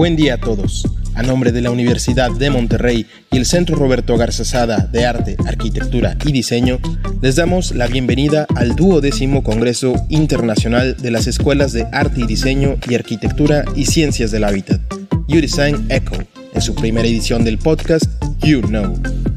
[0.00, 0.86] Buen día a todos.
[1.14, 6.16] A nombre de la Universidad de Monterrey y el Centro Roberto Garzazada de Arte, Arquitectura
[6.24, 6.78] y Diseño,
[7.20, 12.76] les damos la bienvenida al duodécimo Congreso Internacional de las Escuelas de Arte y Diseño
[12.88, 14.80] y Arquitectura y Ciencias del Hábitat,
[15.28, 16.16] U-Design Echo,
[16.54, 18.06] en su primera edición del podcast
[18.40, 19.29] You Know.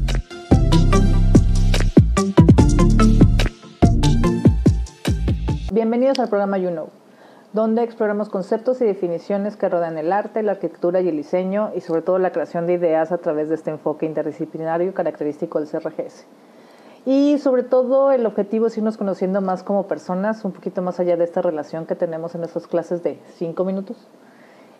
[6.04, 6.88] Bienvenidos al programa You Know
[7.54, 11.80] donde exploramos conceptos y definiciones que rodean el arte, la arquitectura y el diseño y
[11.80, 16.26] sobre todo la creación de ideas a través de este enfoque interdisciplinario característico del CRGS.
[17.06, 21.16] Y sobre todo el objetivo es irnos conociendo más como personas, un poquito más allá
[21.16, 23.96] de esta relación que tenemos en nuestras clases de cinco minutos.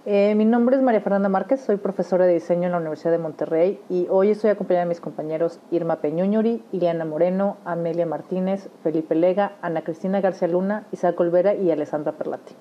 [0.07, 3.17] Eh, mi nombre es María Fernanda Márquez, soy profesora de diseño en la Universidad de
[3.17, 9.15] Monterrey y hoy estoy acompañada de mis compañeros Irma Peñuñuri, Iliana Moreno, Amelia Martínez, Felipe
[9.15, 12.55] Lega, Ana Cristina García Luna, Isaac Olvera y Alessandra Perlati.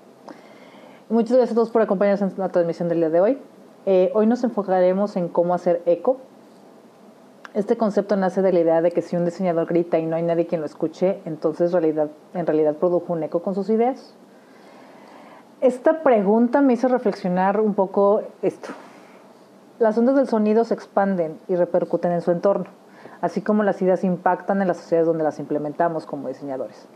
[1.09, 3.37] Muchas gracias a todos por acompañarnos en la transmisión del día de hoy.
[3.85, 6.19] Eh, hoy nos enfocaremos en cómo hacer eco.
[7.53, 10.23] Este concepto nace de la idea de que si un diseñador grita y no hay
[10.23, 14.15] nadie quien lo escuche, entonces en realidad produjo un eco con sus ideas.
[15.63, 18.67] Esta pregunta me hizo reflexionar un poco esto.
[19.79, 22.65] Las ondas del sonido se expanden y repercuten en su entorno,
[23.21, 26.89] así como las ideas impactan en las sociedades donde las implementamos como diseñadores.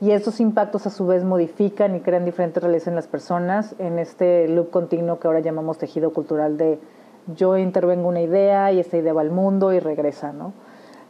[0.00, 3.98] Y estos impactos a su vez modifican y crean diferentes realidades en las personas en
[3.98, 6.80] este loop continuo que ahora llamamos tejido cultural de
[7.36, 10.54] yo intervengo una idea y esta idea va al mundo y regresa, ¿no?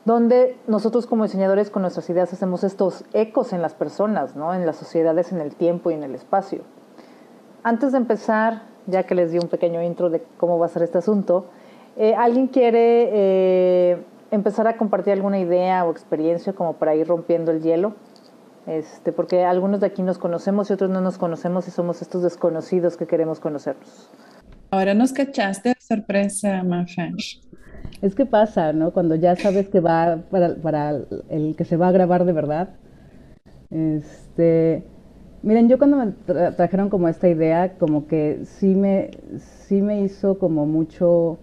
[0.05, 4.55] Donde nosotros como diseñadores con nuestras ideas hacemos estos ecos en las personas, ¿no?
[4.55, 6.63] En las sociedades, en el tiempo y en el espacio.
[7.67, 10.85] Antes de empezar, ya que les di un pequeño intro de cómo va a ser
[10.85, 11.49] este asunto,
[11.97, 17.51] eh, ¿alguien quiere eh, empezar a compartir alguna idea o experiencia como para ir rompiendo
[17.51, 17.97] el hielo?
[18.69, 22.23] Este, porque algunos de aquí nos conocemos y otros no nos conocemos y somos estos
[22.23, 24.11] desconocidos que queremos conocernos.
[24.71, 27.09] Ahora nos cachaste de sorpresa, Mafa.
[28.01, 28.93] Es que pasa, ¿no?
[28.93, 32.77] Cuando ya sabes que va para, para el que se va a grabar de verdad.
[33.71, 34.85] Este,
[35.47, 36.13] Miren, yo cuando me
[36.57, 41.39] trajeron como esta idea, como que sí me, sí me hizo como mucho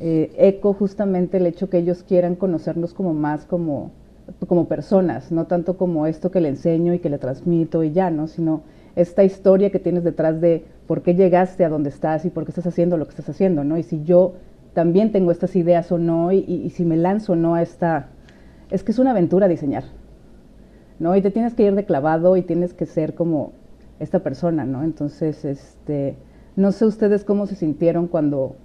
[0.00, 3.90] eh, eco justamente el hecho que ellos quieran conocernos como más como,
[4.46, 8.10] como personas, no tanto como esto que le enseño y que le transmito y ya,
[8.10, 8.28] ¿no?
[8.28, 8.62] Sino
[8.96, 12.52] esta historia que tienes detrás de por qué llegaste a donde estás y por qué
[12.52, 13.76] estás haciendo lo que estás haciendo, ¿no?
[13.76, 14.36] Y si yo
[14.72, 18.08] también tengo estas ideas o no, y, y si me lanzo o no a esta...
[18.70, 19.84] Es que es una aventura diseñar,
[20.98, 21.14] ¿no?
[21.16, 23.52] Y te tienes que ir de clavado y tienes que ser como
[24.00, 24.82] esta persona, ¿no?
[24.82, 26.16] Entonces, este,
[26.56, 28.56] no sé ustedes cómo se sintieron cuando,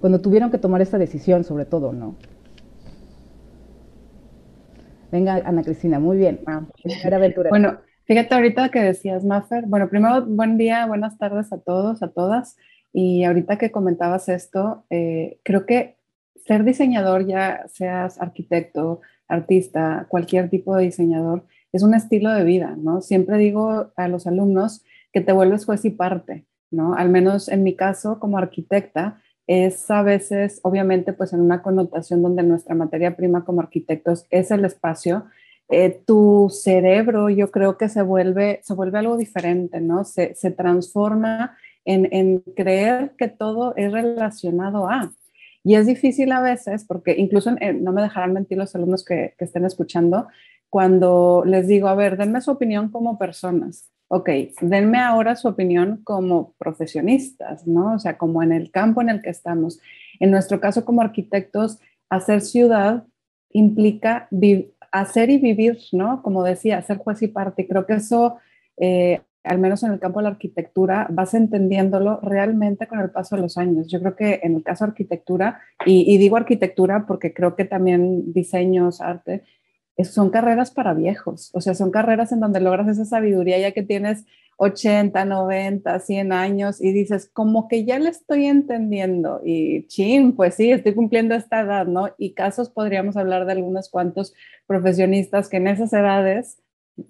[0.00, 2.16] cuando tuvieron que tomar esta decisión, sobre todo, ¿no?
[5.10, 6.40] Venga, Ana Cristina, muy bien.
[6.46, 6.66] Ah,
[7.48, 9.64] bueno, fíjate ahorita que decías, Maffer.
[9.66, 12.56] Bueno, primero, buen día, buenas tardes a todos, a todas.
[12.92, 15.96] Y ahorita que comentabas esto, eh, creo que
[16.46, 22.76] ser diseñador, ya seas arquitecto, artista, cualquier tipo de diseñador, es un estilo de vida,
[22.76, 23.00] ¿no?
[23.00, 26.94] Siempre digo a los alumnos que te vuelves juez y parte, ¿no?
[26.94, 32.22] Al menos en mi caso como arquitecta, es a veces, obviamente, pues en una connotación
[32.22, 35.24] donde nuestra materia prima como arquitectos es el espacio,
[35.70, 40.04] eh, tu cerebro yo creo que se vuelve, se vuelve algo diferente, ¿no?
[40.04, 45.12] Se, transforma en, creer que todo es relacionado a.
[45.64, 49.44] Y es difícil a veces, porque incluso no me dejarán mentir los alumnos que, que
[49.44, 50.28] estén escuchando,
[50.70, 53.90] cuando les digo, a ver, denme su opinión como personas.
[54.10, 54.30] Ok,
[54.62, 57.94] denme ahora su opinión como profesionistas, ¿no?
[57.94, 59.80] O sea, como en el campo en el que estamos.
[60.18, 63.04] En nuestro caso como arquitectos, hacer ciudad
[63.50, 64.28] implica
[64.92, 66.22] hacer y vivir, ¿no?
[66.22, 67.68] Como decía, hacer juez y parte.
[67.68, 68.38] Creo que eso,
[68.78, 73.36] eh, al menos en el campo de la arquitectura, vas entendiéndolo realmente con el paso
[73.36, 73.88] de los años.
[73.88, 77.66] Yo creo que en el caso de arquitectura, y, y digo arquitectura porque creo que
[77.66, 79.44] también diseños, arte,
[80.04, 83.82] son carreras para viejos, o sea, son carreras en donde logras esa sabiduría ya que
[83.82, 84.24] tienes
[84.58, 90.54] 80, 90, 100 años y dices, como que ya le estoy entendiendo y chin, pues
[90.54, 92.10] sí, estoy cumpliendo esta edad, ¿no?
[92.18, 94.34] Y casos podríamos hablar de algunos cuantos
[94.66, 96.60] profesionistas que en esas edades,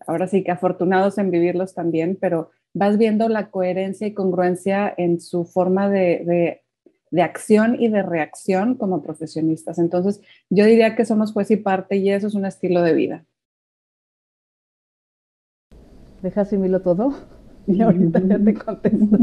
[0.07, 5.19] ahora sí que afortunados en vivirlos también, pero vas viendo la coherencia y congruencia en
[5.19, 6.63] su forma de, de
[7.11, 9.79] de acción y de reacción como profesionistas.
[9.79, 10.21] Entonces,
[10.51, 13.25] yo diría que somos juez y parte y eso es un estilo de vida.
[16.23, 17.15] ¿Deja asimilo todo?
[17.69, 19.19] y ahorita ya te contesto.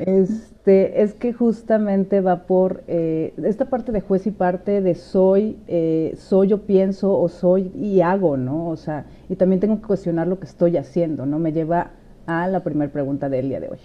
[0.00, 5.56] Este, es que justamente va por eh, esta parte de juez y parte de soy,
[5.68, 8.68] eh, soy yo pienso o soy y hago, ¿no?
[8.68, 11.38] O sea, y también tengo que cuestionar lo que estoy haciendo, ¿no?
[11.38, 11.92] Me lleva
[12.26, 13.78] a la primera pregunta del día de hoy,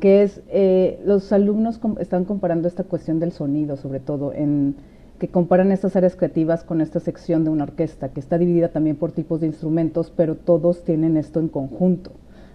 [0.00, 4.76] que es, eh, los alumnos están comparando esta cuestión del sonido, sobre todo, en
[5.18, 8.96] que comparan estas áreas creativas con esta sección de una orquesta, que está dividida también
[8.96, 12.12] por tipos de instrumentos, pero todos tienen esto en conjunto.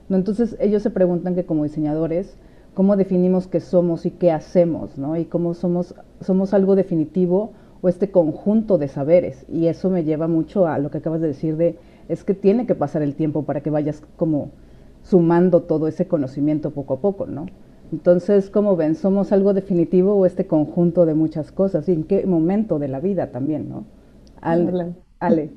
[0.10, 0.18] ¿no?
[0.18, 2.36] Entonces ellos se preguntan que como diseñadores,
[2.76, 5.00] ¿cómo definimos qué somos y qué hacemos?
[5.00, 5.18] ¿no?
[5.18, 9.44] Y cómo somos, somos algo definitivo o este conjunto de saberes.
[9.50, 11.80] Y eso me lleva mucho a lo que acabas de decir de,
[12.10, 14.52] es que tiene que pasar el tiempo para que vayas como
[15.04, 17.48] sumando todo ese conocimiento poco a poco, ¿no?
[17.92, 22.26] Entonces, como ven, somos algo definitivo o este conjunto de muchas cosas y en qué
[22.26, 23.86] momento de la vida también, ¿no?
[24.42, 24.96] Ale.
[25.20, 25.52] Ale.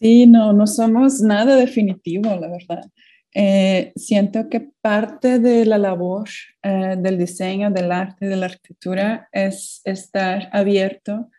[0.00, 2.84] Sí, no, no somos nada definitivo, la verdad.
[3.32, 6.28] Eh, siento que parte de la labor
[6.62, 11.30] eh, del diseño, del arte, de la arquitectura es estar abierto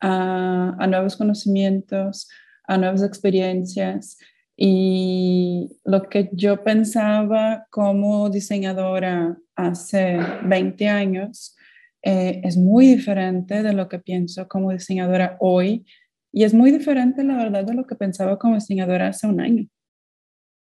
[0.00, 2.28] a, a nuevos conocimientos,
[2.64, 4.18] a nuevas experiencias
[4.60, 11.56] y lo que yo pensaba como diseñadora hace 20 años
[12.02, 15.86] eh, es muy diferente de lo que pienso como diseñadora hoy
[16.32, 19.68] y es muy diferente, la verdad, de lo que pensaba como diseñadora hace un año.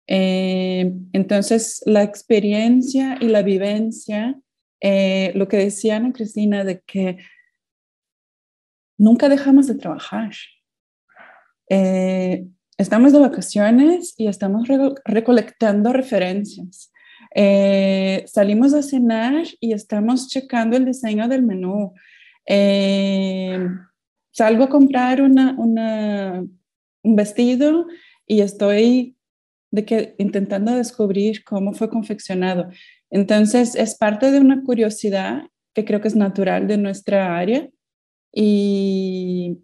[0.05, 4.39] Eh, entonces, la experiencia y la vivencia,
[4.79, 7.17] eh, lo que decía Ana Cristina, de que
[8.99, 10.33] nunca dejamos de trabajar
[12.81, 14.67] estamos de vacaciones y estamos
[15.05, 16.91] recolectando referencias.
[17.35, 21.93] Eh, salimos a cenar y estamos checando el diseño del menú.
[22.45, 23.67] Eh,
[24.31, 27.85] salgo a comprar una, un vestido
[28.25, 29.15] y estoy
[29.69, 32.67] de que, intentando descubrir cómo fue confeccionado.
[33.09, 35.43] Entonces, es parte de una curiosidad
[35.73, 37.69] que creo que es natural de nuestra área
[38.33, 39.59] y,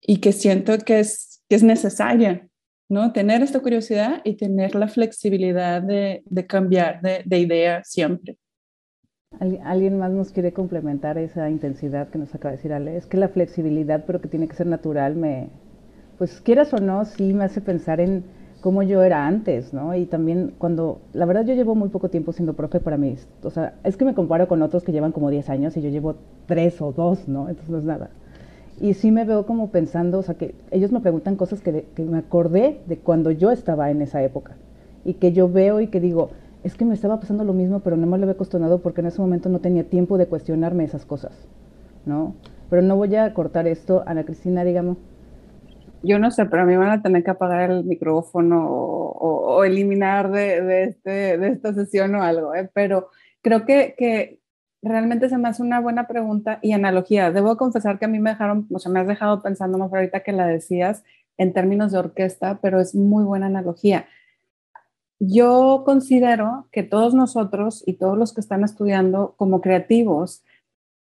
[0.00, 2.45] y que siento que es que es necesaria,
[2.88, 3.12] ¿no?
[3.12, 8.38] Tener esta curiosidad y tener la flexibilidad de, de cambiar de, de, idea siempre.
[9.64, 12.96] ¿Alguien más nos quiere complementar esa intensidad que nos acaba de decir Ale?
[12.96, 15.50] Es que la flexibilidad, pero que tiene que ser natural, me,
[16.16, 18.24] pues quieras o no, sí me hace pensar en
[18.60, 19.94] cómo yo era antes, ¿no?
[19.94, 23.50] Y también cuando, la verdad yo llevo muy poco tiempo siendo profe para mí, o
[23.50, 26.16] sea, es que me comparo con otros que llevan como 10 años y yo llevo
[26.46, 27.48] 3 o 2, ¿no?
[27.48, 28.10] Entonces no es nada.
[28.80, 32.02] Y sí me veo como pensando, o sea, que ellos me preguntan cosas que, que,
[32.04, 34.56] me acordé de cuando yo estaba en esa época.
[35.04, 36.30] Y que yo veo y que digo,
[36.62, 39.06] es que me estaba pasando lo mismo, pero no me lo había cuestionado porque en
[39.06, 41.32] ese momento no tenía tiempo de cuestionarme esas cosas,
[42.04, 42.34] ¿no?
[42.68, 44.02] Pero no voy a cortar esto.
[44.06, 44.96] Ana Cristina, dígame.
[46.02, 49.64] Yo no sé, pero a mí van a tener que apagar el micrófono o, o,
[49.64, 52.68] eliminar de, de, este, de esta sesión o algo, ¿eh?
[52.74, 53.08] Pero
[53.42, 54.40] creo que, que
[54.86, 57.32] realmente se me hace una buena pregunta y analogía.
[57.32, 60.20] Debo confesar que a mí me dejaron, o sea, me has dejado pensando más ahorita
[60.20, 61.04] que la decías
[61.38, 64.06] en términos de orquesta, pero es muy buena analogía.
[65.18, 70.42] Yo considero que todos nosotros y todos los que están estudiando como creativos,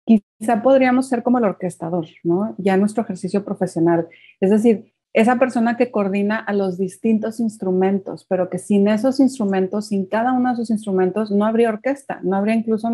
[0.05, 2.55] quizá podríamos ser como el orquestador, ¿no?
[2.57, 4.07] Ya nuestro ejercicio profesional.
[4.39, 9.87] Es decir, esa persona que coordina a los distintos instrumentos, pero que sin esos instrumentos,
[9.87, 12.89] sin cada uno de esos instrumentos, no habría orquesta, no habría incluso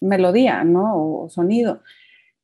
[0.00, 1.22] melodía, ¿no?
[1.22, 1.80] O sonido.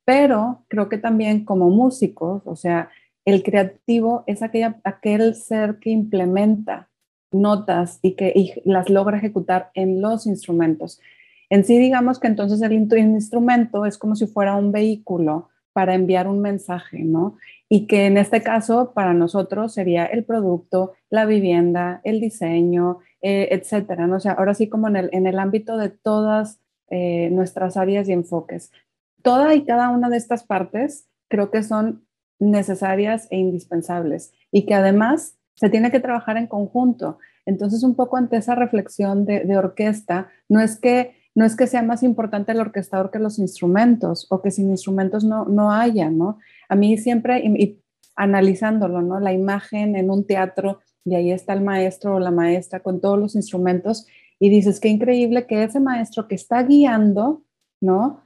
[0.05, 2.89] Pero creo que también como músicos, o sea,
[3.25, 6.89] el creativo es aquella, aquel ser que implementa
[7.31, 10.99] notas y que las logra ejecutar en los instrumentos.
[11.49, 16.27] En sí, digamos que entonces el instrumento es como si fuera un vehículo para enviar
[16.27, 17.35] un mensaje, ¿no?
[17.67, 23.49] Y que en este caso para nosotros sería el producto, la vivienda, el diseño, eh,
[23.51, 24.15] etcétera, ¿no?
[24.17, 28.07] O sea, ahora sí como en el, en el ámbito de todas eh, nuestras áreas
[28.07, 28.71] y enfoques.
[29.21, 32.05] Toda y cada una de estas partes creo que son
[32.39, 37.17] necesarias e indispensables y que además se tiene que trabajar en conjunto.
[37.45, 41.83] Entonces, un poco ante esa reflexión de, orquesta, no es, que, no es que sea
[41.83, 46.39] más importante el orquestador que los instrumentos o que sin instrumentos no, no haya, ¿no?
[46.69, 47.81] A mí siempre, y,
[48.15, 49.19] analizándolo, ¿no?
[49.19, 53.19] La imagen en un teatro y ahí está el maestro o la maestra con todos
[53.19, 54.07] los instrumentos
[54.39, 57.43] y dices, qué increíble que ese maestro que está guiando,
[57.81, 58.21] ¿no?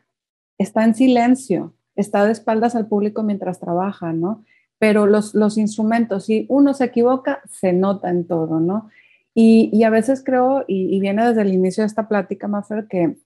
[0.57, 4.43] Está en silencio, está de espaldas al público mientras trabaja, ¿no?
[4.79, 8.89] Pero los, los instrumentos, si uno se equivoca, se nota en todo, ¿no?
[9.35, 13.17] Y, y a veces creo, y, viene desde el inicio de esta plática, Maffer, que,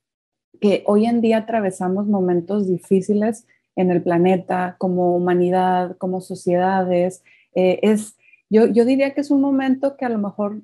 [0.60, 7.24] que hoy en día atravesamos momentos difíciles en el planeta, como humanidad, como sociedades.
[7.54, 8.16] Eh, es,
[8.50, 10.62] yo, yo diría que es un momento que a lo mejor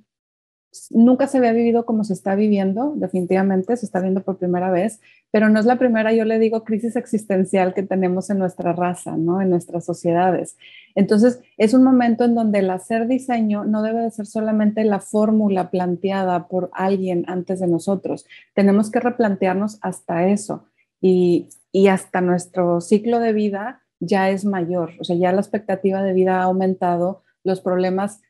[0.90, 5.00] nunca se había vivido como se está viviendo, definitivamente se está viendo por primera vez,
[5.32, 9.16] pero no es la primera, yo le digo, crisis existencial que tenemos en nuestra raza,
[9.16, 9.40] ¿no?
[9.40, 10.56] En nuestras sociedades.
[10.94, 15.00] Entonces, es un momento en donde el hacer diseño no debe de ser solamente la
[15.00, 18.26] fórmula planteada por alguien antes de nosotros.
[18.54, 20.64] Tenemos que replantearnos hasta eso
[21.00, 26.02] y, y hasta nuestro ciclo de vida ya es mayor, o sea, ya la expectativa
[26.02, 28.20] de vida ha aumentado, los problemas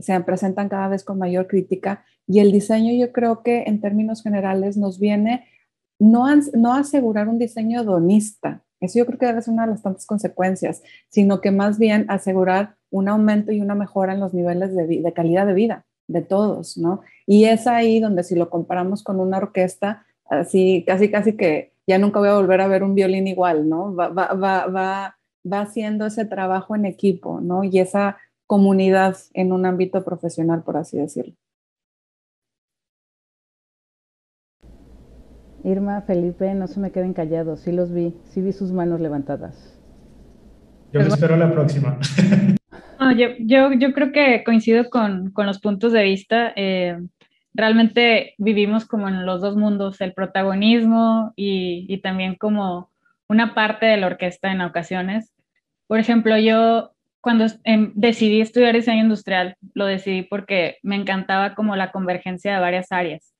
[0.00, 4.22] se presentan cada vez con mayor crítica y el diseño yo creo que en términos
[4.22, 5.46] generales nos viene
[5.98, 9.82] no, no asegurar un diseño hedonista, eso yo creo que debe ser una de las
[9.82, 14.74] tantas consecuencias, sino que más bien asegurar un aumento y una mejora en los niveles
[14.74, 17.02] de, de calidad de vida de todos, ¿no?
[17.26, 21.98] Y es ahí donde si lo comparamos con una orquesta, así casi casi que ya
[21.98, 23.94] nunca voy a volver a ver un violín igual, ¿no?
[23.94, 25.18] Va, va, va, va,
[25.50, 27.62] va haciendo ese trabajo en equipo, ¿no?
[27.64, 28.16] Y esa
[28.50, 31.34] comunidad en un ámbito profesional, por así decirlo.
[35.62, 39.80] Irma, Felipe, no se me queden callados, sí los vi, sí vi sus manos levantadas.
[40.92, 41.96] Yo me espero la próxima.
[43.16, 43.28] yo,
[43.70, 46.52] yo, creo que coincido con, con los puntos de vista.
[46.56, 46.98] Eh,
[47.54, 52.90] realmente vivimos como en los dos mundos, el protagonismo y, y también como
[53.28, 55.32] una parte de la orquesta en ocasiones.
[55.86, 56.90] Por ejemplo, yo
[57.20, 62.60] cuando em, decidí estudiar diseño industrial, lo decidí porque me encantaba como la convergencia de
[62.60, 63.34] varias áreas.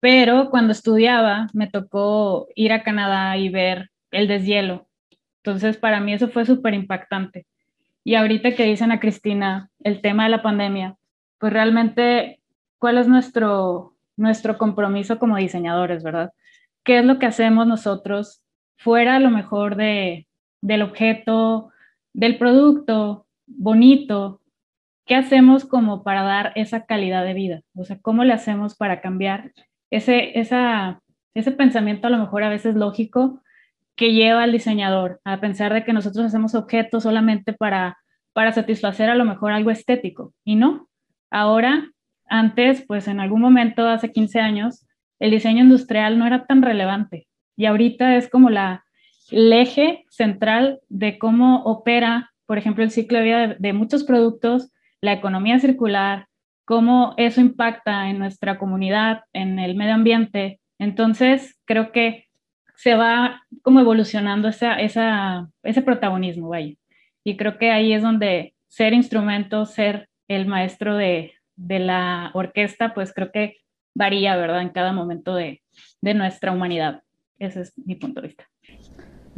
[0.00, 4.86] Pero cuando estudiaba, me tocó ir a Canadá y ver el deshielo.
[5.42, 7.46] Entonces, para mí eso fue súper impactante.
[8.04, 10.96] Y ahorita que dicen a Cristina el tema de la pandemia,
[11.38, 12.40] pues realmente,
[12.78, 16.32] ¿cuál es nuestro, nuestro compromiso como diseñadores, verdad?
[16.84, 18.42] ¿Qué es lo que hacemos nosotros
[18.76, 20.26] fuera a lo mejor de,
[20.60, 21.70] del objeto,
[22.12, 24.40] del producto bonito,
[25.06, 27.62] ¿qué hacemos como para dar esa calidad de vida?
[27.74, 29.52] O sea, ¿cómo le hacemos para cambiar
[29.90, 31.00] ese, esa,
[31.34, 33.42] ese pensamiento a lo mejor a veces lógico
[33.96, 37.98] que lleva al diseñador a pensar de que nosotros hacemos objetos solamente para,
[38.32, 40.34] para satisfacer a lo mejor algo estético?
[40.44, 40.88] Y no,
[41.30, 41.90] ahora,
[42.28, 44.86] antes, pues en algún momento, hace 15 años,
[45.18, 48.84] el diseño industrial no era tan relevante y ahorita es como la,
[49.30, 54.72] el eje central de cómo opera, por ejemplo, el ciclo de vida de, muchos productos,
[55.00, 56.26] la economía circular,
[56.64, 60.60] cómo eso impacta en nuestra comunidad, en el medio ambiente.
[60.78, 62.26] Entonces, creo que
[62.76, 66.74] se va como evolucionando esa, ese protagonismo, vaya.
[67.24, 72.94] Y creo que ahí es donde ser instrumento, ser el maestro de, de la orquesta,
[72.94, 73.56] pues creo que
[73.94, 74.62] varía, ¿verdad?
[74.62, 75.62] En cada momento de,
[76.00, 77.02] de nuestra humanidad.
[77.38, 78.48] Ese es mi punto de vista.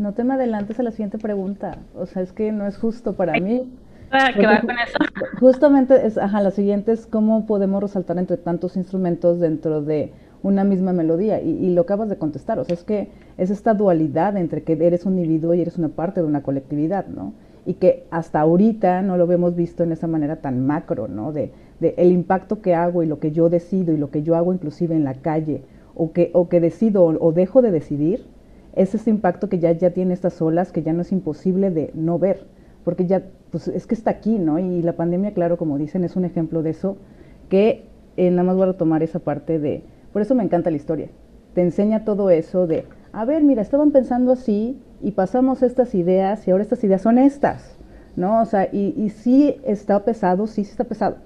[0.01, 1.77] No te me adelantes a la siguiente pregunta.
[1.95, 3.71] O sea, es que no es justo para mí.
[4.35, 4.97] ¿Qué va con eso?
[5.41, 10.65] Justamente, es, ajá, la siguiente es cómo podemos resaltar entre tantos instrumentos dentro de una
[10.65, 11.43] misma melodía.
[11.43, 12.59] Y, y, lo acabas de contestar.
[12.59, 15.91] O sea, es que es esta dualidad entre que eres un individuo y eres una
[15.91, 17.35] parte de una colectividad, ¿no?
[17.67, 21.31] Y que hasta ahorita no lo hemos visto en esa manera tan macro, ¿no?
[21.31, 24.35] De, de el impacto que hago y lo que yo decido y lo que yo
[24.35, 25.63] hago inclusive en la calle,
[25.95, 28.25] o que, o que decido o dejo de decidir,
[28.75, 31.91] es ese impacto que ya, ya tiene estas olas que ya no es imposible de
[31.95, 32.47] no ver,
[32.85, 34.59] porque ya, pues es que está aquí, ¿no?
[34.59, 36.97] Y la pandemia, claro, como dicen, es un ejemplo de eso,
[37.49, 37.85] que
[38.17, 41.09] eh, nada más voy a tomar esa parte de, por eso me encanta la historia,
[41.55, 46.47] te enseña todo eso de, a ver, mira, estaban pensando así y pasamos estas ideas
[46.47, 47.77] y ahora estas ideas son estas,
[48.17, 48.41] ¿no?
[48.41, 51.17] O sea, y, y sí está pesado, sí, sí está pesado.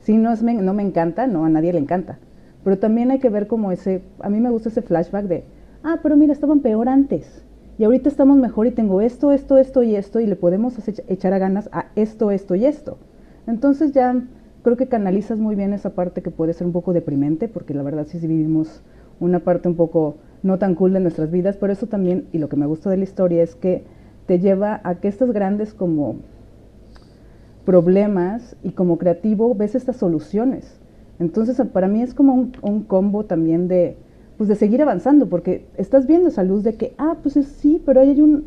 [0.00, 2.18] Sí, no, es, no me encanta, no, a nadie le encanta.
[2.64, 5.44] Pero también hay que ver como ese, a mí me gusta ese flashback de,
[5.82, 7.44] ah, pero mira, estaban peor antes.
[7.78, 10.76] Y ahorita estamos mejor y tengo esto, esto, esto y esto y le podemos
[11.08, 12.98] echar a ganas a esto, esto y esto.
[13.46, 14.22] Entonces ya
[14.62, 17.82] creo que canalizas muy bien esa parte que puede ser un poco deprimente, porque la
[17.82, 18.82] verdad sí, vivimos
[19.18, 22.50] una parte un poco no tan cool de nuestras vidas, pero eso también, y lo
[22.50, 23.84] que me gusta de la historia es que
[24.26, 26.16] te lleva a que estas grandes como
[27.64, 30.78] problemas y como creativo ves estas soluciones.
[31.18, 33.96] Entonces para mí es como un combo también de,
[34.40, 38.00] pues de seguir avanzando, porque estás viendo esa luz de que, ah, pues sí, pero
[38.00, 38.46] ahí hay un,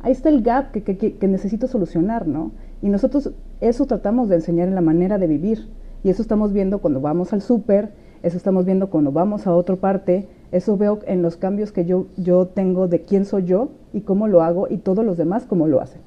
[0.00, 2.52] ahí está el gap que, que, que, necesito solucionar, ¿no?
[2.80, 5.68] Y nosotros eso tratamos de enseñar en la manera de vivir,
[6.02, 7.90] y eso estamos viendo cuando vamos al súper,
[8.22, 12.06] eso estamos viendo cuando vamos a otra parte, eso veo en los cambios que yo,
[12.16, 15.68] yo tengo de quién soy yo y cómo lo hago y todos los demás cómo
[15.68, 16.00] lo hacen.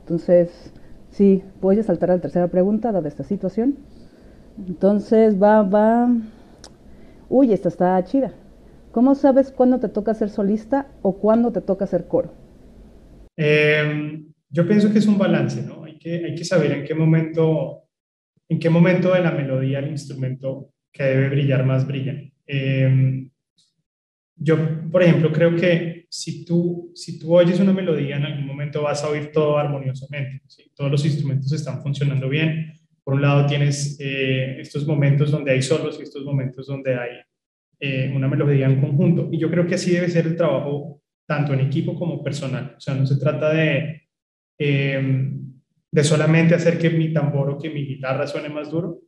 [0.00, 0.50] Entonces,
[1.10, 3.76] sí, puedes saltar a la tercera pregunta dada esta situación.
[4.58, 6.14] Entonces, va, va.
[7.30, 8.34] Uy, esta está chida.
[8.94, 12.32] ¿Cómo sabes cuándo te toca ser solista o cuándo te toca ser coro?
[13.36, 15.82] Em, yo pienso que es un balance, ¿no?
[15.82, 17.88] Hay que, hay que saber en qué momento,
[18.48, 22.32] en qué momento de la melodía el instrumento que debe brillar más brillan.
[22.46, 23.28] Em,
[24.36, 24.56] yo,
[24.92, 29.02] por ejemplo, creo que si tú, si tú oyes una melodía, en algún momento vas
[29.02, 30.44] a oír todo armoniosamente.
[30.72, 32.72] Todos los instrumentos están funcionando bien.
[33.02, 37.10] Por un lado tienes eh, estos momentos donde hay solos y estos momentos donde hay
[37.80, 39.28] eh, una melodía en conjunto.
[39.30, 42.74] Y yo creo que así debe ser el trabajo tanto en equipo como personal.
[42.76, 44.02] O sea, no se trata de,
[44.58, 45.52] em,
[45.90, 49.00] de solamente hacer que mi tambor o que mi guitarra suene más duro,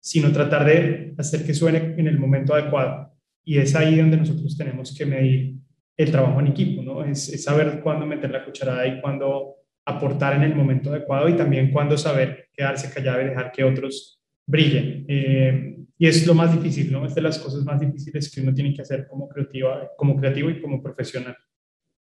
[0.00, 3.12] sino tratar de hacer que suene en el momento adecuado.
[3.44, 5.56] Y es ahí donde nosotros tenemos que medir
[5.96, 7.04] el trabajo en equipo, ¿no?
[7.04, 11.70] Es, saber cuándo meter la cucharada y cuándo aportar en el momento adecuado y también
[11.70, 15.04] cuándo saber quedarse callado y dejar que otros brillen.
[15.08, 17.04] Eh, y es lo más difícil, ¿no?
[17.04, 20.48] Es de las cosas más difíciles que uno tiene que hacer como, creativa, como creativo
[20.48, 21.36] y como profesional.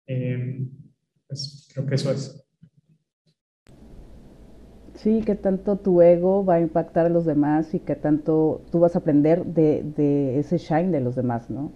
[0.07, 0.65] Eh,
[1.27, 2.43] pues creo que eso es.
[4.95, 8.79] Sí, que tanto tu ego va a impactar a los demás y que tanto tú
[8.79, 11.71] vas a aprender de, ese shine de los demás, ¿no?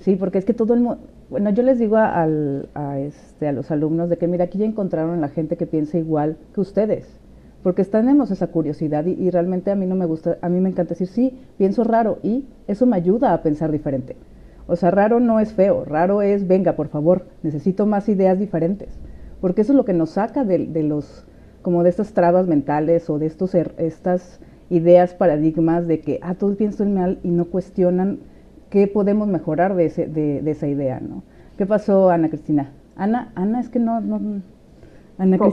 [0.00, 1.98] Sí, porque es que todo el mundo, bueno, yo les digo
[2.96, 6.36] este, a los alumnos de que, mira, aquí ya encontraron la gente que piensa igual
[6.52, 7.17] que ustedes,
[7.62, 10.90] porque tenemos esa curiosidad y, realmente a mí no me gusta, a mí me encanta
[10.90, 14.16] decir, sí, pienso raro y eso me ayuda a pensar diferente.
[14.66, 18.90] O sea, raro no es feo, raro es, venga, por favor, necesito más ideas diferentes,
[19.40, 21.26] porque eso es lo que nos saca de, de los
[21.62, 26.34] como de estas trabas mentales o de estos, er, estas ideas, paradigmas de que, ah,
[26.34, 28.20] todos piensan mal y no cuestionan
[28.70, 31.22] qué podemos mejorar de, ese, de, esa idea, ¿no?
[31.56, 32.72] ¿Qué pasó, Ana Cristina?
[32.96, 34.42] Ana, Ana es que no, no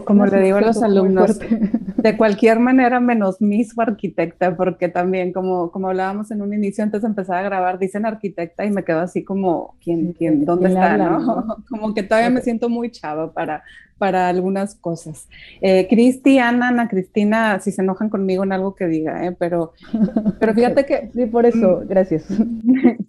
[0.05, 1.39] como le digo a los alumnos,
[1.97, 7.01] de cualquier manera menos Miss arquitecta, porque también como, como hablábamos en un inicio antes
[7.01, 10.97] de empezar a grabar, dicen arquitecta y me quedo así como, ¿quién, quién, dónde está?
[10.97, 11.63] ¿no?
[11.69, 13.63] Como que todavía me siento muy chava para,
[13.97, 15.27] para algunas cosas.
[15.61, 19.35] Eh, Cristi, Ana, Ana Cristina, si se enojan conmigo en algo que diga, ¿eh?
[19.37, 19.73] pero,
[20.39, 21.09] pero fíjate que...
[21.13, 21.87] Sí, por eso, mm.
[21.87, 22.25] gracias.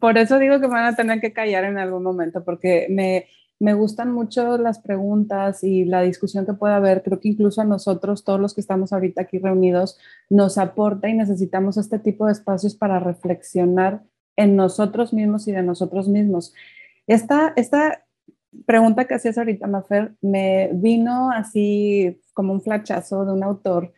[0.00, 3.26] Por eso digo que van a tener que callar en algún momento, porque me
[3.58, 7.02] me gustan mucho las preguntas y la discusión que puede haber.
[7.02, 9.98] Creo que incluso a nosotros, todos los que estamos ahorita aquí reunidos,
[10.28, 14.02] nos aporta y necesitamos este tipo de espacios para reflexionar
[14.36, 16.52] en nosotros mismos y de nosotros mismos.
[17.06, 18.04] Esta, esta
[18.66, 23.92] pregunta que hacías ahorita, Mafer, me vino así como un flachazo de un autor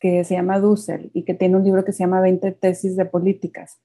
[0.00, 3.06] que se llama Dussel y que tiene un libro que se llama 20 tesis de
[3.06, 3.80] políticas.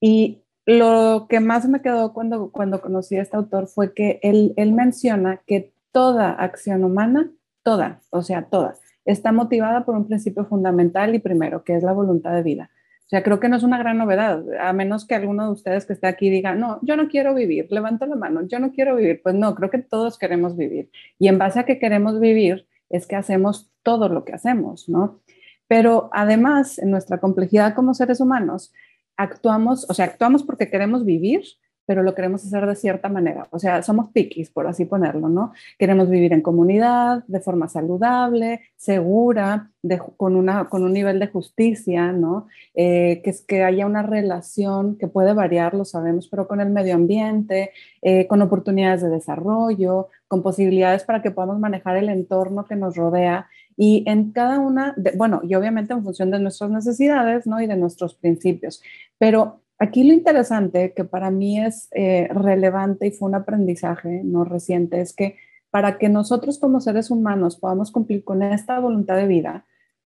[0.00, 4.54] Y lo que más me quedó cuando, cuando conocí a este autor fue que él,
[4.56, 7.30] él menciona que toda acción humana,
[7.62, 11.92] toda, o sea, toda, está motivada por un principio fundamental y primero, que es la
[11.92, 12.70] voluntad de vida.
[13.04, 15.84] O sea, creo que no es una gran novedad, a menos que alguno de ustedes
[15.84, 18.96] que esté aquí diga, no, yo no quiero vivir, levanto la mano, yo no quiero
[18.96, 19.20] vivir.
[19.22, 20.90] Pues no, creo que todos queremos vivir.
[21.18, 25.20] Y en base a que queremos vivir es que hacemos todo lo que hacemos, ¿no?
[25.68, 28.72] Pero además, en nuestra complejidad como seres humanos,
[29.16, 31.42] actuamos, o sea, actuamos porque queremos vivir,
[31.84, 33.48] pero lo queremos hacer de cierta manera.
[33.50, 35.52] O sea, somos piquis, por así ponerlo, ¿no?
[35.78, 39.70] Queremos vivir en comunidad, de forma saludable, segura,
[40.16, 42.46] con, una, con un nivel de justicia, ¿no?
[42.74, 46.70] Eh, que, es, que haya una relación que puede variar, lo sabemos, pero con el
[46.70, 52.64] medio ambiente, eh, con oportunidades de desarrollo, con posibilidades para que podamos manejar el entorno
[52.64, 57.46] que nos rodea y en cada una, bueno, y obviamente en función de nuestras necesidades,
[57.46, 57.60] ¿no?
[57.60, 58.82] Y de nuestros principios.
[59.18, 64.44] Pero aquí lo interesante, que para mí es eh, relevante y fue un aprendizaje no
[64.44, 65.36] reciente, es que
[65.70, 69.64] para que nosotros como seres humanos podamos cumplir con esta voluntad de vida,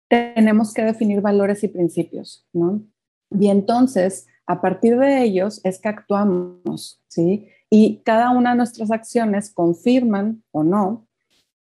[0.08, 2.82] tenemos que definir valores y principios, ¿no?
[3.30, 7.48] Y entonces, a partir de ellos es que actuamos, ¿sí?
[7.70, 11.06] Y cada una de nuestras acciones confirman o no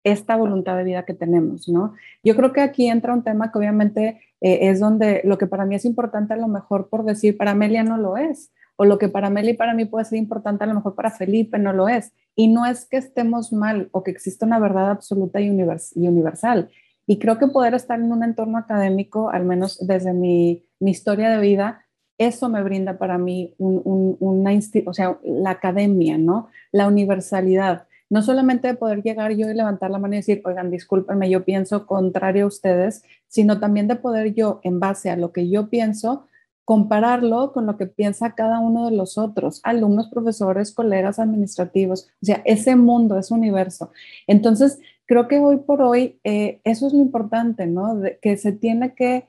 [0.04, 1.94] esta voluntad de vida que tenemos, ¿no?
[2.24, 5.66] Yo creo que aquí entra un tema que obviamente eh, es donde lo que para
[5.66, 8.98] mí es importante a lo mejor por decir, para Amelia no lo es, o lo
[8.98, 11.74] que para Amelia y para mí puede ser importante a lo mejor para Felipe no
[11.74, 12.12] lo es.
[12.36, 16.70] Y no es que estemos mal o que exista una verdad absoluta y, universal.
[17.06, 21.40] Y creo que poder estar en un entorno académico, al menos desde mi, historia de
[21.40, 21.86] vida,
[22.18, 24.52] eso me brinda para mí una,
[24.86, 26.50] o sea, la academia, ¿no?
[26.72, 30.70] La universalidad no solamente de poder llegar yo y levantar la mano y decir, oigan,
[30.70, 35.32] discúlpenme, yo pienso contrario a ustedes, sino también de poder yo, en base a lo
[35.32, 36.28] que yo pienso,
[36.66, 42.26] compararlo con lo que piensa cada uno de los otros, alumnos, profesores, colegas administrativos, o
[42.26, 43.92] sea, ese mundo, ese universo.
[44.28, 48.02] Entonces, creo que hoy por hoy eh, eso es lo importante, ¿no?
[48.22, 49.28] que se tiene que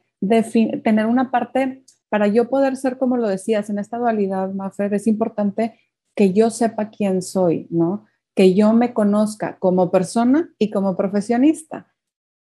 [0.83, 5.07] tener una parte, para yo poder ser, como lo decías, en esta dualidad, Mafer, es
[5.07, 5.79] importante
[6.15, 8.07] que yo sepa quién soy, ¿no?
[8.35, 11.92] Que yo me conozca como persona y como profesionista.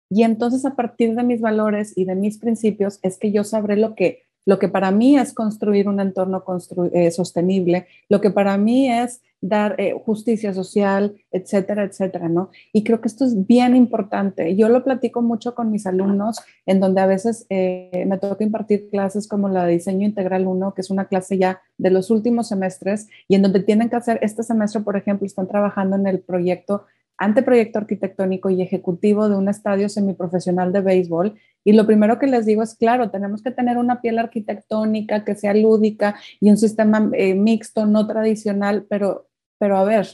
[0.09, 3.77] Y entonces a partir de mis valores y de mis principios es que yo sabré
[3.77, 6.43] lo que lo que para mí es construir un entorno
[6.91, 12.49] eh, sostenible, lo que para mí es dar eh, justicia social, etcétera, etcétera, ¿no?
[12.71, 14.55] Y creo que esto es bien importante.
[14.55, 18.89] Yo lo platico mucho con mis alumnos, en donde a veces eh, me toca impartir
[18.89, 22.47] clases como la de Diseño Integral 1, que es una clase ya de los últimos
[22.47, 26.21] semestres, y en donde tienen que hacer, este semestre, por ejemplo, están trabajando en el
[26.21, 26.85] proyecto
[27.17, 31.35] anteproyecto arquitectónico y ejecutivo de un estadio semiprofesional de béisbol.
[31.63, 35.35] Y lo primero que les digo es, claro, tenemos que tener una piel arquitectónica que
[35.35, 39.27] sea lúdica y un sistema eh, mixto, no tradicional, pero,
[39.63, 40.05] pero a ver,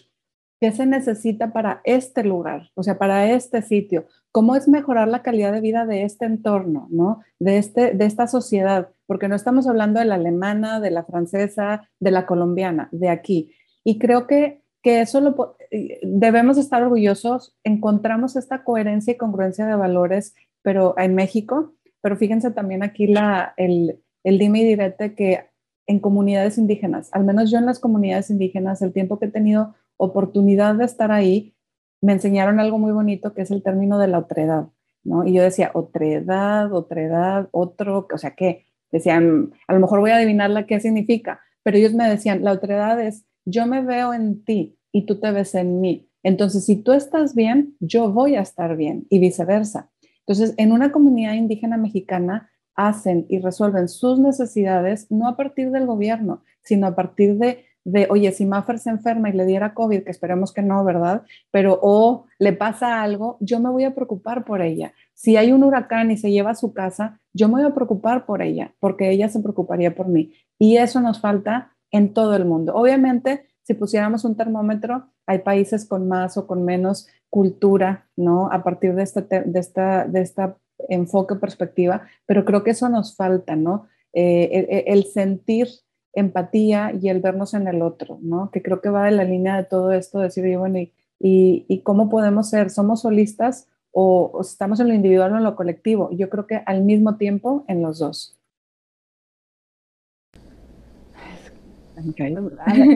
[0.61, 2.69] ¿qué se necesita para este lugar?
[2.75, 4.05] O sea, para este sitio.
[4.31, 7.21] ¿Cómo es mejorar la calidad de vida de este entorno, ¿no?
[7.39, 11.89] De, este, de esta sociedad, porque no estamos hablando de la alemana, de la francesa,
[11.99, 13.55] de la colombiana, de aquí.
[13.83, 19.65] Y creo que que eso lo, eh, debemos estar orgullosos, encontramos esta coherencia y congruencia
[19.65, 25.15] de valores, pero en México, pero fíjense también aquí la, el, el dime y direte
[25.15, 25.48] que
[25.89, 29.73] en comunidades indígenas, al menos yo en las comunidades indígenas, el tiempo que he tenido
[29.97, 31.55] oportunidad de estar ahí,
[31.99, 34.67] me enseñaron algo muy bonito que es el término de la otredad,
[35.03, 35.25] ¿no?
[35.25, 38.65] Y yo decía, otredad, otredad, otro, o sea, ¿qué?
[38.91, 42.51] Decían, a lo mejor voy a adivinar la qué significa, pero ellos me decían, la
[42.51, 46.07] otredad es yo me veo en ti y tú te ves en mí.
[46.21, 49.89] Entonces, si tú estás bien, yo voy a estar bien y viceversa.
[50.19, 52.48] Entonces, en una comunidad indígena mexicana
[52.79, 58.07] hacen y resuelven sus necesidades no a partir del gobierno, sino a partir de, de
[58.09, 61.23] oye, si Maffer se enferma y le diera COVID, que esperemos que no, ¿verdad?
[61.51, 64.93] Pero o le pasa algo, yo me voy a preocupar por ella.
[65.13, 68.25] Si hay un huracán y se lleva a su casa, yo me voy a preocupar
[68.25, 70.31] por ella, porque ella se preocuparía por mí.
[70.57, 72.73] Y eso nos falta en todo el mundo.
[72.75, 78.49] Obviamente, si pusiéramos un termómetro, hay países con más o con menos cultura, ¿no?
[78.51, 80.55] A partir de este, de esta, de esta
[80.87, 83.87] enfoque, perspectiva, pero creo que eso nos falta, ¿no?
[84.13, 85.67] Eh, el, sentir
[86.13, 88.49] empatía y el vernos en el otro, ¿no?
[88.51, 92.09] Que creo que va en la línea de todo esto, decir, bueno, y, y, cómo
[92.09, 92.69] podemos ser?
[92.69, 96.09] ¿Somos solistas o, o, estamos en lo individual o en lo colectivo?
[96.11, 98.39] Yo creo que al mismo tiempo en los dos.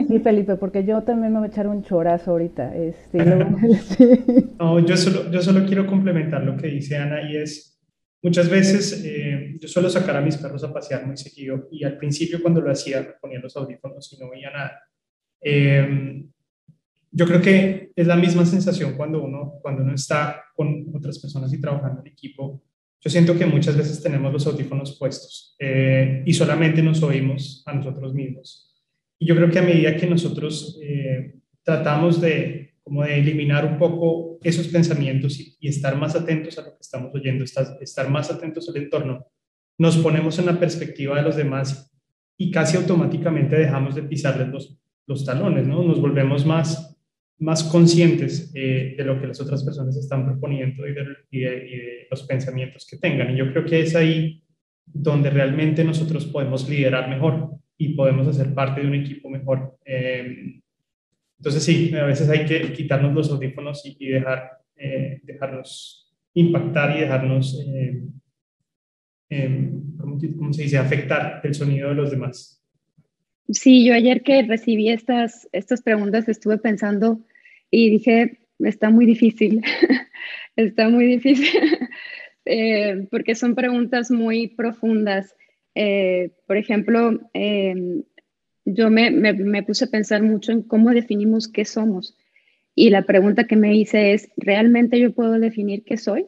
[0.08, 2.74] Sí, Felipe, porque yo también me voy a echar un chorazo ahorita.
[2.74, 3.18] Este,
[4.58, 7.73] No, yo solo, yo solo quiero complementar lo que dice Ana y es,
[8.24, 11.98] muchas veces eh, yo suelo sacar a mis perros a pasear muy seguido y al
[11.98, 14.80] principio cuando lo hacía ponía los audífonos y no veía nada.
[15.42, 16.30] Em,
[17.12, 21.52] yo creo que es la misma sensación cuando uno, cuando uno está con otras personas
[21.52, 22.62] y trabajando en equipo.
[22.98, 27.74] Yo siento que muchas veces tenemos los audífonos puestos eh, y solamente nos oímos a
[27.74, 28.74] nosotros mismos.
[29.18, 33.78] Y yo creo que a medida que nosotros eh, tratamos de, como de eliminar un
[33.78, 38.30] poco esos pensamientos y, estar más atentos a lo que estamos oyendo, estar, estar más
[38.30, 39.26] atentos al entorno,
[39.78, 41.90] nos ponemos en la perspectiva de los demás
[42.36, 45.82] y casi automáticamente dejamos de pisarles los, los talones, ¿no?
[45.82, 46.96] Nos volvemos más,
[47.38, 52.06] más conscientes eh, de lo que las otras personas están proponiendo y de, y de,
[52.10, 53.30] los pensamientos que tengan.
[53.30, 54.44] Y yo creo que es ahí
[54.84, 59.78] donde realmente nosotros podemos liderar mejor y podemos hacer parte de un equipo mejor.
[59.86, 60.60] Eh,
[61.44, 67.00] entonces sí, a veces hay que quitarnos los audífonos y, dejar, eh, dejarnos impactar y
[67.00, 67.62] dejarnos,
[69.28, 72.62] eh, ¿cómo, se dice?, afectar el sonido de los demás.
[73.50, 77.20] Sí, yo ayer que recibí estas, estas preguntas estuve pensando
[77.70, 79.60] y dije, está muy difícil,
[80.56, 81.46] está muy difícil,
[83.10, 85.36] porque son preguntas muy profundas
[85.74, 88.04] eh, por ejemplo, em,
[88.64, 92.16] yo me, me, puse a pensar mucho en cómo definimos qué somos.
[92.74, 96.26] Y la pregunta que me hice es, ¿realmente yo puedo definir qué soy?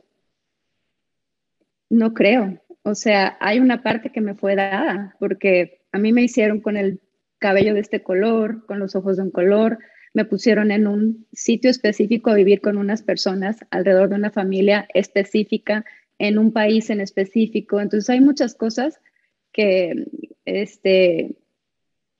[1.89, 2.61] No creo.
[2.83, 6.77] O sea, hay una parte que me fue dada, porque a mí me hicieron con
[6.77, 7.01] el
[7.39, 9.79] cabello de este color, con los ojos de un color,
[10.15, 14.89] me pusieron en un sitio específico a vivir con unas personas alrededor de una familia
[14.95, 15.85] específica,
[16.19, 17.81] en un país en específico.
[17.81, 19.01] Entonces hay muchas cosas
[19.53, 20.07] que,
[20.45, 21.37] este,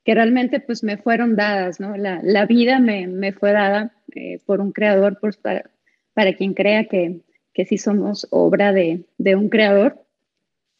[0.07, 1.97] que realmente pues me fueron dadas, ¿no?
[1.97, 5.69] La, la vida me, me, fue dada eh, por un creador, por, para,
[6.13, 7.19] para, quien crea que,
[7.53, 10.01] que sí somos obra de, de un creador.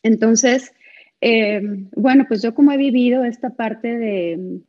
[0.01, 0.73] Entonces,
[1.19, 1.61] eh,
[1.93, 4.61] bueno, pues yo como he vivido esta parte de,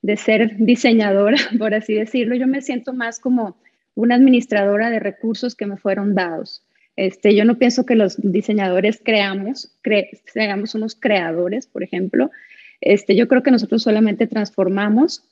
[0.00, 3.58] de ser diseñadora, por así decirlo, yo me siento más como
[3.94, 6.64] una administradora de recursos que me fueron dados.
[6.96, 9.78] Este, yo no pienso que los diseñadores creamos,
[10.24, 12.30] seamos unos creadores, por ejemplo.
[12.80, 15.24] Este, yo creo que nosotros solamente transformamos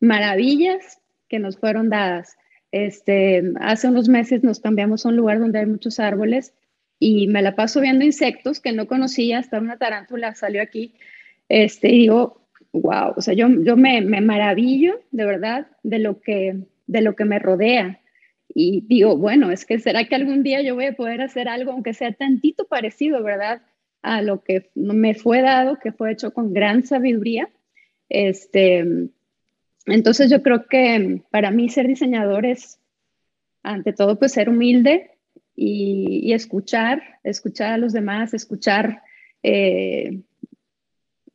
[0.00, 2.36] maravillas que nos fueron dadas.
[2.72, 6.54] Este, hace unos meses nos cambiamos a un lugar donde hay muchos árboles
[6.98, 10.94] y me la paso viendo insectos que no conocía, hasta una tarántula salió aquí,
[11.48, 16.20] este, y digo, wow, o sea, yo, yo me, me maravillo de verdad de lo,
[16.20, 18.00] que, de lo que me rodea.
[18.48, 21.72] Y digo, bueno, es que será que algún día yo voy a poder hacer algo,
[21.72, 23.62] aunque sea tantito parecido, ¿verdad?
[24.04, 27.48] A lo que me fue dado, que fue hecho con gran sabiduría.
[28.10, 28.84] Este,
[29.86, 32.78] entonces yo creo que para mí ser diseñador es,
[33.62, 35.10] ante todo, pues ser humilde
[35.56, 39.02] y, escuchar, escuchar a los demás, escuchar,
[39.42, 40.20] eh,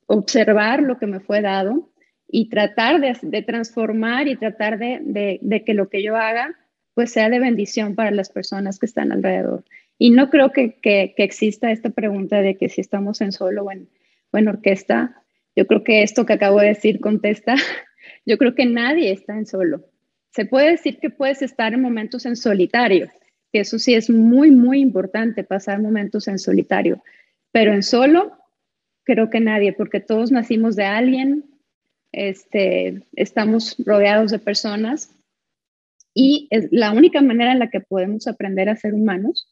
[0.05, 1.89] observar lo que me fue dado
[2.27, 6.55] y tratar de, transformar y tratar de, que lo que yo haga
[6.93, 9.63] pues sea de bendición para las personas que están alrededor.
[10.01, 10.79] Y no creo que,
[11.17, 13.89] exista esta pregunta de que si estamos en solo o en,
[14.31, 15.21] o en orquesta.
[15.55, 17.55] Yo creo que esto que acabo de decir contesta.
[18.25, 19.85] Yo creo que nadie está en solo.
[20.31, 23.09] Se puede decir que puedes estar en momentos en solitario,
[23.51, 27.03] que eso sí es muy, muy importante, pasar momentos en solitario.
[27.51, 28.31] Pero en solo,
[29.03, 31.45] creo que nadie, porque todos nacimos de alguien,
[32.11, 35.13] este, estamos rodeados de personas
[36.13, 39.48] y es la única manera en la que podemos aprender a ser humanos,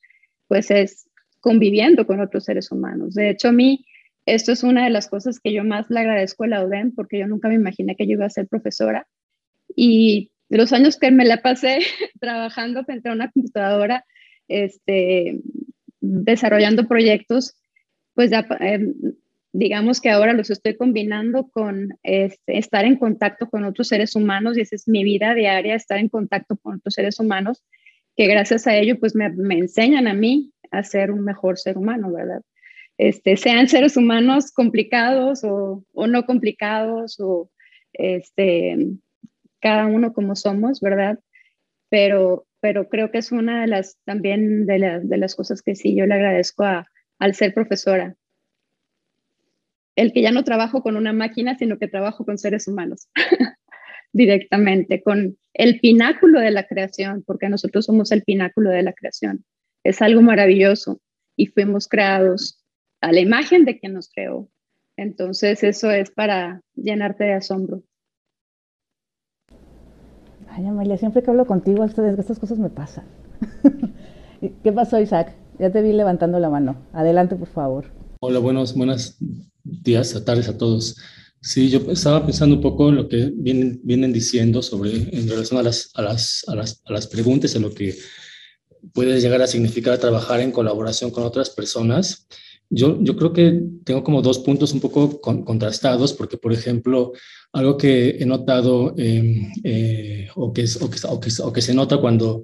[0.47, 1.07] pues es
[1.39, 3.13] conviviendo con otros seres humanos.
[3.13, 3.85] De hecho, a mí,
[4.25, 7.19] esto es una de las cosas que yo más le agradezco a la UDEM, porque
[7.19, 9.07] yo nunca me imaginé que yo iba a ser profesora.
[9.75, 11.79] Y los años que me la pasé
[12.19, 14.05] trabajando frente a una computadora,
[14.47, 15.39] este,
[15.99, 17.55] desarrollando proyectos,
[18.13, 18.93] pues em,
[19.53, 24.57] digamos que ahora los estoy combinando con este, estar en contacto con otros seres humanos
[24.57, 27.63] y esa es mi vida diaria, estar en contacto con otros seres humanos,
[28.17, 31.77] que gracias a ello pues me, me enseñan a mí a ser un mejor ser
[31.77, 32.41] humano, ¿verdad?
[32.97, 37.51] Este, sean seres humanos complicados o, o no complicados o
[37.93, 38.75] este,
[39.61, 41.19] cada uno como somos, ¿verdad?
[41.89, 45.95] Pero, pero creo que es una de las también de, de las cosas que sí
[45.95, 46.87] yo le agradezco a,
[47.19, 48.15] al ser profesora.
[49.95, 53.09] El que ya no trabajo con una máquina, sino que trabajo con seres humanos
[54.17, 59.45] directamente, con el pináculo de la creación, porque nosotros somos el pináculo de la creación.
[59.83, 60.99] Es algo maravilloso
[61.35, 62.63] y fuimos creados
[62.99, 64.49] a la imagen de quien nos creó.
[64.97, 67.83] Entonces eso es para llenarte de asombro.
[70.49, 73.05] Ay, Amelia, siempre que hablo contigo, estas, estas cosas me pasan.
[74.63, 75.33] ¿Qué pasó, Isaac?
[75.59, 76.77] Ya te vi levantando la mano.
[76.93, 77.85] Adelante, por favor.
[78.19, 79.17] Hola, buenos, buenos
[79.63, 80.97] días, tardes a todos.
[81.47, 85.57] Sí, yo estaba pensando un poco en lo que vienen, vienen diciendo sobre, en relación
[85.57, 87.95] a las, a las, a las, a las preguntas, en lo que
[88.93, 92.27] puede llegar a significar trabajar en colaboración con otras personas.
[92.69, 97.13] Yo, yo creo que tengo como dos puntos un poco contrastados, porque, por ejemplo,
[97.53, 101.73] algo que he notado em, eh, o, que, o, que, o, que, o, que, se
[101.73, 102.43] nota cuando,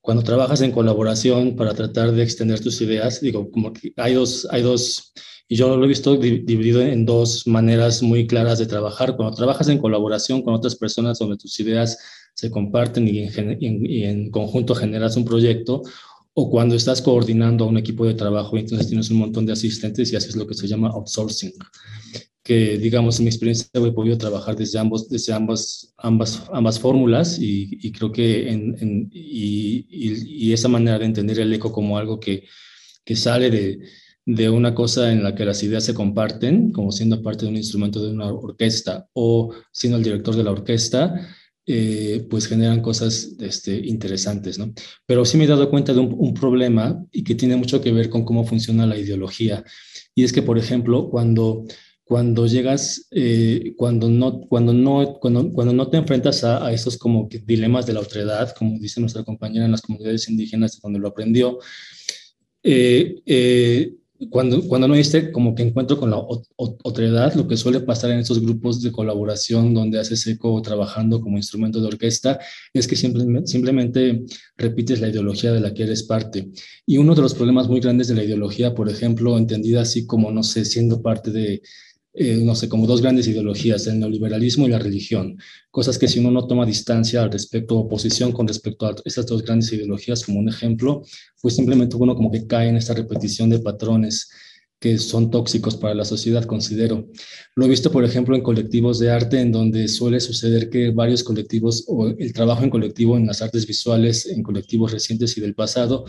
[0.00, 4.48] cuando trabajas en colaboración para tratar de extender tus ideas, digo, como que hay dos,
[4.50, 5.12] hay dos
[5.48, 9.16] y yo lo he visto dividido en dos maneras muy claras de trabajar.
[9.16, 11.98] Cuando trabajas en colaboración con otras personas donde tus ideas
[12.34, 15.82] se comparten y en, y en conjunto generas un proyecto,
[16.34, 19.54] o cuando estás coordinando a un equipo de trabajo y entonces tienes un montón de
[19.54, 21.52] asistentes y haces lo que se llama outsourcing,
[22.44, 27.38] que digamos en mi experiencia he podido trabajar desde, ambos, desde ambas, ambas, ambas fórmulas
[27.40, 32.44] y, creo que en, y, y, esa manera de entender el eco como algo que,
[33.04, 33.80] que sale de,
[34.28, 37.56] de una cosa en la que las ideas se comparten, como siendo parte de un
[37.56, 41.14] instrumento de una orquesta o siendo el director de la orquesta,
[41.64, 44.74] eh, pues generan cosas este, interesantes, ¿no?
[45.06, 48.10] Pero sí me he dado cuenta de un, problema y que tiene mucho que ver
[48.10, 49.64] con cómo funciona la ideología.
[50.14, 51.64] Y es que, por ejemplo, cuando,
[52.04, 56.98] cuando llegas, eh, cuando, no, cuando, no, cuando, cuando no te enfrentas a, a esos
[56.98, 61.08] como dilemas de la otredad, como dice nuestra compañera en las comunidades indígenas, cuando lo
[61.08, 61.60] aprendió,
[62.62, 63.94] eh,
[64.30, 66.18] cuando, cuando no este como que encuentro con la
[66.56, 71.20] otra edad, lo que suele pasar en estos grupos de colaboración donde haces eco trabajando
[71.20, 72.40] como instrumento de orquesta,
[72.72, 74.24] es que simplemente
[74.56, 76.50] repites la ideología de la que eres parte.
[76.84, 80.32] Y uno de los problemas muy grandes de la ideología, por ejemplo, entendida así como,
[80.32, 81.62] no sé, siendo parte de,
[82.20, 85.38] eh, no sé, como dos grandes ideologías, el neoliberalismo y la religión.
[85.70, 89.44] Cosas que si uno no toma distancia al respecto, oposición con respecto a estas dos
[89.44, 91.02] grandes ideologías como un ejemplo,
[91.40, 94.28] pues simplemente uno como que cae en esta repetición de patrones
[94.80, 97.08] que son tóxicos para la sociedad, considero.
[97.56, 101.24] Lo he visto, por ejemplo, en colectivos de arte, en donde suele suceder que varios
[101.24, 105.54] colectivos, o el trabajo en colectivo en las artes visuales, en colectivos recientes y del
[105.54, 106.04] pasado,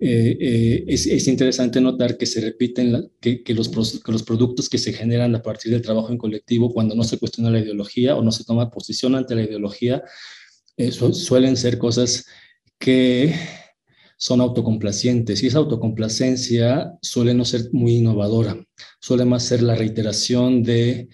[0.00, 3.74] eh, eh, es, interesante notar que se repiten que, los,
[4.06, 7.50] los, productos que se generan a partir del trabajo en colectivo, cuando no se cuestiona
[7.50, 10.04] la ideología o no se toma posición ante la ideología,
[10.76, 12.26] eh, suelen ser cosas
[12.78, 13.34] que
[14.16, 15.42] son autocomplacientes.
[15.42, 18.56] Y esa autocomplacencia suele no ser muy innovadora,
[19.00, 21.08] suele más ser la reiteración de,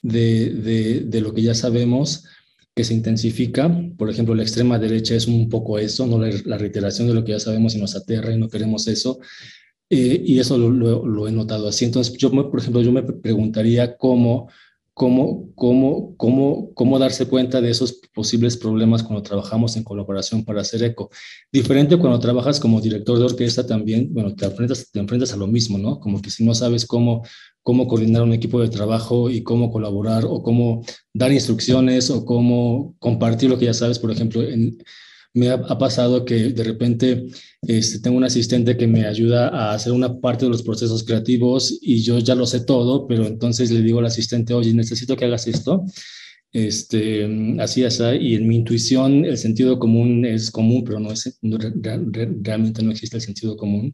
[0.00, 2.24] de, de, lo que ya sabemos
[2.78, 3.68] que se intensifica.
[3.96, 7.32] Por ejemplo, la extrema derecha es un poco eso, no la, reiteración de lo que
[7.32, 9.18] ya sabemos y nos aterra y no queremos eso.
[9.90, 11.84] Eh, y eso lo, lo, he notado así.
[11.86, 14.48] Entonces, yo, por ejemplo, yo me preguntaría cómo
[14.98, 20.60] cómo, cómo, cómo, cómo darse cuenta de esos posibles problemas cuando trabajamos en colaboración para
[20.60, 21.08] hacer eco.
[21.52, 25.46] Diferente cuando trabajas como director de orquesta también, bueno, te enfrentas, te enfrentas a lo
[25.46, 26.00] mismo, ¿no?
[26.00, 27.24] Como que si no sabes cómo,
[27.68, 32.96] cómo coordinar un equipo de trabajo y cómo colaborar o cómo dar instrucciones o cómo
[32.98, 34.78] compartir lo que ya sabes, por ejemplo, en,
[35.34, 37.26] me ha, pasado que de repente
[37.60, 41.78] este, tengo un asistente que me ayuda a hacer una parte de los procesos creativos
[41.82, 45.26] y yo ya lo sé todo, pero entonces le digo al asistente, oye, necesito que
[45.26, 45.84] hagas esto.
[46.50, 47.28] Este,
[47.60, 52.82] así, así, y en mi intuición el sentido común es común, pero no es, realmente
[52.82, 53.92] no existe el sentido común.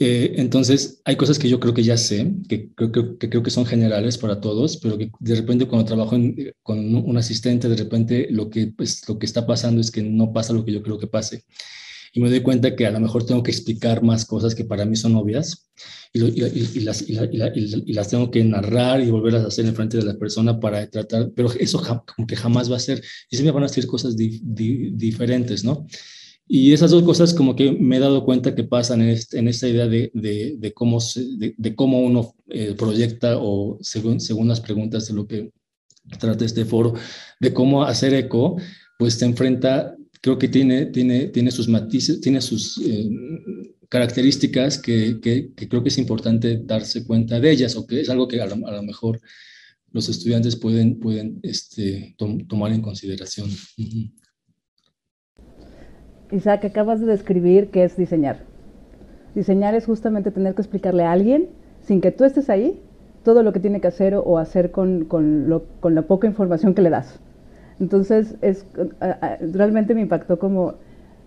[0.00, 4.18] Eh, entonces, hay cosas que yo creo que ya sé, que creo, que son generales
[4.18, 6.16] para todos, pero que de repente cuando trabajo
[6.62, 10.32] con un asistente, de repente lo que, pues, lo que está pasando es que no
[10.32, 11.44] pasa lo que yo creo que pase.
[12.12, 14.84] Y me doy cuenta que a lo mejor tengo que explicar más cosas que para
[14.84, 15.68] mí son obvias
[16.12, 20.88] y, las, tengo que narrar y volverlas a hacer en frente de la persona para
[20.88, 21.82] tratar, pero eso
[22.16, 25.86] como que jamás va a ser, y se me van a hacer cosas diferentes, ¿no?
[26.46, 29.68] Y esas dos cosas como que me he dado cuenta que pasan en, en esta
[29.68, 30.98] idea de, de, cómo,
[31.56, 35.50] de, cómo uno eh, proyecta o según, según las preguntas de lo que
[36.18, 36.94] trata este foro,
[37.40, 38.56] de cómo hacer eco,
[38.98, 43.08] pues te enfrenta, creo que tiene, tiene, tiene sus matices, tiene sus eh,
[43.88, 48.28] características que, que, creo que es importante darse cuenta de ellas o que es algo
[48.28, 49.18] que a lo, mejor
[49.92, 52.14] los estudiantes pueden, pueden este,
[52.48, 53.48] tomar en consideración.
[56.30, 58.38] Isaac, acabas de describir qué es diseñar.
[59.34, 61.48] Diseñar es justamente tener que explicarle a alguien,
[61.82, 62.80] sin que tú estés ahí,
[63.22, 66.90] todo lo que tiene que hacer o hacer con, con, la poca información que le
[66.90, 67.20] das.
[67.80, 68.66] Entonces, es,
[69.40, 70.74] realmente me impactó como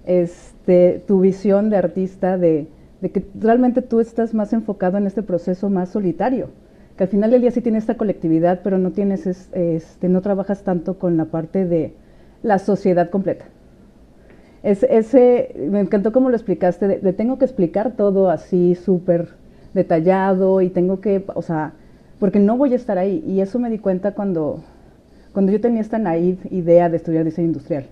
[0.06, 2.68] este, tu visión de artista, de,
[3.02, 6.50] de, que realmente tú estás más enfocado en este proceso más solitario,
[6.96, 10.64] que al final del día sí tienes esta colectividad, pero no, tienes este, no trabajas
[10.64, 11.94] tanto con la parte de
[12.42, 13.46] la sociedad completa
[14.64, 19.30] ese, me encantó cómo lo explicaste, le tengo que explicar todo así súper
[19.74, 21.74] detallado y tengo que, o sea,
[22.20, 23.24] porque no voy a estar ahí.
[23.28, 24.64] Y eso me di cuenta cuando,
[25.34, 27.86] cuando yo tenía esta naive idea de estudiar diseño industrial,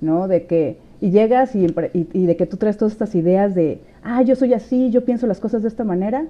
[0.00, 0.28] ¿no?
[0.28, 4.22] De que, y llegas y, y, de que tú traes todas estas ideas de, ah,
[4.22, 6.26] yo soy así, yo pienso las cosas de esta manera,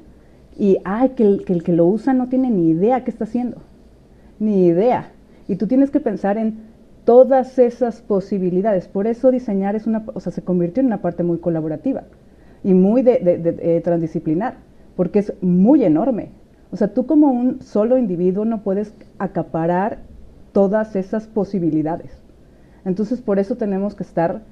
[0.59, 3.25] y, ay, que el, que el que lo usa no tiene ni idea qué está
[3.25, 3.59] haciendo,
[4.38, 5.11] ni idea.
[5.47, 6.59] Y tú tienes que pensar en
[7.05, 8.88] todas esas posibilidades.
[8.88, 12.05] Por eso diseñar es una, o sea, se convirtió en una parte muy colaborativa
[12.62, 14.57] y muy de, eh, transdisciplinar,
[14.97, 16.31] porque es muy enorme.
[16.73, 19.99] O sea, tú como un solo individuo no puedes acaparar
[20.53, 22.11] todas esas posibilidades.
[22.85, 24.43] Entonces, por eso tenemos que estar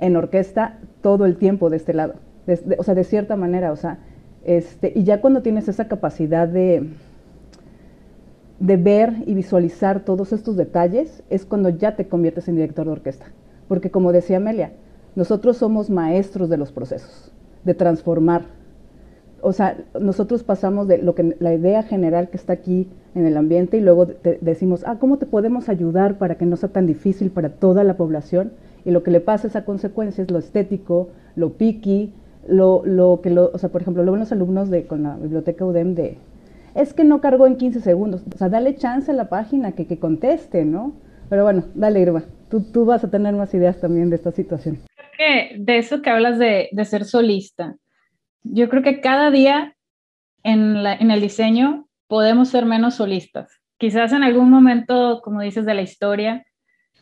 [0.00, 2.14] en orquesta todo el tiempo de este lado.
[2.78, 3.98] o sea, de cierta manera, o sea,
[4.44, 6.88] este, y ya cuando tienes esa capacidad de,
[8.60, 12.92] de ver y visualizar todos estos detalles es cuando ya te conviertes en director de
[12.92, 13.26] orquesta.
[13.68, 14.72] Porque como decía Amelia,
[15.14, 17.32] nosotros somos maestros de los procesos,
[17.64, 18.46] de transformar.
[19.40, 23.36] O sea, nosotros pasamos de lo que la idea general que está aquí en el
[23.36, 24.06] ambiente y luego
[24.40, 27.96] decimos, ah, ¿cómo te podemos ayudar para que no sea tan difícil para toda la
[27.96, 28.52] población?
[28.84, 32.14] Y lo que le pasa es a consecuencia es lo estético, lo piqui,
[32.46, 35.64] lo, lo que lo, o sea, por ejemplo, luego los alumnos de con la biblioteca
[35.64, 36.18] UDEM de
[36.74, 38.22] es que no cargó en 15 segundos.
[38.34, 40.94] O sea, dale chance a la página que, que conteste, ¿no?
[41.28, 42.24] Pero bueno, dale, Irma.
[42.50, 44.80] Tú, tú vas a tener más ideas también de esta situación.
[44.94, 47.76] Creo que de eso que hablas de, de ser solista,
[48.42, 49.74] yo creo que cada día
[50.42, 53.50] en, en el diseño podemos ser menos solistas.
[53.78, 56.44] Quizás en algún momento, como dices, de la historia,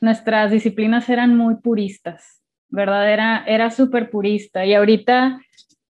[0.00, 3.12] nuestras disciplinas eran muy puristas, ¿verdad?
[3.12, 5.40] Era, era súper purista y ahorita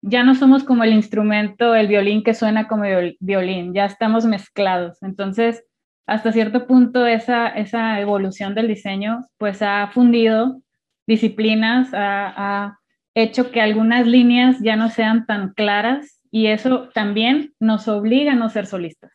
[0.02, 2.84] ya no somos como el instrumento, el violín que suena como
[3.20, 5.02] violín, ya estamos mezclados.
[5.02, 5.64] Entonces,
[6.06, 10.60] hasta cierto punto esa, esa evolución del diseño pues ha fundido
[11.06, 12.78] disciplinas, ha,
[13.14, 18.36] hecho que algunas líneas ya no sean tan claras y eso también nos obliga a
[18.36, 19.12] no ser solistas,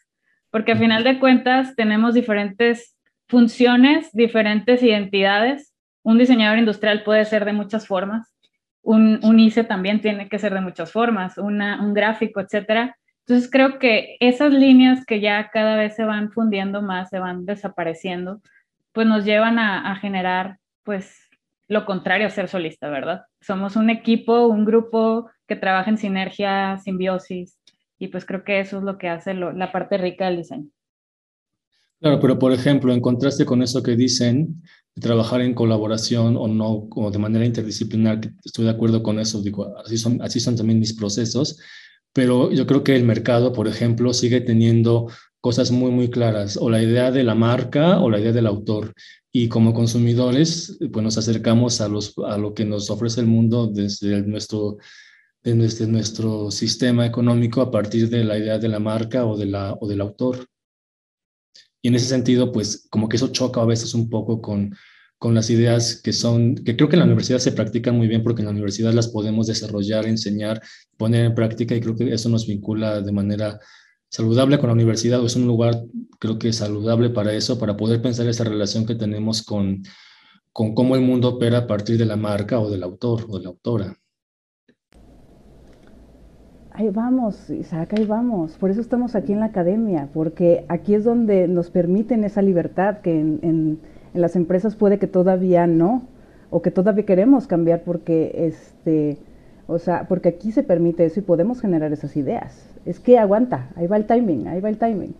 [0.52, 2.96] porque a final de cuentas tenemos diferentes
[3.28, 5.74] funciones, diferentes identidades.
[6.04, 8.32] Un diseñador industrial puede ser de muchas formas,
[8.96, 12.96] un, ICE también tiene que ser de muchas formas, un gráfico, etcétera.
[13.26, 17.46] Entonces creo que esas líneas que ya cada vez se van fundiendo más, se van
[17.46, 18.42] desapareciendo,
[18.94, 21.30] pues nos llevan a, generar pues
[21.68, 23.26] lo contrario a ser solista, ¿verdad?
[23.42, 27.60] Somos un equipo, un grupo que trabaja en sinergia, simbiosis,
[28.00, 30.70] y pues creo que eso es lo que hace la parte rica del diseño.
[32.00, 34.62] Claro, pero por ejemplo, en contraste con eso que dicen,
[34.96, 39.42] de trabajar en colaboración o no, como de manera interdisciplinar, estoy de acuerdo con eso,
[39.42, 41.60] digo, así son, así son también mis procesos,
[42.14, 45.08] pero yo creo que el mercado, por ejemplo, sigue teniendo
[45.42, 48.94] cosas muy, muy claras, o la idea de la marca o la idea del autor.
[49.32, 53.68] Y como consumidores, pues nos acercamos a, los, a lo que nos ofrece el mundo
[53.68, 54.78] desde nuestro,
[55.44, 59.74] desde nuestro sistema económico a partir de la idea de la marca o, de la,
[59.80, 60.48] o del autor.
[61.82, 64.76] Y en ese sentido, pues como que eso choca a veces un poco con,
[65.18, 68.24] con las ideas que son, que creo que en la universidad se practican muy bien
[68.24, 70.62] porque en la universidad las podemos desarrollar, enseñar,
[70.98, 73.60] poner en práctica y creo que eso nos vincula de manera
[74.10, 75.84] saludable con la universidad o es un lugar
[76.20, 79.84] creo que saludable para eso, para poder pensar esa relación que tenemos con,
[80.52, 83.44] con cómo el mundo opera a partir de la marca o del autor o de
[83.44, 83.98] la autora.
[86.78, 88.56] Ahí vamos, Isaac, ahí vamos.
[88.60, 92.98] Por eso estamos aquí en la academia, porque aquí es donde nos permiten esa libertad
[93.00, 93.80] que en, en,
[94.14, 96.04] las empresas puede que todavía no,
[96.52, 99.18] o que todavía queremos cambiar porque este,
[99.66, 102.70] o sea, porque aquí se permite eso y podemos generar esas ideas.
[102.86, 105.16] Es que aguanta, ahí va el timing, ahí va el timing.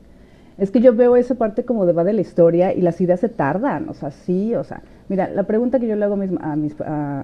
[0.60, 3.20] Es que yo veo esa parte como de va de la historia y las ideas
[3.20, 6.56] se tardan, o sea, sí, o sea, mira, la pregunta que yo le hago a
[6.56, 6.76] mis,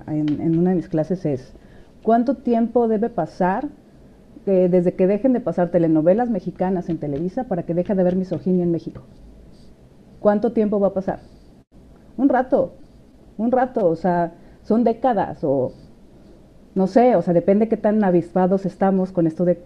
[0.08, 1.54] en, en, una de mis clases es,
[2.02, 3.68] ¿cuánto tiempo debe pasar
[4.46, 8.64] desde que dejen de pasar telenovelas mexicanas en Televisa para que deje de haber misoginia
[8.64, 9.02] en México.
[10.20, 11.20] ¿Cuánto tiempo va a pasar?
[12.18, 12.74] Un rato,
[13.38, 14.34] un rato, o sea,
[14.64, 15.74] son décadas o
[16.76, 19.62] no sé, o sea, depende qué tan avispados estamos con esto de,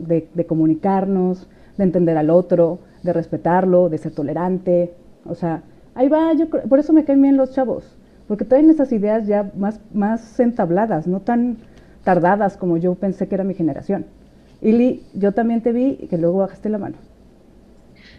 [0.00, 4.92] de, de comunicarnos, de entender al otro, de respetarlo, de ser tolerante,
[5.24, 5.62] o sea,
[5.94, 7.96] ahí va, yo por eso me caen bien los chavos,
[8.28, 11.58] porque traen esas ideas ya más, más entabladas, no tan
[12.04, 14.06] tardadas como yo pensé que era mi generación.
[14.62, 16.96] Ili, yo también te vi y que luego bajaste la mano.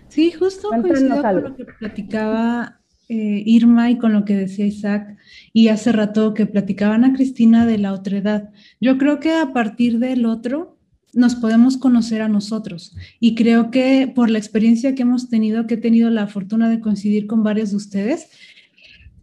[0.08, 5.18] Sí, justo coincido con lo que platicaba eh, Irma y con lo que decía Isaac
[5.54, 8.52] y hace rato que platicaban a Cristina de la otredad.
[8.80, 10.78] Yo creo que a partir del otro
[11.14, 15.74] nos podemos conocer a nosotros y creo que por la experiencia que hemos tenido, que
[15.74, 18.30] he tenido la fortuna de coincidir con varios de ustedes,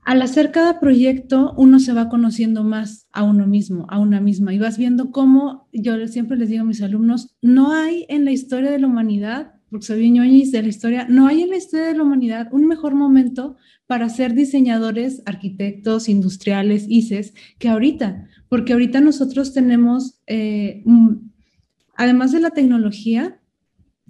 [0.08, 4.54] al hacer cada proyecto, uno se va conociendo más a uno mismo, a una misma,
[4.54, 8.30] y vas viendo cómo, yo siempre les digo a mis alumnos, no hay en la
[8.30, 11.88] historia de la humanidad, porque soy bien de la historia, no hay en la historia
[11.88, 13.56] de la humanidad un mejor momento
[13.86, 20.84] para ser diseñadores, arquitectos, industriales, ICES, que ahorita, porque ahorita nosotros tenemos, eh,
[21.98, 23.42] además de la tecnología,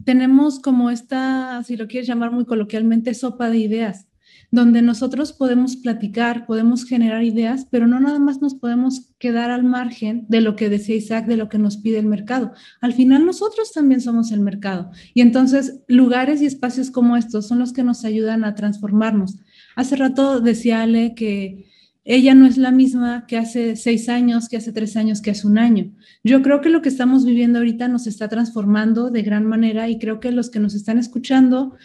[0.05, 4.08] tenemos como esta, si lo quieres llamar muy coloquialmente, sopa de ideas
[4.51, 9.65] donde nosotros podemos platicar, podemos generar ideas, pero no nada más nos podemos quedar al
[9.65, 12.53] margen de lo que decía Isaac, de lo que nos pide el mercado.
[12.81, 14.91] Al final nosotros también somos el mercado.
[15.13, 19.37] Y entonces lugares y espacios como estos son los que nos ayudan a transformarnos.
[19.77, 21.67] Hace rato decía Ale que
[22.11, 25.47] ella no es la misma que hace seis años, que hace tres años, que hace
[25.47, 25.93] un año.
[26.25, 29.99] Yo creo que lo que estamos viviendo ahorita nos está transformando de gran manera y
[29.99, 31.77] creo que los que nos están escuchando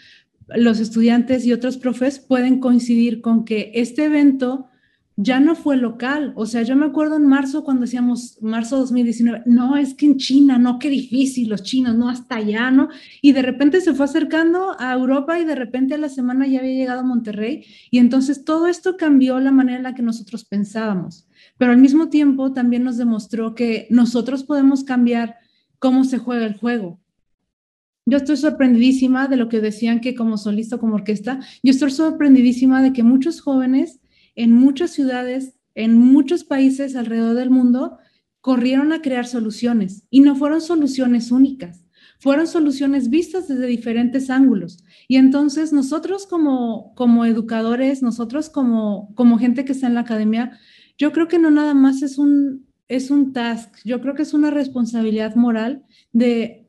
[0.48, 4.68] los estudiantes y otros profes pueden coincidir con que este evento
[5.16, 6.32] ya no fue local.
[6.36, 10.16] O sea, yo me acuerdo en marzo cuando decíamos marzo 2019, no, es que en
[10.16, 12.88] China, no, qué difícil, los chinos, no, hasta allá, ¿no?
[13.22, 16.58] Y de repente se fue acercando a Europa y de repente a la semana ya
[16.58, 17.64] había llegado a Monterrey.
[17.90, 21.28] Y entonces todo esto cambió la manera en la que nosotros pensábamos.
[21.58, 25.36] Pero al mismo tiempo también nos demostró que nosotros podemos cambiar
[25.78, 27.03] cómo se juega el juego.
[28.06, 32.82] Yo estoy sorprendidísima de lo que decían que como solista, como orquesta, yo estoy sorprendidísima
[32.82, 34.00] de que muchos jóvenes
[34.34, 37.98] en muchas ciudades, en muchos países alrededor del mundo,
[38.40, 41.86] corrieron a crear soluciones y no fueron soluciones únicas,
[42.18, 44.84] fueron soluciones vistas desde diferentes ángulos.
[45.08, 50.58] Y entonces nosotros como, como educadores, nosotros como, como gente que está en la academia,
[50.98, 54.34] yo creo que no nada más es un, es un task, yo creo que es
[54.34, 55.82] una responsabilidad moral
[56.12, 56.63] de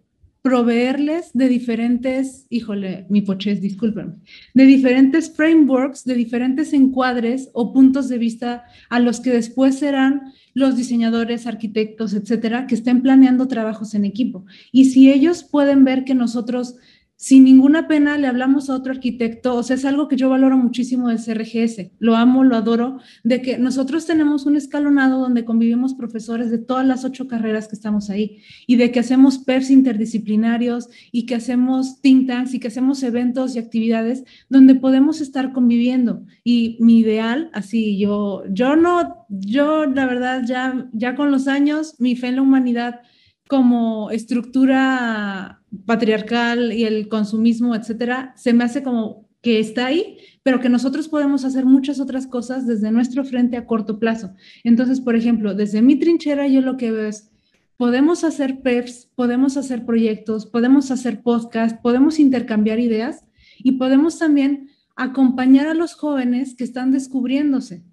[0.45, 4.17] proveerles de diferentes, híjole, mi poches, discúlpenme,
[4.53, 10.33] de diferentes frameworks, de diferentes encuadres o puntos de vista a los que después serán
[10.53, 14.45] los diseñadores, arquitectos, etcétera, que estén planeando trabajos en equipo.
[14.71, 16.75] Y si ellos pueden ver que nosotros
[17.17, 20.57] sin ninguna pena le hablamos a otro arquitecto, o sea, es algo que yo valoro
[20.57, 25.93] muchísimo del CRGS, lo amo, lo adoro, de que nosotros tenemos un escalonado donde convivimos
[25.93, 30.89] profesores de todas las ocho carreras que estamos ahí y de que hacemos PERS interdisciplinarios
[31.11, 36.25] y que hacemos think tanks y que hacemos eventos y actividades donde podemos estar conviviendo.
[36.43, 41.95] Y mi ideal, así, yo, yo no, yo la verdad ya, ya con los años,
[41.99, 43.01] mi fe en la humanidad
[43.47, 50.59] como estructura patriarcal y el consumismo, etcétera, se me hace como que está ahí, pero
[50.59, 54.33] que nosotros podemos hacer muchas otras cosas desde nuestro frente a corto plazo.
[54.63, 57.29] Entonces, por ejemplo, desde mi trinchera yo lo que veo es,
[57.77, 63.25] podemos hacer PEPs, podemos hacer proyectos, podemos hacer podcasts, podemos intercambiar ideas
[63.59, 67.83] y podemos también acompañar a los jóvenes que están descubriéndose.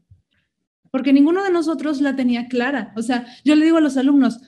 [0.90, 2.92] Porque ninguno de nosotros la tenía clara.
[2.96, 4.40] O sea, yo le digo a los alumnos,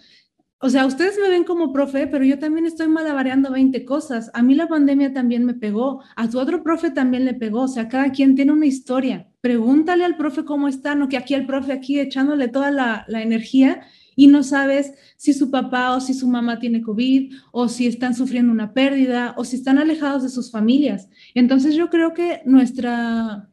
[0.65, 4.31] o sea, ustedes me ven como profe, pero yo también estoy malabareando 20 cosas.
[4.33, 7.65] A mí la pandemia también me pegó, a tu otro profe también le pegó.
[7.65, 9.29] O sea, cada quien tiene una historia.
[9.43, 13.21] Pregúntale al profe cómo está, no que aquí el profe aquí echándole toda la, la
[13.21, 13.83] energía
[14.17, 18.15] y no sabes si su papá o si su mamá tiene COVID o si están
[18.15, 21.11] sufriendo una pérdida o si están alejados de sus familias.
[21.35, 23.51] Entonces yo creo que nuestra,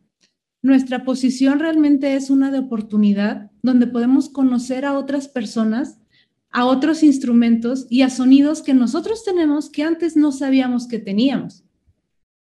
[0.62, 5.98] nuestra posición realmente es una de oportunidad donde podemos conocer a otras personas
[6.52, 11.64] a otros instrumentos y a sonidos que nosotros tenemos que antes no sabíamos que teníamos.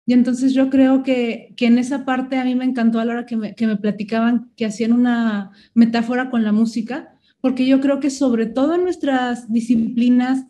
[0.05, 3.13] Y entonces yo creo que, que en esa parte a mí me encantó a la
[3.13, 7.81] hora que me, que me platicaban que hacían una metáfora con la música, porque yo
[7.81, 10.45] creo que sobre todo en nuestras disciplinas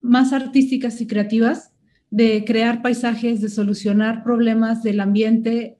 [0.00, 1.72] más artísticas y creativas,
[2.10, 5.78] de crear paisajes, de solucionar problemas del ambiente,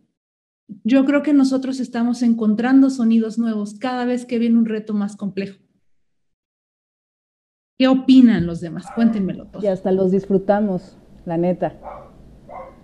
[0.84, 5.16] yo creo que nosotros estamos encontrando sonidos nuevos cada vez que viene un reto más
[5.16, 5.58] complejo.
[7.80, 8.88] ¿Qué opinan los demás?
[8.94, 9.64] Cuéntenmelo todo.
[9.64, 11.72] Y hasta los disfrutamos, la neta.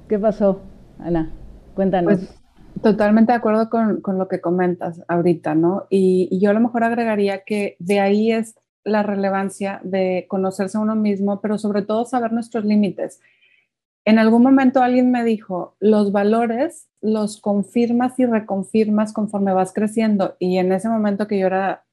[0.09, 0.63] ¿Qué pasó,
[0.99, 1.31] Ana?
[1.75, 2.15] Cuéntanos.
[2.15, 2.41] Pues,
[2.83, 5.85] totalmente de acuerdo con, con, lo que comentas ahorita, ¿no?
[5.91, 10.79] Y, y, yo a lo mejor agregaría que de ahí es la relevancia de conocerse
[10.79, 13.21] a uno mismo, pero sobre todo saber nuestros límites.
[14.07, 20.37] En algún momento alguien me dijo, los valores los confirmas y reconfirmas conforme vas creciendo.
[20.39, 21.86] Y en ese momento que yo era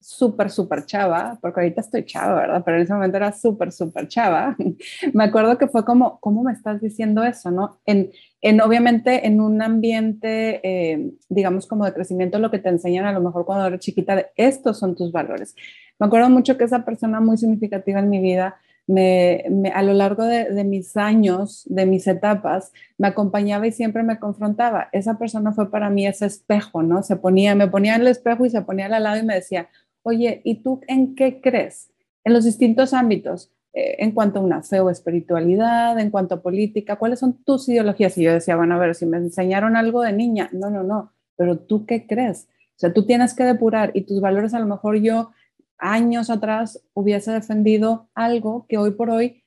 [0.00, 2.62] súper, súper chava, porque ahorita estoy chava, ¿verdad?
[2.64, 4.56] Pero en ese momento era súper, súper chava.
[5.12, 7.78] me acuerdo que fue como, ¿cómo me estás diciendo eso, no?
[7.84, 13.04] En, en obviamente, en un ambiente, eh, digamos, como de crecimiento, lo que te enseñan
[13.04, 15.54] a lo mejor cuando eres chiquita, estos son tus valores.
[15.98, 20.24] Me acuerdo mucho que esa persona muy significativa en mi vida, me, a lo largo
[20.24, 24.88] de, de, mis años, de mis etapas, me acompañaba y siempre me confrontaba.
[24.92, 27.02] Esa persona fue para mí ese espejo, ¿no?
[27.02, 29.68] Se ponía, me ponía en el espejo y se ponía al lado y me decía,
[30.10, 31.90] oye, ¿y tú en qué crees?
[32.24, 36.42] En los distintos ámbitos, eh, en cuanto a una fe o espiritualidad, en cuanto a
[36.42, 38.16] política, ¿cuáles son tus ideologías?
[38.18, 41.12] Y yo decía, bueno, a ver, si me enseñaron algo de niña, no, no, no,
[41.36, 42.48] pero tú qué crees?
[42.76, 45.30] O sea, tú tienes que depurar y tus valores a lo mejor yo
[45.78, 49.44] años atrás hubiese defendido algo que hoy por hoy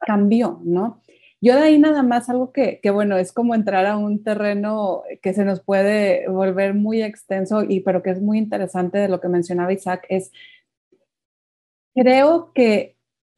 [0.00, 1.00] cambió, ¿no?
[1.40, 5.02] Yo de ahí nada más algo que, que, bueno, es como entrar a un terreno
[5.22, 9.20] que se nos puede volver muy extenso, y, pero que es muy interesante de lo
[9.20, 10.32] que mencionaba Isaac, es,
[11.94, 12.96] creo que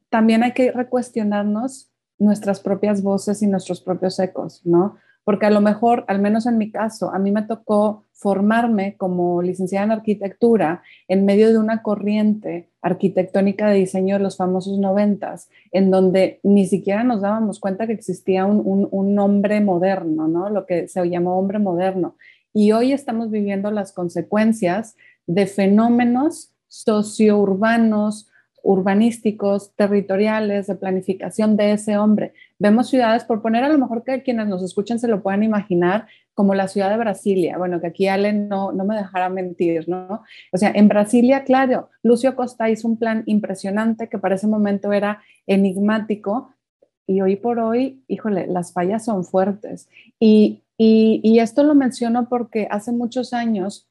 [0.09, 4.97] también hay que recuestionarnos nuestras propias voces y nuestros propios ecos, ¿no?
[5.23, 9.41] porque a lo mejor, al menos en mi caso, a mí me tocó formarme como
[9.41, 15.49] licenciada en arquitectura en medio de una corriente arquitectónica de diseño de los famosos noventas,
[15.71, 20.49] en donde ni siquiera nos dábamos cuenta que existía un, un, hombre moderno, ¿no?
[20.49, 22.15] Lo que se llamó hombre moderno.
[22.53, 24.95] Y hoy estamos viviendo las consecuencias
[25.27, 28.29] de fenómenos sociourbanos,
[28.63, 32.33] urbanísticos, territoriales, de planificación de ese hombre.
[32.59, 36.07] Vemos ciudades, por poner a lo mejor que quienes nos escuchen se lo puedan imaginar,
[36.33, 37.57] como la ciudad de Brasilia.
[37.57, 40.23] Bueno, que aquí Allen no, no me dejará mentir, ¿no?
[40.51, 44.93] O sea, en Brasilia, claro, Lucio Costa hizo un plan impresionante que para ese momento
[44.93, 46.53] era enigmático
[47.07, 49.89] y hoy por hoy, híjole, las fallas son fuertes.
[50.19, 53.87] Y, y, esto lo menciono porque hace muchos años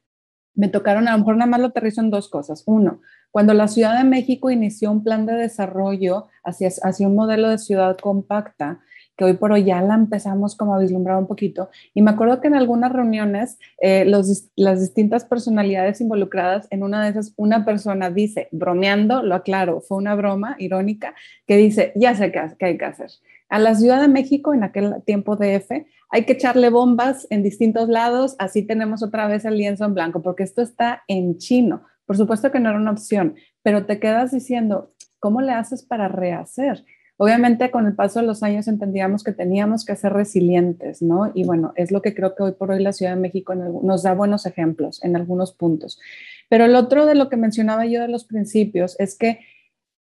[0.54, 2.64] me tocaron, a lo mejor nada más lo aterrizo en dos cosas.
[2.66, 7.48] Uno, cuando la Ciudad de México inició un plan de desarrollo hacia, hacia un modelo
[7.48, 8.80] de ciudad compacta,
[9.20, 11.68] que hoy por hoy ya la empezamos como a vislumbrar un poquito.
[11.92, 17.04] Y me acuerdo que en algunas reuniones, eh, los, las distintas personalidades involucradas, en una
[17.04, 21.14] de esas, una persona dice, bromeando, lo aclaro, fue una broma irónica,
[21.46, 23.10] que dice, ya sé qué, hay que hacer.
[23.50, 27.42] A la Ciudad de México, en aquel tiempo de F, hay que echarle bombas en
[27.42, 31.82] distintos lados, así tenemos otra vez el lienzo en blanco, porque esto está en chino.
[32.06, 36.08] Por supuesto que no era una opción, pero te quedas diciendo, ¿cómo le haces para
[36.08, 36.86] rehacer?
[37.22, 41.30] Obviamente con el paso de los años entendíamos que teníamos que ser resilientes, ¿no?
[41.34, 44.04] Y bueno, es lo que creo que hoy por hoy la Ciudad de México nos
[44.04, 46.00] da buenos ejemplos en algunos puntos.
[46.48, 49.40] Pero el otro de lo que mencionaba yo de los principios es que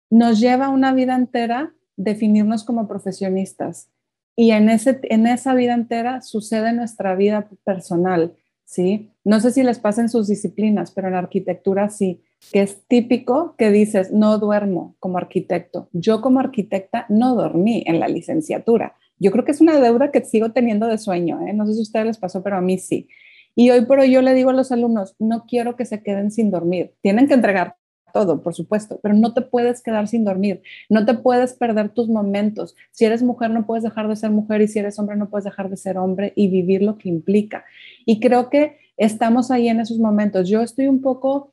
[0.09, 3.89] nos lleva una vida entera definirnos como profesionistas.
[4.37, 9.11] Y en, ese, en esa vida entera sucede nuestra vida personal, ¿sí?
[9.25, 13.55] No sé si les pasa en sus disciplinas, pero en arquitectura sí, que es típico
[13.57, 15.89] que dices, no duermo como arquitecto.
[15.93, 18.95] Yo como arquitecta no dormí en la licenciatura.
[19.19, 21.53] Yo creo que es una deuda que sigo teniendo de sueño, ¿eh?
[21.53, 23.07] No sé si a ustedes les pasó, pero a mí sí.
[23.55, 26.31] Y hoy por hoy yo le digo a los alumnos, no quiero que se queden
[26.31, 26.95] sin dormir.
[27.01, 27.75] Tienen que entregar
[28.11, 32.09] todo, por supuesto, pero no te puedes quedar sin dormir, no te puedes perder tus
[32.09, 32.75] momentos.
[32.91, 35.45] Si eres mujer, no puedes dejar de ser mujer y si eres hombre, no puedes
[35.45, 37.63] dejar de ser hombre y vivir lo que implica.
[38.05, 40.49] Y creo que estamos ahí en esos momentos.
[40.49, 41.50] Yo estoy un poco,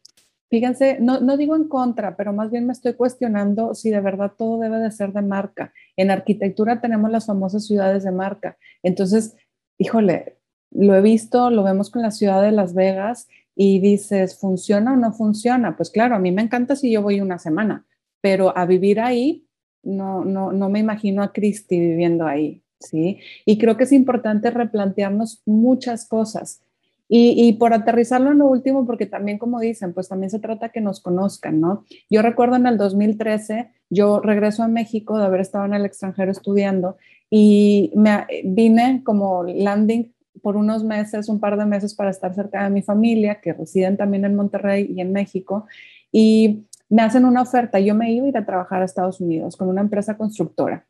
[0.51, 4.33] fíjense, no, no digo en contra, pero más bien me estoy cuestionando si de verdad
[4.37, 5.73] todo debe de ser de marca.
[5.97, 8.57] En arquitectura tenemos las famosas ciudades de marca.
[8.83, 9.37] Entonces,
[9.79, 10.39] híjole,
[10.71, 14.97] lo he visto, lo vemos con la ciudad de Las Vegas y dices, ¿funciona o
[14.97, 15.77] no funciona?
[15.77, 17.87] Pues claro, a mí me encanta si yo voy una semana,
[18.21, 19.47] pero a vivir ahí,
[19.83, 23.19] no, no, no me imagino a Cristi viviendo ahí, ¿sí?
[23.47, 26.63] Y creo que es importante replantearnos muchas cosas.
[27.11, 30.83] Y, por aterrizarlo en lo último, porque también, como dicen, pues también se trata que
[30.83, 31.85] nos conozcan, ¿no?
[32.11, 36.31] Yo recuerdo en el 2013, yo regreso a México de haber estado en el extranjero
[36.31, 36.99] estudiando
[37.31, 42.65] y me vine como landing por unos meses, un par de meses para estar cerca
[42.65, 45.67] de mi familia, que residen también en Monterrey y en México,
[46.13, 47.81] y me hacen una oferta.
[47.81, 50.87] Yo me iba a ir a trabajar a Estados Unidos con una empresa constructora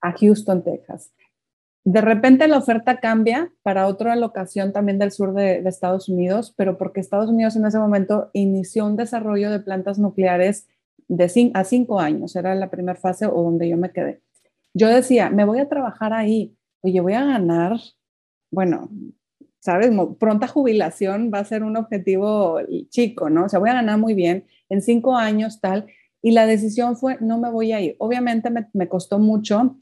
[0.00, 1.10] a Houston, Texas.
[1.88, 6.76] De repente la oferta cambia para otra locación también del sur de, Estados Unidos, pero
[6.76, 10.68] porque Estados Unidos en ese momento inició un desarrollo de plantas nucleares
[11.08, 14.20] de a cinco años, era la primera fase o donde yo me quedé.
[14.74, 17.78] Yo decía, me voy a trabajar ahí, oye, voy a ganar
[18.50, 18.90] bueno,
[19.60, 19.90] ¿sabes?
[20.18, 22.60] Pronta jubilación va a ser un objetivo
[22.90, 23.44] chico, ¿no?
[23.44, 25.86] O sea, voy a ganar muy bien en cinco años, tal.
[26.22, 27.96] Y la decisión fue, no me voy a ir.
[27.98, 29.76] Obviamente me, costó mucho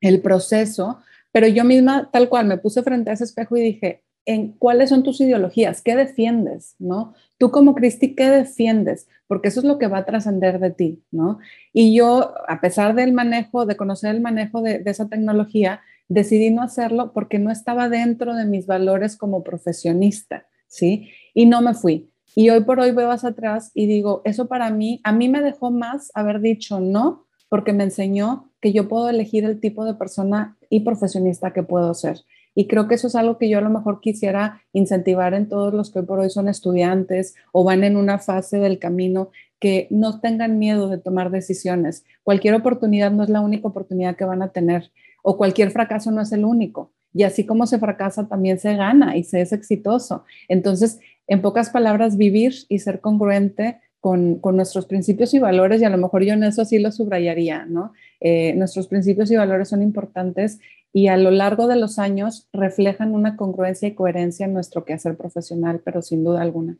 [0.00, 0.98] el proceso,
[1.36, 4.88] pero yo misma, tal cual, me puse frente a ese espejo y dije, en cuáles
[4.88, 7.12] son tus ideologías, qué defiendes, ¿no?
[7.36, 9.06] Tú como Cristi, ¿qué defiendes?
[9.26, 11.38] Porque eso es lo que va a trascender de ti, ¿no?
[11.74, 16.48] Y yo, a pesar del manejo, de conocer el manejo de, de esa tecnología, decidí
[16.48, 21.10] no hacerlo porque no estaba dentro de mis valores como profesionista, ¿sí?
[21.34, 22.08] Y no me fui.
[22.34, 25.42] Y hoy por hoy veo hacia atrás y digo, eso para mí, a mí me
[25.42, 29.92] dejó más haber dicho no, porque me enseñó que yo puedo elegir el tipo de
[29.92, 32.18] persona y profesionista que puedo ser.
[32.54, 35.74] Y creo que eso es algo que yo a lo mejor quisiera incentivar en todos
[35.74, 39.86] los que hoy por hoy son estudiantes o van en una fase del camino, que
[39.90, 42.04] no tengan miedo de tomar decisiones.
[42.22, 44.90] Cualquier oportunidad no es la única oportunidad que van a tener
[45.22, 46.92] o cualquier fracaso no es el único.
[47.12, 50.24] Y así como se fracasa, también se gana y se es exitoso.
[50.48, 55.90] Entonces, en pocas palabras, vivir y ser congruente con, nuestros principios y valores, y a
[55.90, 57.92] lo mejor yo en eso sí lo subrayaría, ¿no?
[58.20, 60.60] Eh, nuestros principios y valores son importantes
[60.92, 65.16] y a lo largo de los años reflejan una congruencia y coherencia en nuestro quehacer
[65.16, 66.78] profesional, pero sin duda alguna.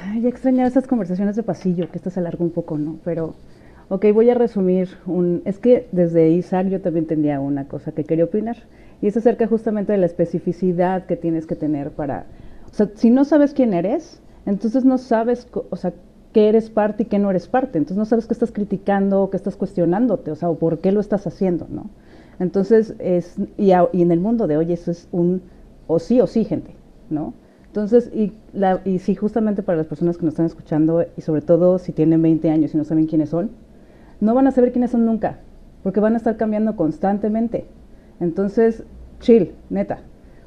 [0.00, 3.00] Ay, extrañar esas conversaciones de pasillo, que esto se alargó un poco, ¿no?
[3.04, 3.34] Pero
[3.90, 4.90] Ok, voy a resumir.
[5.06, 8.56] Un, es que desde Isaac yo también tenía una cosa que quería opinar.
[9.00, 12.26] Y es acerca justamente de la especificidad que tienes que tener para...
[12.70, 15.94] O sea, si no sabes quién eres, entonces no sabes, o sea,
[16.32, 17.78] qué eres parte y qué no eres parte.
[17.78, 21.00] Entonces no sabes qué estás criticando qué estás cuestionándote, o sea, o por qué lo
[21.00, 21.86] estás haciendo, ¿no?
[22.38, 25.42] Entonces, es, y, y en el mundo de hoy eso es un
[25.86, 26.70] o sí o sí, gente,
[27.10, 27.34] ¿no?
[27.66, 31.42] Entonces, y, la, y sí, justamente para las personas que nos están escuchando, y sobre
[31.42, 33.50] todo si tienen 20 años y no saben quiénes son,
[34.20, 35.38] no van a saber quiénes son nunca,
[35.82, 37.66] porque van a estar cambiando constantemente.
[38.20, 38.84] Entonces,
[39.20, 39.98] chill, neta.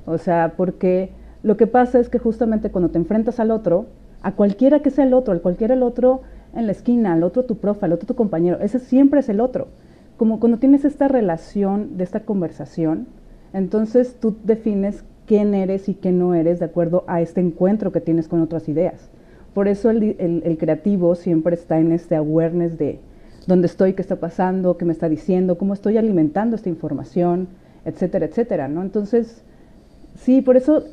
[0.05, 1.11] O sea, porque
[1.43, 3.85] lo que pasa es que justamente cuando te enfrentas al otro,
[4.21, 6.21] a cualquiera que sea el otro, al cualquiera el otro
[6.55, 9.39] en la esquina, al otro tu profe, al otro tu compañero, ese siempre es el
[9.39, 9.67] otro.
[10.17, 13.07] Como cuando tienes esta relación de esta conversación,
[13.53, 18.01] entonces tú defines quién eres y qué no eres de acuerdo a este encuentro que
[18.01, 19.09] tienes con otras ideas.
[19.53, 22.99] Por eso el, el creativo siempre está en este awareness de
[23.47, 27.47] dónde estoy, qué está pasando, qué me está diciendo, cómo estoy alimentando esta información,
[27.85, 28.81] etcétera, etcétera, ¿no?
[28.81, 29.43] Entonces,
[30.15, 30.83] sí, por eso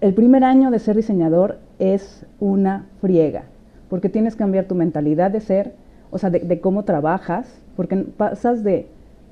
[0.00, 3.44] el primer año de ser diseñador es una friega,
[3.88, 5.74] porque tienes que cambiar tu mentalidad de ser,
[6.10, 8.86] o sea, de, cómo trabajas, porque pasas de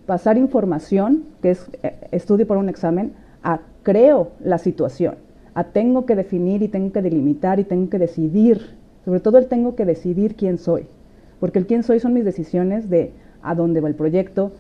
[0.07, 5.14] pasar información, que es eh, estudio para un examen, a creo la situación,
[5.55, 9.46] a tengo que definir y tengo que delimitar y tengo que decidir, sobre todo el
[9.46, 10.88] tengo que decidir quién soy
[11.40, 14.53] porque el quién soy son mis decisiones de a dónde va el proyecto,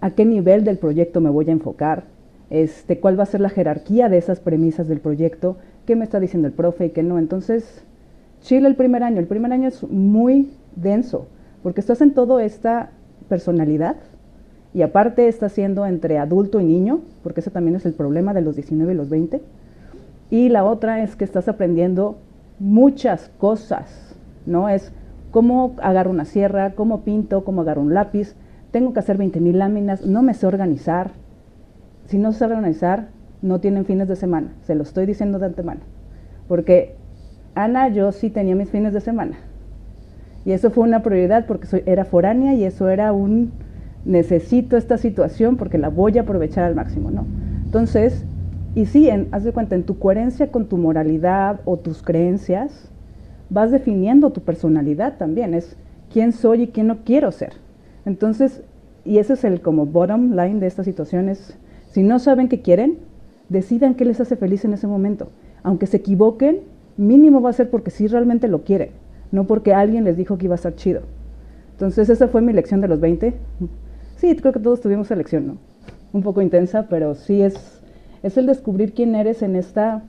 [0.00, 2.04] a qué nivel del proyecto me voy a enfocar,
[2.50, 5.56] este, cuál va a ser la jerarquía de esas premisas del proyecto,
[5.86, 7.18] qué me está diciendo el profe y qué no.
[7.18, 7.84] Entonces,
[8.40, 11.28] Chile el primer año, el primer año es muy denso,
[11.62, 12.90] porque estás en toda esta
[13.28, 13.96] personalidad
[14.74, 18.42] y aparte estás siendo entre adulto y niño, porque ese también es el problema de
[18.42, 19.40] los 19 y los 20.
[20.30, 22.16] Y la otra es que estás aprendiendo
[22.58, 24.16] muchas cosas,
[24.46, 24.68] ¿no?
[24.68, 24.92] Es
[25.30, 28.34] cómo agarro una sierra, cómo pinto, cómo agarro un lápiz,
[28.72, 31.12] tengo que hacer 20 mil láminas, no me sé organizar.
[32.06, 33.08] Si no sé organizar,
[33.44, 35.80] no tienen fines de semana, se lo estoy diciendo de antemano.
[36.48, 36.94] Porque
[37.54, 39.36] Ana, yo sí tenía mis fines de semana.
[40.46, 43.52] Y eso fue una prioridad porque era foránea y eso era un
[44.06, 47.26] necesito esta situación porque la voy a aprovechar al máximo, ¿no?
[47.64, 48.24] Entonces,
[48.74, 52.90] y sí, en, haz de cuenta, en tu coherencia con tu moralidad o tus creencias,
[53.50, 55.76] vas definiendo tu personalidad también, es
[56.10, 57.52] quién soy y quién no quiero ser.
[58.06, 58.62] Entonces,
[59.04, 61.58] y ese es el como bottom line de esta situación, es
[61.90, 62.98] si no saben qué quieren,
[63.48, 65.28] decidan qué les hace feliz en ese momento.
[65.62, 66.60] Aunque se equivoquen,
[66.96, 68.90] mínimo va a ser porque sí realmente lo quieren,
[69.32, 71.02] no porque alguien les dijo que iba a estar chido.
[71.72, 73.34] Entonces, esa fue mi lección de los 20.
[74.16, 75.56] Sí, creo que todos tuvimos esa lección, ¿no?
[76.12, 77.82] Un poco intensa, pero sí es
[78.24, 80.02] es el descubrir quién eres en esta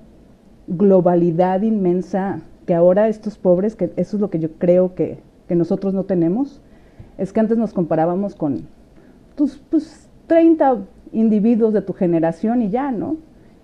[0.67, 5.19] globalidad inmensa que ahora estos pobres, que eso es lo que yo creo que,
[5.49, 6.61] nosotros no tenemos,
[7.17, 8.67] es que antes nos comparábamos con
[9.35, 10.77] tus pues, 30
[11.11, 13.17] individuos de tu generación y ya, ¿no?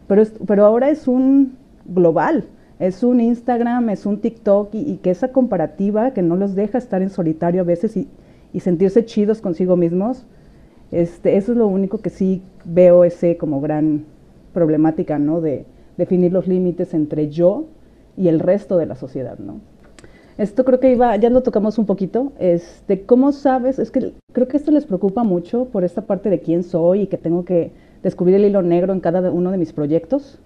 [0.08, 2.46] Pero, pero ahora es un global,
[2.80, 7.02] es un Instagram, es un TikTok y, que esa comparativa que no los deja estar
[7.02, 8.08] en solitario a veces y,
[8.54, 10.26] y sentirse chidos consigo mismos,
[10.92, 14.06] este, eso es lo único que sí veo ese como gran
[14.54, 15.40] problemática, ¿no?
[15.40, 15.66] De
[15.98, 17.66] definir los límites entre yo
[18.18, 19.62] y el resto de la sociedad, ¿no?
[20.42, 23.78] Esto creo que iba, ya lo tocamos un poquito, este, ¿cómo sabes?
[23.78, 27.08] Es que creo que esto les preocupa mucho por esta parte de quién soy y
[27.08, 27.72] que tengo que
[28.02, 30.40] descubrir el hilo negro en cada uno de mis proyectos.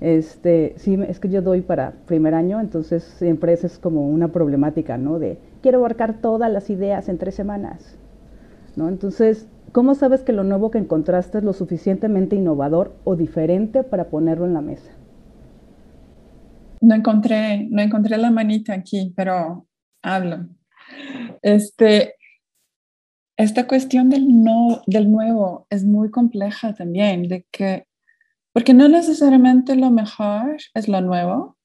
[0.00, 4.98] Este, sí, es que yo doy para primer año, entonces siempre es como una problemática,
[4.98, 5.20] ¿no?
[5.20, 7.96] De quiero abarcar todas las ideas en tres semanas,
[8.74, 8.88] ¿no?
[8.88, 14.10] Entonces, ¿Cómo sabes que lo nuevo que encontraste es lo suficientemente innovador o diferente para
[14.10, 14.92] ponerlo en la mesa?
[16.82, 19.66] No encontré, no encontré la manita aquí, pero
[20.02, 20.46] hablo.
[21.40, 22.16] Este,
[23.38, 27.86] esta cuestión del, no, del nuevo es muy compleja también, de que,
[28.52, 31.56] porque no necesariamente lo mejor es lo nuevo,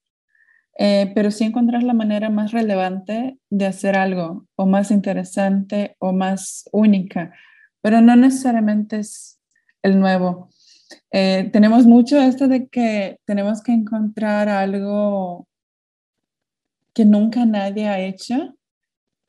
[0.79, 6.13] eh, pero sí encontrar la manera más relevante de hacer algo, o más interesante, o
[6.13, 7.33] más única
[7.87, 9.39] pero no necesariamente es
[9.81, 10.49] el nuevo.
[11.11, 15.47] Eh, tenemos mucho esto de que tenemos que encontrar algo
[16.93, 18.55] que nunca nadie ha hecho,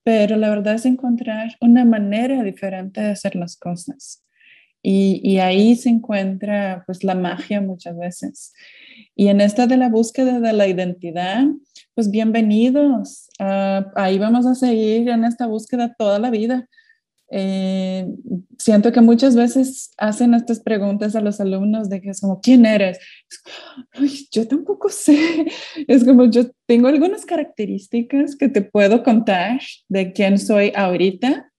[0.02, 4.24] pero la verdad es encontrar una manera diferente de hacer las cosas.
[4.82, 8.54] Y, y, ahí se encuentra pues la magia muchas veces.
[9.16, 11.44] Y en esta de la búsqueda de la identidad,
[11.94, 13.28] pues bienvenidos.
[13.40, 16.68] Ah, ahí vamos a seguir en esta búsqueda toda la vida.
[17.30, 18.06] Eh,
[18.58, 22.64] siento que muchas veces hacen estas preguntas a los alumnos de que es como, ¿quién
[22.64, 22.98] eres?
[24.32, 25.46] yo tampoco sé.
[25.86, 31.52] Es como, yo tengo algunas características que te puedo contar de quién soy ahorita,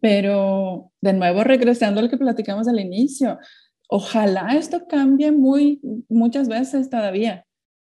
[0.00, 3.38] pero de nuevo regresando a lo que platicamos al inicio,
[3.88, 7.44] ojalá esto cambie muy, muchas veces todavía.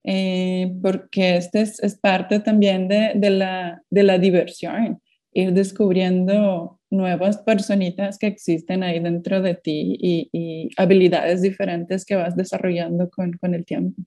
[0.05, 5.01] Eh, porque este es, es parte también de, de, la, de la diversión
[5.39, 12.35] ir descubriendo nuevas personitas que existen ahí dentro de ti y, habilidades diferentes que vas
[12.35, 14.01] desarrollando con, con el tiempo.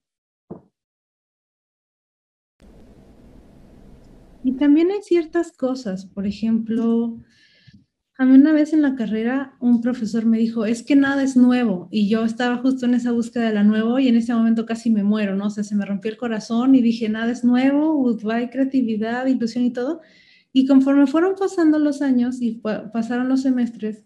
[4.43, 7.17] Y también hay ciertas cosas, por ejemplo,
[8.15, 11.35] a mí una vez en la carrera un profesor me dijo, es que nada es
[11.35, 14.67] nuevo y yo estaba justo en esa búsqueda de la nuevo y en ese momento
[14.67, 15.47] casi me muero, ¿no?
[15.47, 19.63] O sea, se me rompió el corazón y dije, nada es nuevo, goodbye creatividad, ilusión
[19.63, 20.01] y todo.
[20.53, 22.61] Y conforme fueron pasando los años y
[22.93, 24.05] pasaron los semestres,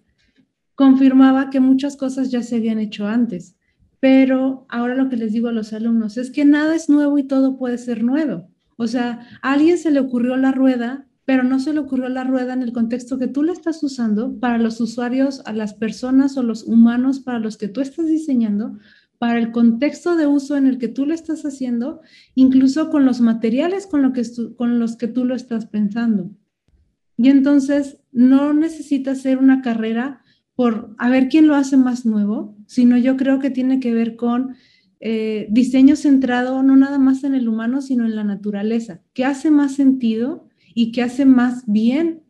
[0.76, 3.58] confirmaba que muchas cosas ya se habían hecho antes.
[4.00, 7.24] Pero ahora lo que les digo a los alumnos es que nada es nuevo y
[7.28, 8.50] todo puede ser nuevo.
[8.78, 12.24] O sea, a alguien se le ocurrió la rueda, pero no se le ocurrió la
[12.24, 16.38] rueda en el contexto que tú le estás usando para los usuarios, a las personas
[16.38, 18.78] o los humanos para los que tú estás diseñando,
[19.18, 22.01] para el contexto de uso en el que tú lo estás haciendo,
[22.36, 24.24] incluso con los materiales con, lo que
[24.55, 26.32] con los que tú lo estás pensando.
[27.18, 30.22] Y entonces no necesita ser una carrera
[30.55, 34.15] por a ver quién lo hace más nuevo, sino yo creo que tiene que ver
[34.15, 34.55] con
[34.99, 39.51] eh, diseño centrado no nada más en el humano, sino en la naturaleza, que hace
[39.51, 42.24] más sentido y que hace más bien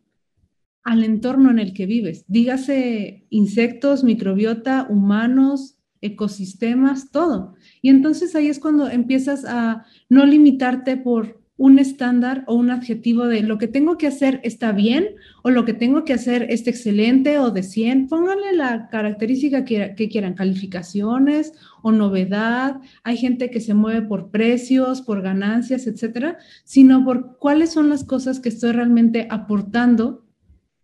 [0.84, 2.24] al entorno en el que vives.
[2.28, 7.54] Dígase insectos, microbiota, humanos, ecosistemas, todo.
[7.82, 13.26] Y entonces ahí es cuando empiezas a no limitarte por un estándar o un adjetivo
[13.26, 16.66] de lo que tengo que hacer está bien o lo que tengo que hacer es
[16.68, 18.06] excelente o de 100.
[18.06, 22.80] Pónganle la característica que, que, quieran, calificaciones o novedad.
[23.02, 28.04] Hay gente que se mueve por precios, por ganancias, etcétera, sino por cuáles son las
[28.04, 30.27] cosas que estoy realmente aportando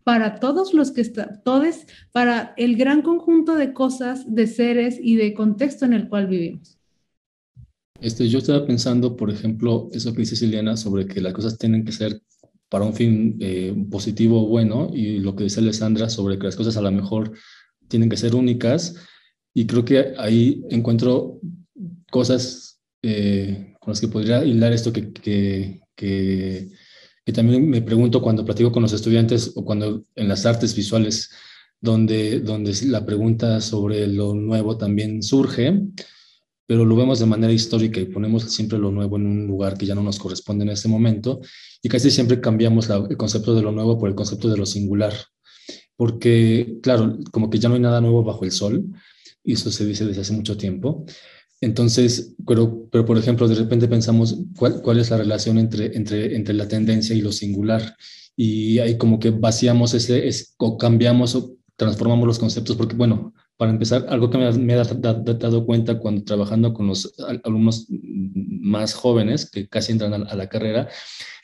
[0.05, 5.16] para todos los que están, todos, para el gran conjunto de cosas, de seres y
[5.16, 6.78] de contexto en el cual vivimos.
[8.00, 11.84] Este, yo estaba pensando, por ejemplo, eso que dice Silviana sobre que las cosas tienen
[11.84, 12.20] que ser
[12.68, 16.57] para un fin eh, positivo o bueno, y lo que dice Alessandra sobre que las
[16.57, 17.32] cosas a lo mejor
[17.88, 18.96] tienen que ser únicas,
[19.55, 21.40] y creo que ahí encuentro
[22.11, 26.70] cosas eh, con las que podría hilar esto que, que,
[27.24, 31.30] que, también me pregunto cuando platico con los estudiantes o cuando en las artes visuales,
[31.80, 35.80] donde, donde la pregunta sobre lo nuevo también surge,
[36.66, 39.86] pero lo vemos de manera histórica y ponemos siempre lo nuevo en un lugar que
[39.86, 41.40] ya no nos corresponde en ese momento
[41.82, 45.12] y casi siempre cambiamos el concepto de lo nuevo por el concepto de lo singular,
[45.96, 48.84] porque claro, como que ya no hay nada nuevo bajo el sol
[49.42, 51.04] y eso se dice desde hace mucho tiempo.
[51.64, 56.36] Entonces, pero, pero por ejemplo, de repente pensamos cuál, cuál es la relación entre, entre,
[56.36, 57.96] entre la tendencia y lo singular
[58.36, 63.32] y ahí como que vaciamos ese, es, o cambiamos o transformamos los conceptos, porque bueno,
[63.56, 69.48] para empezar, algo que me, he dado cuenta cuando trabajando con los alumnos más jóvenes
[69.50, 70.88] que casi entran a, la carrera,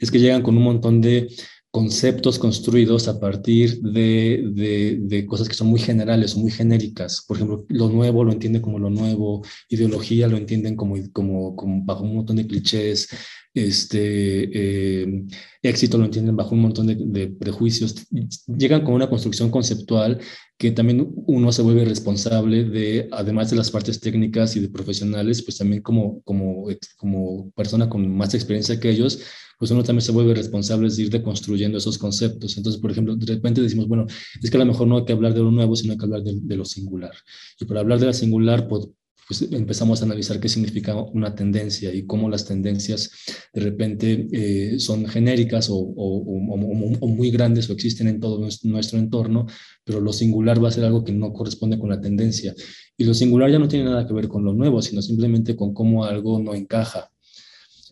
[0.01, 1.29] es que llegan con un montón de
[1.71, 7.25] conceptos construidos a partir de, de, cosas que son muy generales muy genéricas.
[7.27, 11.85] Por ejemplo, lo nuevo lo entienden como lo nuevo, ideología lo entienden como, como, como
[11.85, 13.09] bajo un montón de clichés,
[13.55, 15.25] este, eh,
[15.63, 18.07] éxito lo entienden bajo un montón de, prejuicios.
[18.47, 20.21] Llegan con una construcción conceptual
[20.57, 25.43] que también uno se vuelve responsable de, además de las partes técnicas y de profesionales,
[25.43, 29.21] pues también como, como, como persona con más experiencia que ellos,
[29.61, 32.57] pues uno también se vuelve responsable de ir deconstruyendo esos conceptos.
[32.57, 34.07] Entonces, por ejemplo, de repente decimos, bueno,
[34.43, 36.05] es que a lo mejor no hay que hablar de lo nuevo, sino hay que
[36.07, 37.13] hablar de, lo singular.
[37.61, 38.89] Y para hablar de la singular, pues,
[39.31, 43.13] pues empezamos a analizar qué significa una tendencia y cómo las tendencias
[43.55, 49.47] de repente eh, son genéricas o, o, muy grandes o existen en todo nuestro entorno,
[49.85, 52.57] pero lo singular va a ser algo que no corresponde con la tendencia.
[52.97, 55.75] Y lo singular ya no tiene nada que ver con lo nuevo, sino simplemente con
[55.75, 57.13] cómo algo no encaja.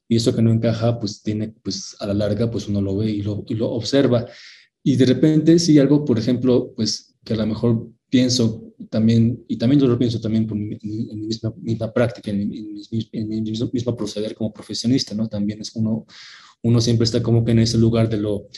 [0.09, 3.13] Y eso que no encaja, pues tiene, pues a la larga, pues uno lo ve
[3.13, 4.27] y lo, y lo observa.
[4.83, 9.57] Y de repente, si algo, por ejemplo, pues que a lo mejor pienso también, y
[9.57, 12.59] también yo lo pienso también por mi, en mi misma, misma, práctica, en mi,
[13.13, 15.29] en mi mismo, mismo, proceder como profesionista, ¿no?
[15.29, 16.07] También es uno,
[16.63, 18.49] uno siempre está como que en ese lugar de lo,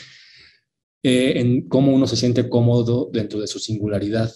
[1.03, 4.31] eh, en cómo uno se siente cómodo dentro de su singularidad,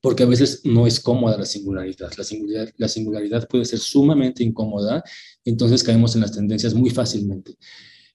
[0.00, 2.12] porque a veces no es cómoda la singularidad.
[2.18, 5.02] La singularidad, la singularidad puede ser sumamente incómoda,
[5.44, 7.56] entonces caemos en las tendencias muy fácilmente.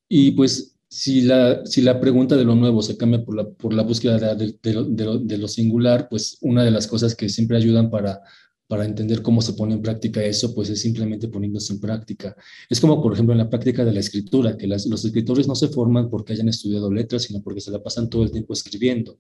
[0.08, 3.74] Y pues si la, si la pregunta de lo nuevo se cambia por la, por
[3.74, 8.22] la búsqueda de, de, lo, singular, pues una de las cosas que siempre ayudan para,
[8.68, 12.36] para entender cómo se pone en práctica eso, pues es simplemente poniéndose en práctica.
[12.70, 15.68] Es como, por ejemplo, en la práctica de la escritura, que los escritores no se
[15.68, 19.20] forman porque hayan estudiado letras, sino porque se la pasan todo el tiempo escribiendo.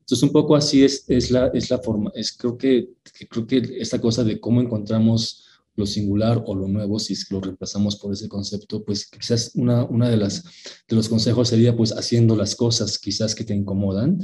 [0.00, 2.90] Entonces, un poco así es, es, la, es la forma, es creo que,
[3.30, 7.96] creo que esta cosa de cómo encontramos lo singular o lo nuevo, si lo reemplazamos
[7.96, 10.44] por ese concepto, pues quizás una, una de, las,
[10.88, 14.18] de los consejos sería pues haciendo las cosas quizás que te incomodan,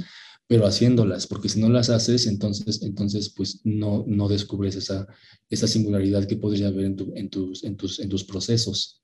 [0.46, 5.06] pero haciéndolas, porque si no las haces, entonces, entonces pues no, no descubres esa,
[5.50, 9.02] esa singularidad que podría haber en, en, tus, en, tus, en tus procesos.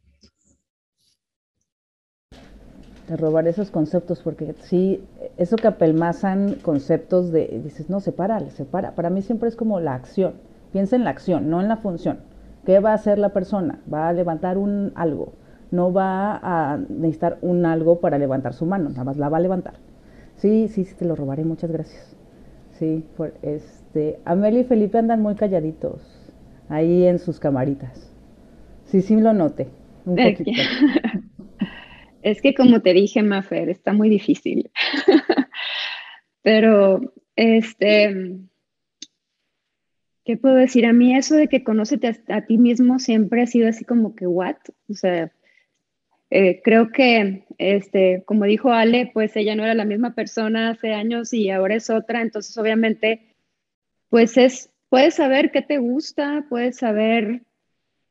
[3.09, 5.01] De robar esos conceptos, porque sí,
[5.37, 8.95] eso que apelmazan conceptos de, dices, no, separa, separa.
[8.95, 10.37] Para mí siempre es como la acción.
[10.73, 12.21] Piensa en la acción, no en la función.
[12.65, 13.81] ¿Qué va a hacer la persona?
[13.93, 15.33] Va a levantar un algo.
[15.71, 19.41] No va a necesitar un algo para levantar su mano, nada más la va a
[19.41, 19.75] levantar.
[20.37, 22.17] Sí, sí, sí, te lo robaré, muchas gracias.
[22.79, 26.01] Sí, por este, Amelia y Felipe andan muy calladitos
[26.69, 28.11] ahí en sus camaritas.
[28.85, 29.69] Sí, sí lo noté.
[30.05, 30.53] Un poquito.
[32.23, 34.71] Es que como te dije, Mafer, está muy difícil.
[36.43, 38.39] Pero, este,
[40.25, 40.87] ¿qué puedo decir?
[40.87, 44.27] A mí eso de que conócete a, ti mismo siempre ha sido así como que,
[44.27, 44.57] ¿what?
[44.89, 45.31] O sea,
[46.31, 50.93] eh, creo que, este, como dijo Ale, pues ella no era la misma persona hace
[50.93, 53.35] años y ahora es otra, entonces obviamente,
[54.09, 57.43] pues es, puedes saber qué te gusta, puedes saber,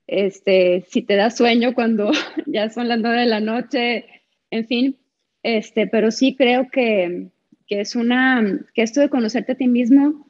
[0.07, 2.11] este, si te da sueño cuando
[2.45, 4.05] ya son las nueve de la noche,
[4.51, 4.97] en fin,
[5.41, 7.29] este, pero sí creo que,
[7.67, 10.29] que es una, que esto de conocerte a ti mismo,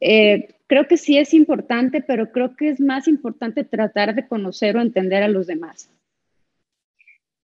[0.00, 4.74] eh, creo que sí es importante, pero creo que es más importante tratar de conocer
[4.74, 5.92] o entender a los demás.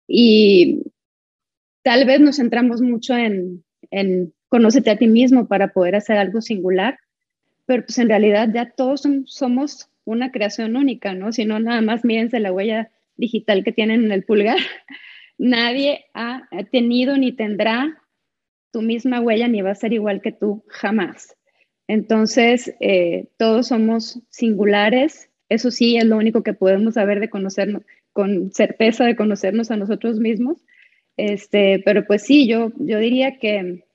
[0.07, 0.83] Y
[1.83, 6.39] tal vez nos centramos mucho en, en conocerte a ti mismo para poder hacer algo
[6.39, 6.99] singular,
[7.65, 11.33] pero pues en realidad ya todos somos una creación única, ¿no?
[11.33, 14.55] Si no, nada más mírense la huella digital que tienen en el pulgar.
[15.37, 18.01] Nadie ha tenido ni tendrá
[18.71, 21.36] tu misma huella ni va a ser igual que tú jamás.
[21.87, 25.29] Entonces, eh, todos somos singulares.
[25.49, 27.83] Eso sí, es lo único que podemos saber de conocernos,
[28.13, 30.57] con certeza de conocernos a nosotros mismos.
[31.15, 33.85] Este, pero pues sí, yo, yo diría que,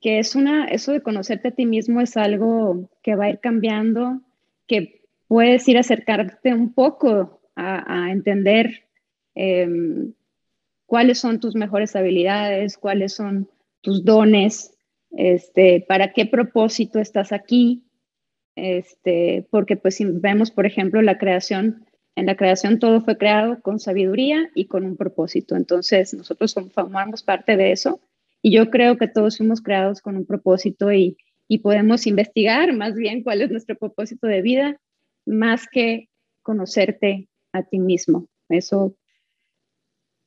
[0.00, 3.40] que es una, eso de conocerte a ti mismo es algo que va a ir
[3.40, 4.20] cambiando,
[4.66, 8.84] que puedes ir acercarte un poco a, entender
[9.34, 10.12] em,
[10.86, 13.48] cuáles son tus mejores habilidades, cuáles son
[13.82, 14.71] tus dones,
[15.16, 17.84] este, para qué propósito estás aquí,
[18.56, 21.86] este, porque pues si vemos, por ejemplo, la creación,
[22.16, 25.56] en la creación todo fue creado con sabiduría y con un propósito.
[25.56, 28.00] Entonces, nosotros formamos parte de eso
[28.42, 31.16] y yo creo que todos fuimos creados con un propósito y,
[31.48, 34.80] y podemos investigar más bien cuál es nuestro propósito de vida,
[35.24, 36.08] más que
[36.42, 38.28] conocerte a ti mismo.
[38.48, 38.96] Eso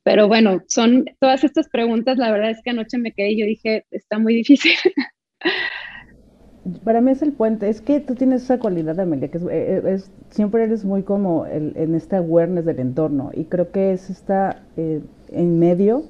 [0.06, 3.44] pero bueno, son todas estas preguntas, la verdad es que anoche me quedé y yo
[3.44, 4.70] dije, está muy difícil.
[6.84, 10.12] Para mí es el puente, es que tú tienes esa cualidad, Amelia, que eh, es,
[10.30, 15.00] siempre eres muy como en este awareness del entorno y creo que es esta eh,
[15.32, 16.04] en medio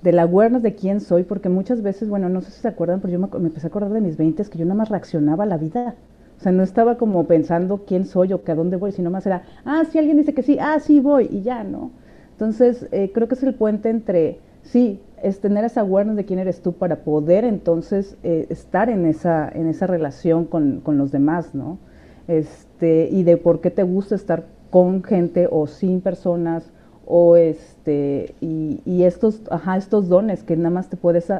[0.00, 3.02] de la awareness de quién soy, porque muchas veces, bueno, no sé si se acuerdan,
[3.02, 5.44] pero yo me, me empecé a acordar de mis 20 que yo nada más reaccionaba
[5.44, 5.96] a la vida.
[6.38, 9.26] O sea, no estaba como pensando quién soy o que a dónde voy, sino más
[9.26, 11.90] era, ah, si alguien dice que sí, ah, sí voy, y ya, ¿no?
[12.34, 16.40] Entonces, eh, creo que es el puente entre, sí, es tener esa awareness de quién
[16.40, 21.12] eres tú para poder entonces eh, estar en esa, en esa relación con, con, los
[21.12, 21.78] demás, ¿no?
[22.26, 26.72] Este, y de por qué te gusta estar con gente o sin personas
[27.06, 31.32] o este, y, y estos, ajá, estos dones que nada más te puedes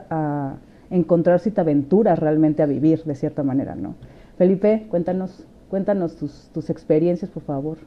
[0.90, 3.96] encontrar si te aventuras realmente a vivir de cierta manera, ¿no?
[4.38, 7.78] Felipe, cuéntanos, cuéntanos tus, tus experiencias, por favor.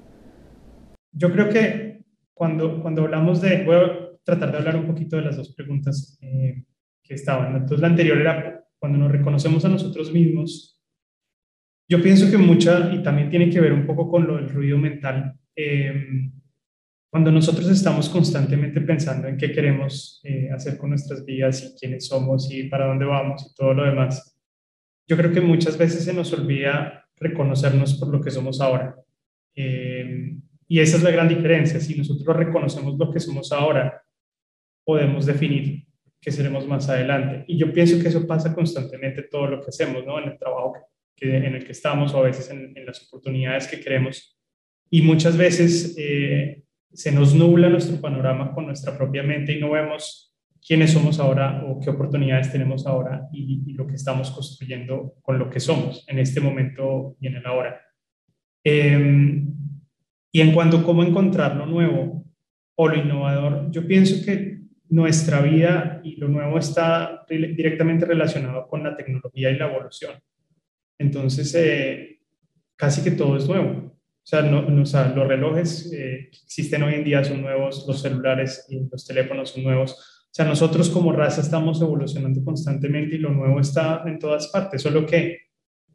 [1.14, 2.07] Yo creo que
[2.38, 6.18] cuando, cuando hablamos de, voy a tratar de hablar un poquito de las dos preguntas
[6.22, 6.64] eh,
[7.04, 7.56] que estaban.
[7.56, 10.80] Entonces, la anterior era cuando nos reconocemos a nosotros mismos.
[11.90, 14.78] Yo pienso que mucha, y también tiene que ver un poco con lo del ruido
[14.78, 16.30] mental, eh,
[17.10, 22.06] cuando nosotros estamos constantemente pensando en qué queremos eh, hacer con nuestras vidas y quiénes
[22.06, 24.38] somos y para dónde vamos y todo lo demás,
[25.08, 28.96] yo creo que muchas veces se nos olvida reconocernos por lo que somos ahora.
[29.56, 31.80] Eh, y esa es la gran diferencia.
[31.80, 34.02] Si nosotros reconocemos lo que somos ahora,
[34.84, 35.86] podemos definir
[36.20, 37.46] qué seremos más adelante.
[37.48, 40.20] Y yo pienso que eso pasa constantemente todo lo que hacemos, ¿no?
[40.20, 40.76] En el trabajo
[41.20, 44.38] en el que estamos o a veces en, las oportunidades que queremos.
[44.90, 46.64] Y muchas veces eh,
[46.94, 51.64] se nos nubla nuestro panorama con nuestra propia mente y no vemos quiénes somos ahora
[51.66, 56.20] o qué oportunidades tenemos ahora y, lo que estamos construyendo con lo que somos en
[56.20, 57.80] este momento y en el ahora.
[58.64, 59.44] Eh,
[60.32, 62.26] y en cuanto a cómo encontrar lo nuevo
[62.76, 64.60] o lo innovador, yo pienso que
[64.90, 70.14] nuestra vida y lo nuevo está directamente relacionado con la tecnología y la evolución.
[70.98, 72.20] Entonces, eh,
[72.76, 73.98] casi que todo es nuevo.
[74.28, 78.66] O sea, no, los relojes eh, que existen hoy en día son nuevos, los celulares
[78.70, 79.94] y los teléfonos son nuevos.
[79.94, 84.82] O sea, nosotros como raza estamos evolucionando constantemente y lo nuevo está en todas partes,
[84.82, 85.47] solo que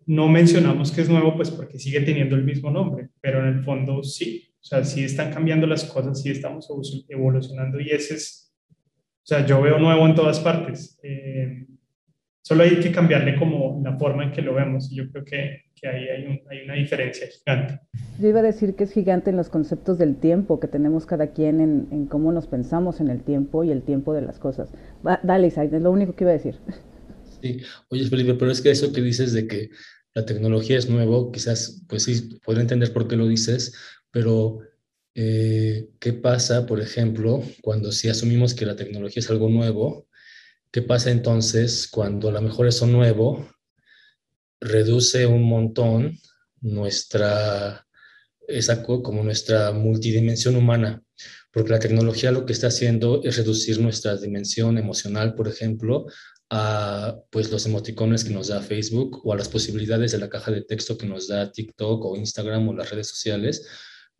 [0.06, 3.64] no mencionamos que es nuevo, pues porque sigue teniendo el mismo nombre, pero en el
[3.64, 6.68] fondo sí, o sea, sí están cambiando las cosas, sí estamos
[7.08, 10.98] evolucionando y ese es, o sea, yo veo nuevo en todas partes.
[11.02, 11.66] Eh,
[12.42, 15.62] solo hay que cambiarle como la forma en que lo vemos y yo creo que,
[15.74, 17.80] que ahí hay, hay, una diferencia gigante.
[18.20, 21.28] Yo iba a decir que es gigante en los conceptos del tiempo que tenemos cada
[21.28, 24.72] quien en, en cómo nos pensamos en el tiempo y el tiempo de las cosas.
[25.22, 26.56] dale, Isaac, es lo único que iba a decir.
[27.42, 29.70] Sí, oye Felipe, pero es que eso que dices de que
[30.14, 33.74] la tecnología es nuevo, quizás, pues sí, podría entender por qué lo dices,
[34.12, 34.60] pero
[35.14, 40.06] eh, ¿qué pasa, por ejemplo, cuando si asumimos que la tecnología es algo nuevo?
[40.70, 43.48] ¿Qué pasa entonces cuando a lo mejor eso nuevo
[44.60, 46.18] reduce un montón
[46.60, 47.86] nuestra,
[48.46, 51.02] esa, como nuestra multidimensión humana?
[51.52, 56.06] Porque la tecnología lo que está haciendo es reducir nuestra dimensión emocional, por ejemplo,
[56.50, 60.50] a pues, los emoticones que nos da Facebook o a las posibilidades de la caja
[60.50, 63.66] de texto que nos da TikTok o Instagram o las redes sociales,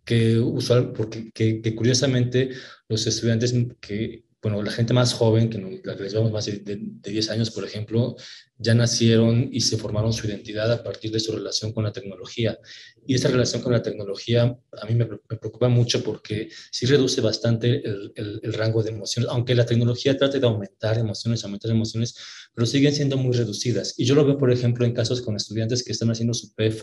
[0.05, 2.51] que, usual, porque, que, curiosamente
[2.89, 6.59] los estudiantes que bueno, la gente más joven, que, la que les llevamos más de,
[6.59, 8.17] de, 10 años, por ejemplo,
[8.59, 12.59] ya nacieron y se formaron su identidad a partir de su relación con la tecnología.
[13.07, 17.83] Y esta relación con la tecnología a mí me, preocupa mucho porque sí reduce bastante
[17.89, 22.17] el, el, rango de emociones, aunque la tecnología trate de aumentar emociones, aumentar emociones,
[22.53, 23.95] pero siguen siendo muy reducidas.
[23.97, 26.83] Y yo lo veo, por ejemplo, en casos con estudiantes que están haciendo su PEF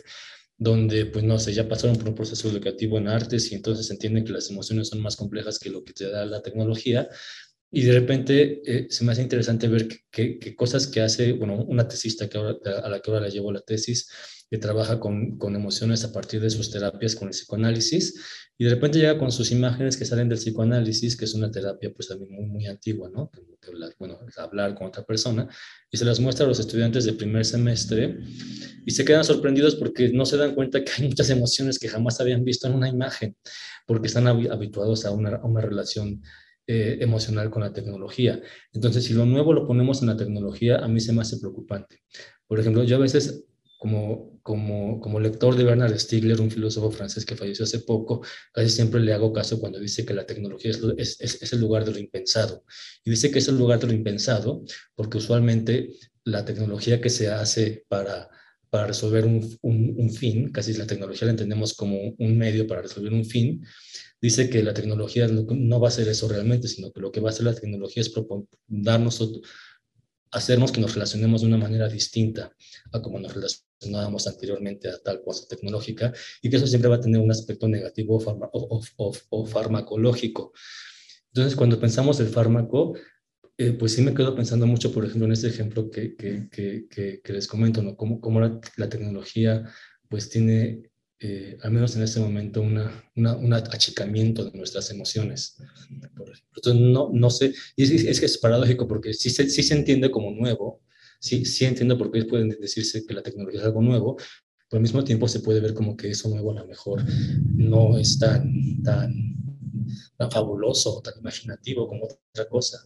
[0.59, 4.25] donde, pues no sé, ya pasaron por un proceso educativo en artes y entonces entienden
[4.25, 7.07] que las emociones son más complejas que lo que te da la tecnología,
[7.71, 11.87] y de repente eh, se me hace interesante ver qué cosas que hace, bueno, una
[11.87, 14.09] tesista que ahora, a la que ahora le llevo la tesis,
[14.49, 18.19] que trabaja con, con, emociones a partir de sus terapias con el psicoanálisis,
[18.57, 21.93] y de repente llega con sus imágenes que salen del psicoanálisis, que es una terapia
[21.93, 23.29] pues también muy, muy antigua, ¿no?
[23.99, 25.47] bueno, hablar con otra persona,
[25.91, 28.17] y se las muestra a los estudiantes de primer semestre,
[28.85, 32.19] y se quedan sorprendidos porque no se dan cuenta que hay muchas emociones que jamás
[32.19, 33.37] habían visto en una imagen,
[33.85, 36.23] porque están habituados a una, a una relación
[36.71, 38.39] eh, emocional con la tecnología.
[38.73, 42.03] Entonces, si lo nuevo lo ponemos en la tecnología, a mí se me hace preocupante.
[42.45, 43.45] Por ejemplo, yo a veces,
[43.79, 48.21] como, como, como lector de Bernard Stiegler, un filósofo francés que falleció hace poco,
[48.53, 51.85] casi siempre le hago caso cuando dice que la tecnología es, es, es el lugar
[51.85, 52.63] de lo impensado.
[53.03, 54.63] Y dice que es el lugar de lo impensado
[54.93, 55.89] porque usualmente
[56.23, 58.29] la tecnología que se hace para
[58.69, 62.83] para resolver un, un, un, fin, casi la tecnología la entendemos como un medio para
[62.83, 63.65] resolver un fin,
[64.21, 67.29] dice que la tecnología no va a ser eso realmente, sino que lo que va
[67.29, 68.13] a hacer la tecnología es
[68.67, 69.41] darnos,
[70.31, 72.55] hacernos que nos relacionemos de una manera distinta
[72.91, 77.01] a como nos relacionábamos anteriormente a tal cosa tecnológica y que eso siempre va a
[77.01, 78.21] tener un aspecto negativo
[79.29, 80.53] o, farmacológico.
[81.33, 82.95] Entonces, cuando pensamos el fármaco,
[83.57, 87.21] eh, pues sí me quedo pensando mucho, por ejemplo, en este ejemplo que, que, que,
[87.21, 87.95] que les comento, ¿no?
[87.95, 89.63] Cómo, cómo la, la, tecnología
[90.07, 90.88] pues tiene
[91.21, 95.57] eh, al menos en este momento, una, un achicamiento de nuestras emociones.
[96.55, 100.11] Entonces, no, no sé, y es, que es paradójico porque sí se, sí se entiende
[100.11, 100.81] como nuevo,
[101.19, 104.15] sí, sí entiendo por qué pueden decirse que la tecnología es algo nuevo,
[104.69, 107.03] pero al mismo tiempo se puede ver como que eso nuevo a lo mejor
[107.53, 109.11] no es tan, tan,
[110.15, 112.77] tan fabuloso, tan imaginativo como otra cosa.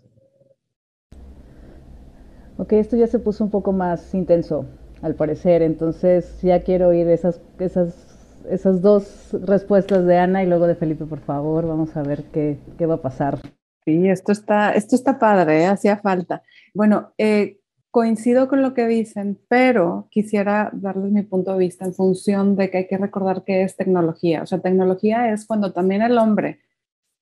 [2.57, 4.65] Ok, esto ya se puso un poco más intenso,
[5.03, 8.12] al parecer, entonces ya quiero oír esas, esas
[8.50, 11.68] esas dos respuestas de Ana y luego de Felipe, por favor.
[11.68, 13.39] Vamos a ver qué, qué va a pasar.
[13.86, 15.66] Sí, esto está, esto está padre, ¿eh?
[15.68, 16.41] hacía falta.
[16.74, 17.60] Bueno, eh,
[17.91, 22.70] coincido con lo que dicen, pero quisiera darles mi punto de vista en función de
[22.70, 24.41] que hay que recordar que es tecnología.
[24.41, 26.62] O sea, tecnología es cuando también el hombre,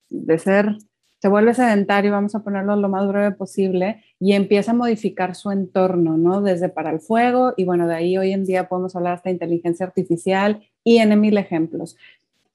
[0.09, 0.77] de ser
[1.21, 5.51] se vuelve sedentario, vamos a ponerlo lo más breve posible, y empieza a modificar su
[5.51, 6.41] entorno, ¿no?
[6.41, 9.85] Desde para el fuego, y bueno, de ahí hoy en día podemos hablar hasta inteligencia
[9.85, 11.97] artificial y en mil ejemplos.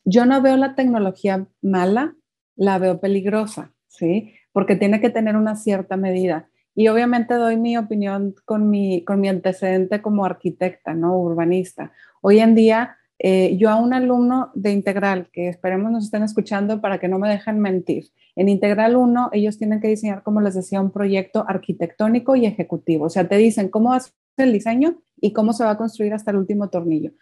[0.04, 2.14] Yo no veo la tecnología mala,
[2.54, 4.34] la veo peligrosa, ¿sí?
[4.52, 6.48] Porque tiene que tener una cierta medida.
[6.74, 11.18] Y obviamente doy mi opinión con mi, con mi antecedente como arquitecta, ¿no?
[11.18, 11.92] Urbanista.
[12.20, 16.80] Hoy en día, eh, yo a un alumno de Integral, que esperemos nos estén escuchando
[16.80, 20.54] para que no me dejen mentir, en Integral 1 ellos tienen que diseñar, como les
[20.54, 23.06] decía, un proyecto arquitectónico y ejecutivo.
[23.06, 25.78] O sea, te dicen cómo va a ser el diseño y cómo se va a
[25.78, 27.12] construir hasta el último tornillo.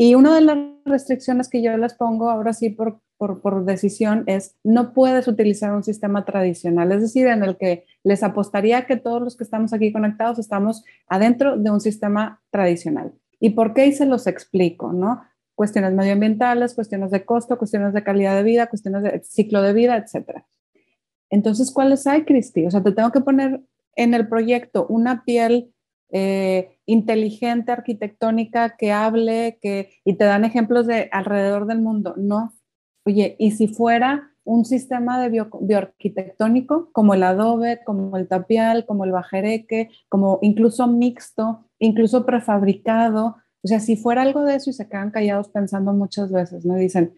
[0.00, 4.56] Y una de las restricciones que yo les pongo ahora sí por, por, decisión es
[4.62, 9.20] no puedes utilizar un sistema tradicional, es decir, en el que les apostaría que todos
[9.20, 13.12] los que estamos aquí conectados estamos adentro de un sistema tradicional.
[13.40, 13.86] ¿Y por qué?
[13.86, 15.24] Y se los explico, ¿no?
[15.56, 19.96] Cuestiones medioambientales, cuestiones de costo, cuestiones de calidad de vida, cuestiones de ciclo de vida,
[19.96, 20.44] etc.
[21.28, 22.64] Entonces, ¿cuáles hay, Cristi?
[22.66, 23.62] O sea, te tengo que poner
[23.96, 25.74] en el proyecto una piel
[26.10, 32.14] eh, inteligente, arquitectónica, que hable, que, y te dan ejemplos de alrededor del mundo.
[32.16, 32.52] No.
[33.04, 39.04] Oye, ¿y si fuera un sistema de bioarquitectónico como el adobe, como el tapial, como
[39.04, 43.36] el bajereque, como incluso mixto, incluso prefabricado.
[43.62, 46.76] O sea, si fuera algo de eso y se quedan callados pensando muchas veces, ¿no?
[46.76, 47.12] Dicen,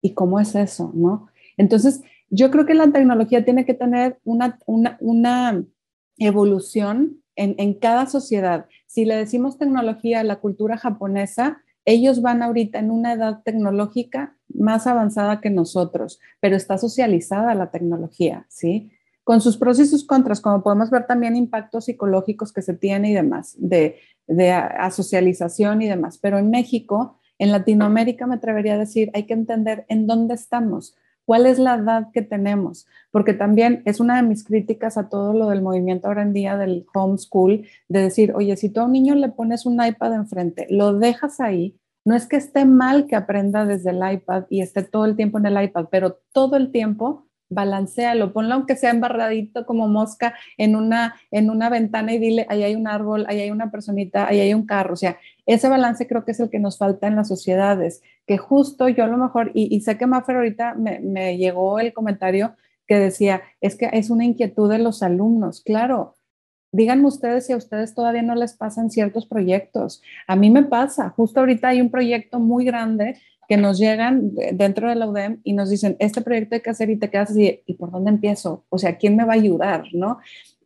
[0.00, 0.92] ¿y cómo es eso?
[0.94, 1.26] ¿No?
[1.56, 5.64] Entonces, yo creo que la tecnología tiene que tener una, una, una
[6.18, 8.66] evolución en, cada sociedad.
[8.86, 14.36] Si le decimos tecnología a la cultura japonesa, ellos van ahorita en una edad tecnológica
[14.48, 18.90] más avanzada que nosotros, pero está socializada la tecnología, ¿sí?
[19.22, 23.10] Con sus pros y sus contras, como podemos ver también impactos psicológicos que se tiene
[23.10, 23.96] y demás, de,
[24.26, 26.18] de asocialización y demás.
[26.18, 30.96] Pero en México, en Latinoamérica, me atrevería a decir, hay que entender en dónde estamos,
[31.26, 35.34] cuál es la edad que tenemos, porque también es una de mis críticas a todo
[35.34, 38.92] lo del movimiento ahora en día del homeschool, de decir, oye, si tú a un
[38.92, 41.76] niño le pones un iPad enfrente, lo dejas ahí,
[42.06, 45.38] no es que esté mal que aprenda desde el iPad y esté todo el tiempo
[45.38, 50.76] en el iPad, pero todo el tiempo balancealo, ponlo aunque sea embarradito como mosca en
[50.76, 54.40] una, en una ventana y dile, ahí hay un árbol, ahí hay una personita, ahí
[54.40, 54.94] hay un carro.
[54.94, 58.36] O sea, ese balance creo que es el que nos falta en las sociedades, que
[58.36, 62.56] justo yo a lo mejor, y, sé que Maffer ahorita me, me llegó el comentario
[62.86, 65.60] que decía, es que es una inquietud de los alumnos.
[65.60, 66.16] Claro,
[66.72, 70.02] díganme ustedes si a ustedes todavía no les pasan ciertos proyectos.
[70.26, 73.18] A mí me pasa, justo ahorita hay un proyecto muy grande
[73.48, 76.90] que nos llegan dentro de la UDEM y nos dicen, este proyecto hay que hacer
[76.90, 78.64] y te quedas así, ¿y por dónde empiezo?
[78.68, 79.84] O sea, ¿quién me va a ayudar?
[79.92, 80.18] ¿No?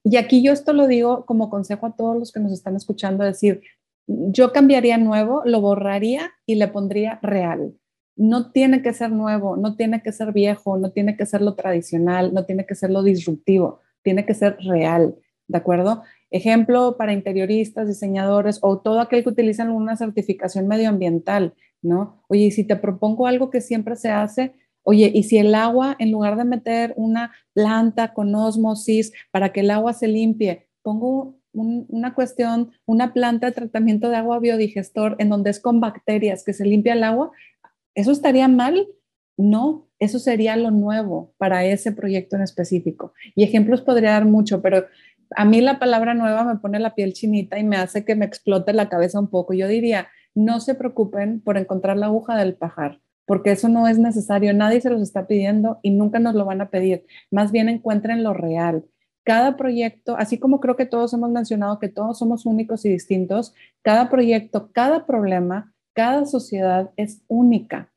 [0.03, 3.23] Y aquí yo esto lo digo como consejo a todos los que nos están escuchando,
[3.23, 3.61] decir,
[4.07, 7.75] yo cambiaría nuevo, lo borraría y le pondría real.
[8.17, 11.55] No tiene que ser nuevo, no tiene que ser viejo, no tiene que ser lo
[11.55, 15.15] tradicional, no tiene que ser lo disruptivo, tiene que ser real,
[15.49, 16.03] ¿de acuerdo?
[16.31, 22.23] Ejemplo para interioristas, diseñadores o todo aquel que utilizan una certificación medioambiental ¿no?
[22.29, 26.11] Oye, si te propongo algo que siempre se hace, oye, y si el agua, en
[26.11, 32.15] lugar de meter una planta con osmosis para que el agua se limpie, pongo una
[32.15, 36.65] cuestión, una planta de tratamiento de agua biodigestor en donde es con bacterias que se
[36.65, 37.33] limpia el agua,
[37.95, 38.87] ¿eso estaría mal?
[39.37, 43.15] No, eso sería lo nuevo para ese proyecto en específico.
[43.35, 44.85] Y ejemplos podría dar mucho, pero
[45.37, 48.27] a mí la palabra nueva me pone la piel chinita y me hace que me
[48.27, 49.55] explote la cabeza un poco.
[49.55, 53.99] Yo diría, no se preocupen por encontrar la aguja del pajar, porque eso no es
[53.99, 57.07] necesario, nadie se los está pidiendo y nunca nos lo van a pedir.
[57.31, 58.85] Más bien encuentren lo real.
[59.25, 63.55] Cada proyecto, así como creo que todos hemos mencionado que todos somos únicos y distintos,
[63.83, 67.93] cada proyecto, cada problema, cada sociedad es única.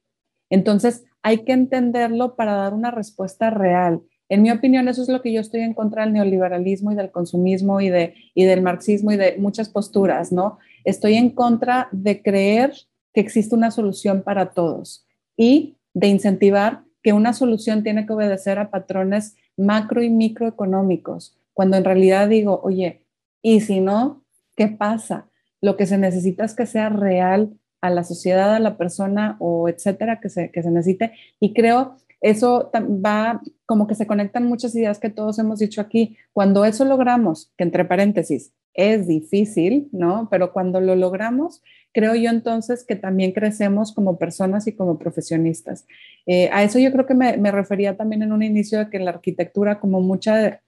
[0.49, 4.01] Entonces, hay que entenderlo para dar una respuesta real.
[4.29, 7.11] En mi opinión, eso es lo que yo estoy en contra del neoliberalismo y del
[7.11, 10.59] consumismo y, de, y del marxismo y de muchas posturas, ¿no?
[10.83, 12.73] Estoy en contra de creer
[13.13, 15.05] que existe una solución para todos
[15.37, 21.77] y de incentivar que una solución tiene que obedecer a patrones macro y microeconómicos, cuando
[21.77, 23.05] en realidad digo, oye,
[23.41, 24.23] ¿y si no?
[24.55, 25.27] ¿Qué pasa?
[25.61, 29.67] Lo que se necesita es que sea real a la sociedad, a la persona o
[29.69, 31.13] etcétera que se, que se necesite.
[31.39, 36.17] Y creo eso va como que se conectan muchas ideas que todos hemos dicho aquí.
[36.31, 40.27] Cuando eso logramos, que entre paréntesis, es difícil, ¿no?
[40.31, 41.61] Pero cuando lo logramos,
[41.93, 45.85] creo yo entonces que también crecemos como personas y como profesionistas.
[46.25, 49.11] Eh, a eso yo creo que me, refería también en un inicio de que la
[49.11, 50.59] arquitectura, como muchas de,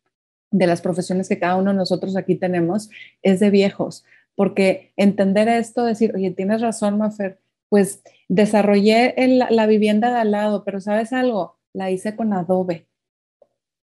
[0.51, 2.89] de las profesiones que cada uno de nosotros aquí tenemos,
[3.23, 4.05] es de viejos,
[4.35, 9.15] porque entender esto, decir, oye, tienes razón, Mafer, pues desarrollé
[9.49, 11.57] la vivienda de al lado, pero ¿sabes algo?
[11.73, 12.87] La hice con Adobe.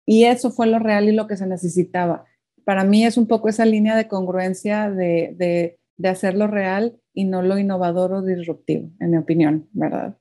[0.05, 2.27] Y eso fue lo real y lo que se necesitaba
[2.65, 7.59] para mí es un poco esa línea de congruencia de, hacerlo real y no lo
[7.59, 10.17] innovador o disruptivo, en mi opinión, ¿verdad?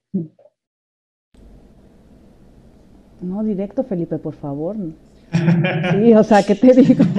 [3.22, 4.76] No, directo, Felipe, por favor.
[5.32, 7.04] Sí, o sea, ¿qué te digo?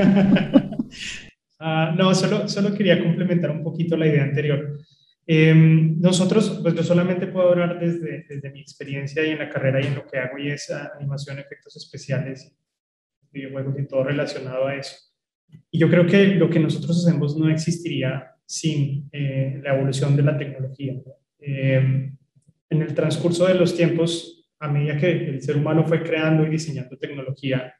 [1.64, 4.80] Ah, no, solo, solo quería complementar un poquito la idea anterior.
[5.24, 9.80] Em, nosotros, pues yo solamente puedo hablar desde, desde mi experiencia y en la carrera
[9.80, 12.52] y en lo que hago y es animación, efectos especiales,
[13.30, 15.11] videojuegos y todo relacionado a eso.
[15.70, 20.22] Y yo creo que lo que nosotros hacemos no existiría sin eh, la evolución de
[20.22, 20.94] la tecnología.
[21.38, 22.12] Eh,
[22.68, 26.50] en el transcurso de los tiempos, a medida que el ser humano fue creando y
[26.50, 27.74] diseñando tecnología,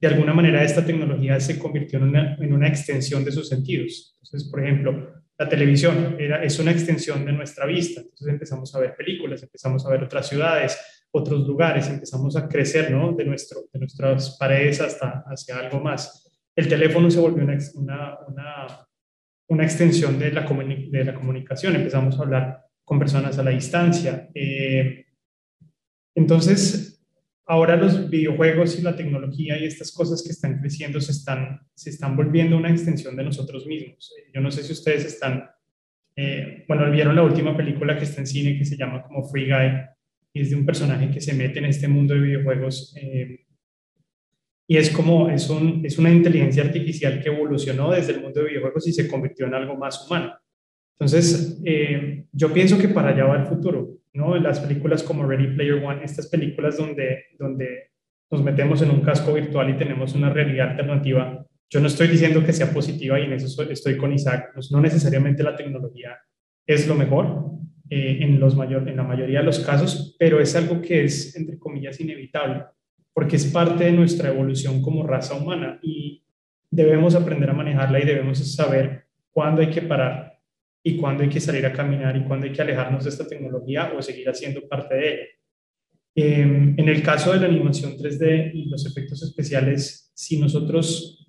[0.00, 4.18] de alguna manera esta tecnología se convirtió en una, en una extensión de sus sentidos.
[4.22, 8.00] Entonces, por ejemplo, la televisión era, es una extensión de nuestra vista.
[8.00, 10.78] Entonces empezamos a ver películas, empezamos a ver otras ciudades,
[11.10, 13.12] otros lugares, empezamos a crecer ¿no?
[13.12, 16.25] de, nuestro, de nuestras paredes hasta hacia algo más
[16.56, 18.88] el teléfono se volvió una, una,
[19.48, 24.30] una, extensión de la, de la, comunicación, empezamos a hablar con personas a la distancia.
[24.34, 25.04] Eh,
[26.14, 27.04] entonces,
[27.44, 31.90] ahora los videojuegos y la tecnología y estas cosas que están creciendo se están, se
[31.90, 34.14] están volviendo una extensión de nosotros mismos.
[34.32, 35.50] Yo no sé si ustedes están,
[36.16, 39.50] eh, bueno, vieron la última película que está en cine que se llama como Free
[39.50, 39.72] Guy,
[40.32, 42.94] y es de un personaje que se mete en este mundo de videojuegos.
[43.00, 43.45] Eh,
[44.68, 48.48] y es como, es, un, es una inteligencia artificial que evolucionó desde el mundo de
[48.48, 50.34] videojuegos y se convirtió en algo más humano.
[50.98, 54.36] Entonces, eh, yo pienso que para allá va el futuro, ¿no?
[54.36, 57.90] Las películas como Ready Player One, estas películas donde, donde
[58.30, 62.44] nos metemos en un casco virtual y tenemos una realidad alternativa, yo no estoy diciendo
[62.44, 66.16] que sea positiva y en eso estoy con Isaac, pues no necesariamente la tecnología
[66.66, 67.52] es lo mejor
[67.90, 71.36] eh, en, los mayor, en la mayoría de los casos, pero es algo que es,
[71.36, 72.64] entre comillas, inevitable
[73.16, 76.22] porque es parte de nuestra evolución como raza humana y
[76.70, 80.38] debemos aprender a manejarla y debemos saber cuándo hay que parar
[80.84, 83.90] y cuándo hay que salir a caminar y cuándo hay que alejarnos de esta tecnología
[83.96, 85.24] o seguir haciendo parte de ella.
[86.14, 91.26] Em, en el caso de la animación 3D y los efectos especiales, si nosotros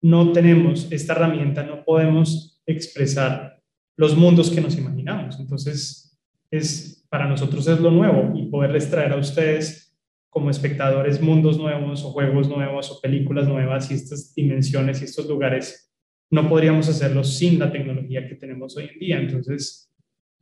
[0.00, 3.62] no tenemos esta herramienta, no podemos expresar
[3.98, 5.38] los mundos que nos imaginamos.
[5.38, 6.18] Entonces,
[6.50, 9.85] es, para nosotros es lo nuevo y poderles traer a ustedes
[10.30, 15.26] como espectadores mundos nuevos o juegos nuevos o películas nuevas y estas dimensiones y estos
[15.26, 15.86] lugares,
[16.30, 19.18] no podríamos hacerlo sin la tecnología que tenemos hoy en día.
[19.18, 19.90] Entonces,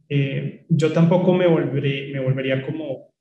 [0.09, 3.15] eh, yo tampoco me, volveré, me volvería como,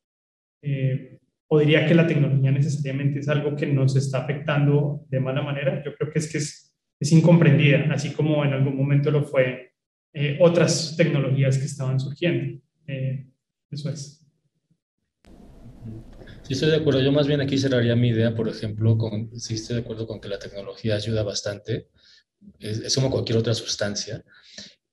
[0.61, 5.41] eh, o diría que la tecnología necesariamente es algo que nos está afectando de mala
[5.41, 5.83] manera.
[5.83, 9.73] Yo creo que es que es, es incomprendida, así como en algún momento lo fue
[10.13, 12.59] eh, otras tecnologías que estaban surgiendo.
[13.69, 14.22] eso es.
[16.43, 17.01] Sí, estoy de acuerdo.
[17.01, 20.19] Yo más bien aquí cerraría mi idea, por ejemplo, con, sí estoy de acuerdo con
[20.19, 21.89] que la tecnología ayuda bastante.
[22.59, 24.23] Es, es como cualquier otra sustancia.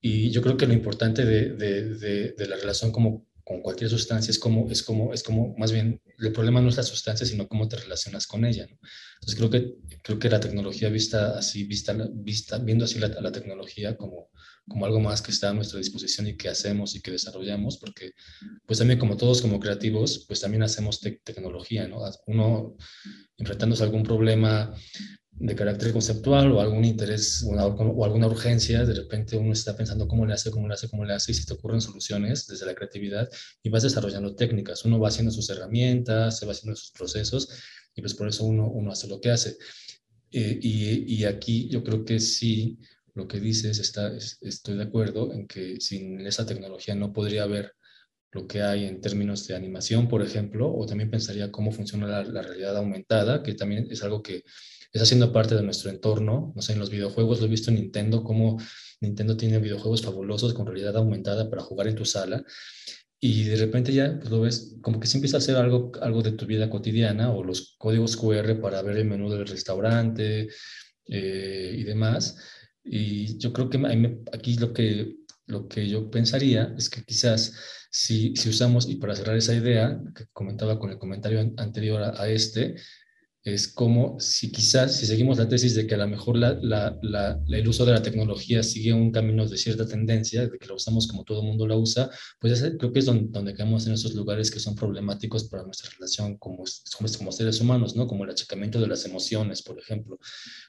[0.00, 4.30] Y yo creo que lo importante de, de, de, la relación como con cualquier sustancia
[4.30, 7.48] es como, es como, es como, más bien, el problema no es la sustancia, sino
[7.48, 8.66] cómo te relacionas con ella.
[8.70, 8.78] ¿no?
[9.14, 13.32] Entonces creo que, creo que la tecnología vista así, vista, vista, viendo así la, la,
[13.32, 14.30] tecnología como,
[14.68, 18.12] como algo más que está a nuestra disposición y que hacemos y que desarrollamos, porque
[18.66, 22.02] pues también como todos como creativos, pues también hacemos tecnología, ¿no?
[22.26, 22.76] Uno
[23.36, 24.72] enfrentándose a algún problema
[25.40, 30.26] de carácter conceptual o algún interés o, alguna urgencia, de repente uno está pensando cómo
[30.26, 32.74] le hace, cómo le hace, cómo le hace, y se te ocurren soluciones desde la
[32.74, 33.28] creatividad
[33.62, 34.84] y vas desarrollando técnicas.
[34.84, 37.48] Uno va haciendo sus herramientas, se va haciendo sus procesos
[37.94, 39.56] y pues por eso uno, uno hace lo que hace.
[40.30, 42.78] Eh, y, y, aquí yo creo que sí,
[43.20, 47.74] lo que dices, está, estoy de acuerdo en que sin esa tecnología no podría haber
[48.32, 52.24] lo que hay en términos de animación, por ejemplo, o también pensaría cómo funciona la,
[52.24, 54.44] la realidad aumentada, que también es algo que
[54.92, 56.52] está siendo parte de nuestro entorno.
[56.54, 58.58] No sé, en los videojuegos lo he visto en Nintendo, como
[59.00, 62.44] Nintendo tiene videojuegos fabulosos con realidad aumentada para jugar en tu sala.
[63.22, 66.22] Y de repente ya pues, lo ves como que se empieza a hacer algo, algo
[66.22, 70.48] de tu vida cotidiana o los códigos QR para ver el menú del restaurante
[71.06, 72.38] eh, y demás.
[72.92, 73.78] Y yo creo que
[74.32, 77.54] aquí lo que, lo que yo pensaría es que quizás
[77.88, 82.28] si, si usamos, y para cerrar esa idea que comentaba con el comentario anterior a
[82.28, 82.74] este,
[83.42, 86.98] es como si quizás, si seguimos la tesis de que a lo mejor la, la,
[87.00, 90.74] la, el uso de la tecnología sigue un camino de cierta tendencia, de que la
[90.74, 93.94] usamos como todo el mundo la usa, pues creo que es donde, donde, caemos en
[93.94, 96.64] esos lugares que son problemáticos para nuestra relación como,
[97.18, 98.06] como, seres humanos, ¿no?
[98.06, 100.18] Como el achacamiento de las emociones, por ejemplo.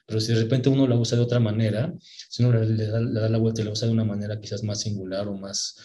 [0.06, 3.20] Pero si de repente uno la usa de otra manera, si uno le, da, le
[3.20, 5.76] da la vuelta y la usa de una manera quizás más singular o más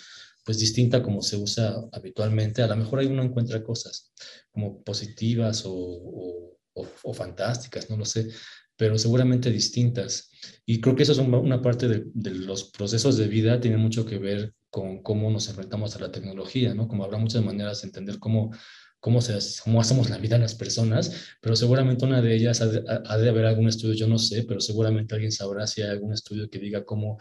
[0.45, 4.13] pues distinta como se usa habitualmente, a lo mejor ahí uno encuentra cosas
[4.49, 6.56] como positivas o, o
[7.03, 8.27] o, fantásticas, no lo sé,
[8.75, 10.29] pero seguramente distintas.
[10.65, 14.17] Y creo que eso es una parte de, los procesos de vida, tiene mucho que
[14.17, 16.87] ver con cómo nos enfrentamos a la tecnología, ¿no?
[16.87, 18.51] Como habrá muchas maneras de entender cómo,
[18.99, 23.17] cómo, se, cómo hacemos la vida en las personas, pero seguramente una de ellas ha
[23.17, 26.49] de haber algún estudio, yo no sé, pero seguramente alguien sabrá si hay algún estudio
[26.49, 27.17] que diga cómo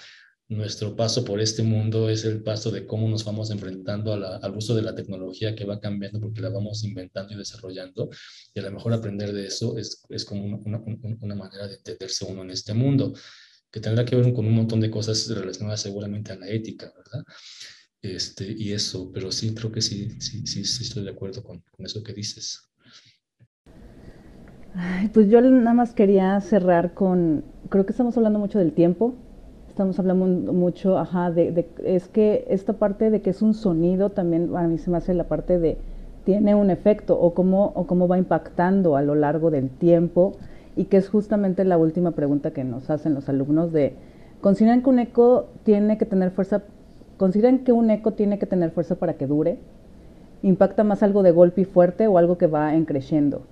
[0.48, 4.77] nuestro paso por este mundo es el paso de cómo nos vamos enfrentando al uso
[4.77, 8.10] de la tecnología que va cambiando porque la vamos inventando y desarrollando.
[8.55, 10.82] Y a lo mejor aprender de eso es, es como una,
[11.20, 13.12] una, manera de entenderse uno en este mundo,
[13.70, 17.24] que tendrá que ver con un montón de cosas relacionadas seguramente a la ética, ¿verdad?
[18.01, 21.60] Este, y eso, pero sí, creo que sí, sí, sí, sí estoy de acuerdo con,
[21.73, 22.62] con eso que dices.
[24.74, 29.16] Ay, pues yo nada más quería cerrar con, creo que estamos hablando mucho del tiempo,
[29.77, 34.57] estamos hablando mucho, ajá, de, es que esta parte de que es un sonido también
[34.57, 35.77] a mí se me hace la parte de
[36.24, 40.32] tiene un efecto o cómo, o cómo va impactando a lo largo del tiempo
[40.77, 43.93] y que es justamente la última pregunta que nos hacen los alumnos de,
[44.40, 46.62] ¿consideran que un eco tiene que tener fuerza,
[47.19, 49.59] consideran que un eco tiene que tener fuerza para que dure?
[50.43, 53.43] ¿Impacta más algo de golpe y fuerte o algo que va en creciendo?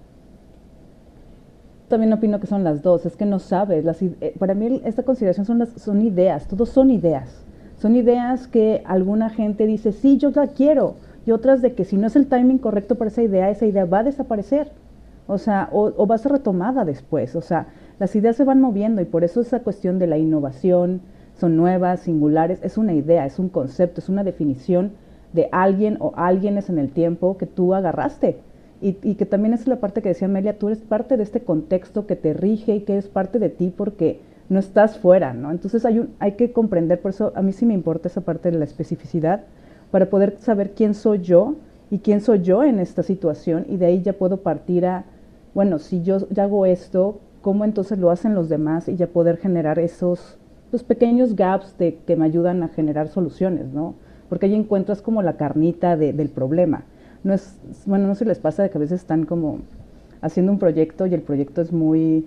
[1.89, 3.85] También opino que son las dos, es que no sabes.
[3.85, 7.45] Las, eh, para mí esta consideración son, las, son ideas, todos son ideas.
[7.79, 10.95] Son ideas que alguna gente dice, sí, yo la quiero,
[11.27, 13.85] y otras de que si no es el timing correcto para esa idea, esa idea
[13.85, 14.71] va a desaparecer.
[15.27, 17.35] O sea, o, va a ser retomada después.
[17.35, 21.01] O sea, las ideas se van moviendo y por eso esa cuestión de la innovación,
[21.37, 24.93] son nuevas, singulares, es una idea, es un concepto, es una definición
[25.33, 28.39] de alguien o alguienes en el tiempo que tú agarraste
[28.87, 32.07] y, que también es la parte que decía Amelia, tú eres parte de este contexto
[32.07, 34.21] que te rige y que es parte de ti porque
[34.51, 35.51] no estás fuera, ¿no?
[35.51, 38.59] Entonces hay, hay que comprender, por eso a mí sí me importa esa parte de
[38.59, 39.45] la especificidad,
[39.91, 41.55] para poder saber quién soy yo
[41.91, 45.07] y quién soy yo en esta situación y de ahí ya puedo partir a,
[45.55, 48.89] bueno, si yo ya hago esto, ¿cómo entonces lo hacen los demás?
[48.91, 50.37] Y ya poder generar esos
[50.73, 53.95] los pequeños gaps de, que me ayudan a generar soluciones, ¿no?
[54.29, 56.85] Porque ahí encuentras como la carnita del problema
[57.25, 59.61] no es, bueno, no se les pasa de que a veces están como
[60.21, 62.27] haciendo un proyecto y el proyecto es muy,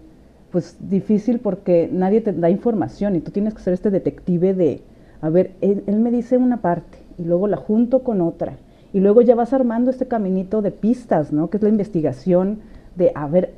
[0.52, 4.82] pues difícil porque nadie te da información y tú tienes que ser este detective de,
[5.22, 8.58] a ver, él, me dice una parte y luego la junto con otra
[8.94, 11.50] y luego ya vas armando este caminito de pistas, ¿no?
[11.50, 12.60] Que es la investigación
[12.96, 13.54] de, a ver,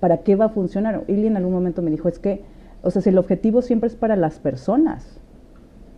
[0.00, 1.04] ¿para qué va a funcionar?
[1.08, 2.42] Ili en algún momento me dijo, es que,
[2.82, 5.18] o sea, si el objetivo siempre es para las personas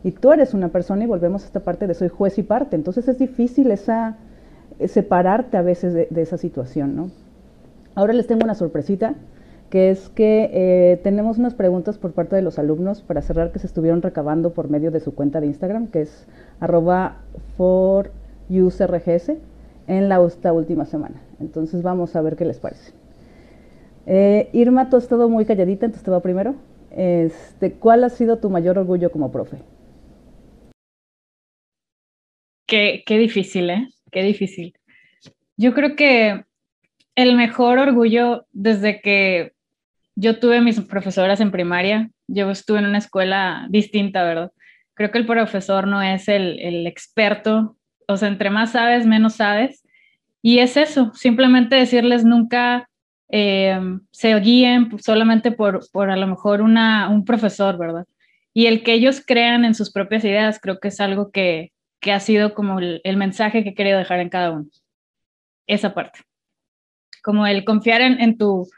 [0.05, 2.77] y tú eres una persona y volvemos a esta parte de soy juez y parte,
[2.77, 4.17] entonces es difícil esa,
[4.87, 7.11] separarte a veces de, esa situación, ¿no?
[7.95, 9.15] Ahora les tengo una sorpresita
[9.71, 13.59] que es que eh, tenemos unas preguntas por parte de los alumnos para cerrar que
[13.59, 16.27] se estuvieron recabando por medio de su cuenta de Instagram, que es
[16.61, 17.19] arroba
[19.89, 21.21] en la esta última semana.
[21.41, 22.93] Entonces vamos a ver qué les parece.
[24.07, 26.55] Eh, Irma, tú has estado muy calladita, entonces te va primero.
[26.91, 29.59] Este, ¿Cuál ha sido tu mayor orgullo como profe?
[32.67, 33.89] Qué, qué difícil, ¿eh?
[34.11, 34.75] Qué difícil.
[35.57, 36.45] Yo creo que
[37.15, 39.53] el mejor orgullo desde que
[40.15, 44.53] yo tuve mis profesoras en primaria, yo estuve en una escuela distinta, ¿verdad?
[44.95, 47.77] Creo que el profesor no es el, experto,
[48.09, 49.83] o sea, entre más sabes, menos sabes.
[50.43, 52.89] Y es eso, simplemente decirles nunca
[53.29, 53.79] eh,
[54.13, 58.07] se guíen solamente por, por a lo mejor una, un profesor, ¿verdad?
[58.55, 62.13] Y el que ellos crean en sus propias ideas, creo que es algo que, que
[62.13, 64.67] ha sido como el, mensaje que he dejar en cada uno.
[65.67, 66.21] Esa parte.
[67.23, 68.69] Como el confiar en, tu,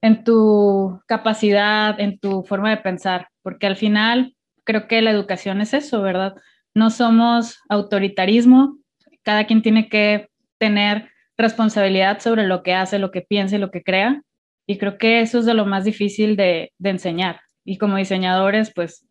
[0.00, 4.34] en tu capacidad, en tu forma de pensar, porque al final
[4.64, 6.34] creo que la educación es eso, ¿verdad?
[6.74, 8.78] No somos autoritarismo,
[9.22, 10.28] cada quien tiene que
[10.58, 14.22] tener responsabilidad sobre lo que hace, lo que piensa y lo que crea,
[14.66, 19.06] y creo que eso es de lo más difícil de, enseñar, y como diseñadores, pues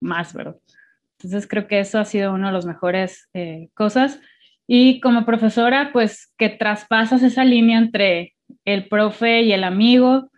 [0.00, 0.56] más, ¿verdad?
[1.18, 4.20] Entonces creo que eso ha sido una de las mejores eh, cosas.
[4.66, 8.34] Y como profesora, pues que traspasas esa línea entre
[8.64, 10.30] el profe y el amigo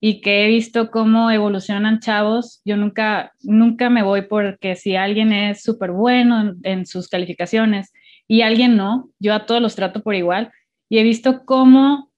[0.00, 2.60] y que he visto cómo evolucionan chavos.
[2.64, 7.92] Yo nunca, nunca me voy porque si alguien es súper bueno en, sus calificaciones
[8.26, 10.50] y alguien no, yo a todos los trato por igual
[10.88, 12.10] y he visto cómo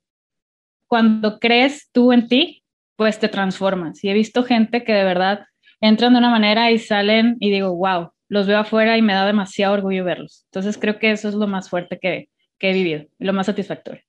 [0.87, 2.63] cuando crees tú en ti,
[2.97, 4.03] pues te transformas.
[4.05, 5.45] Y he visto gente que de verdad
[5.85, 9.27] entran de una manera y salen y digo, wow, los veo afuera y me da
[9.27, 10.47] demasiado orgullo verlos.
[10.47, 13.47] Entonces creo que eso es lo más fuerte que, que he vivido y lo más
[13.47, 14.03] satisfactorio.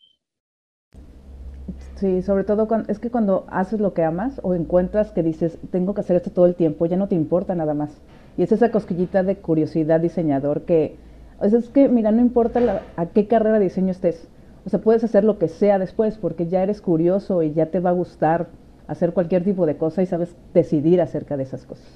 [1.96, 5.94] Sí, sobre todo es que cuando haces lo que amas o encuentras que dices, tengo
[5.94, 8.02] que hacer esto todo el tiempo, ya no te importa nada más.
[8.38, 10.96] Y es esa cosquillita de curiosidad diseñador que,
[11.42, 14.30] es que, mira, no importa a qué carrera de diseño estés,
[14.66, 17.82] o sea, puedes hacer lo que sea después porque ya eres curioso y ya te
[17.82, 18.48] va a gustar
[18.88, 21.88] hacer cualquier tipo de cosa y sabes decidir acerca de esas cosas.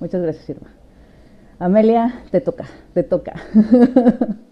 [0.00, 0.68] Muchas gracias, Irma.
[1.58, 3.34] Amelia, te toca, te toca.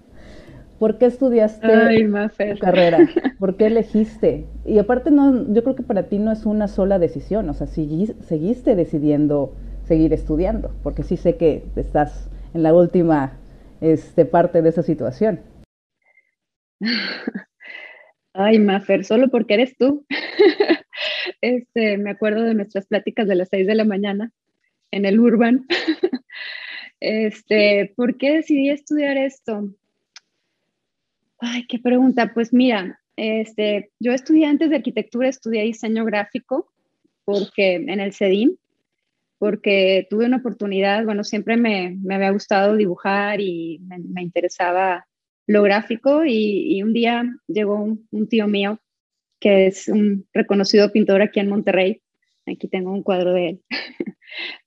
[0.79, 2.99] ¿Por qué estudiaste tu carrera?
[3.39, 4.47] ¿Por qué elegiste?
[4.65, 7.69] Y aparte, no, yo creo que para ti no es una sola decisión, o sea,
[7.69, 9.53] seguiste decidiendo
[9.85, 13.35] seguir estudiando, porque sí sé que estás en la última
[13.81, 15.41] este, parte de esa situación.
[18.35, 20.05] Ay, Mafer, solo porque eres tú.
[21.41, 24.33] Este, me acuerdo de nuestras pláticas de las seis de la mañana
[24.91, 25.67] en el Urban.
[27.05, 29.75] Este, ¿por qué decidí estudiar esto?
[31.41, 32.33] Ay, qué pregunta.
[32.33, 36.73] Pues mira, este, yo estudié antes de arquitectura, estudié diseño gráfico
[37.25, 38.57] porque en el CEDIM,
[39.39, 45.07] porque tuve una oportunidad, bueno, siempre me, me había gustado dibujar y me, interesaba
[45.49, 48.79] lo gráfico y un día llegó un, tío mío
[49.43, 52.01] que es un reconocido pintor aquí en Monterrey,
[52.47, 53.61] aquí tengo un cuadro de él,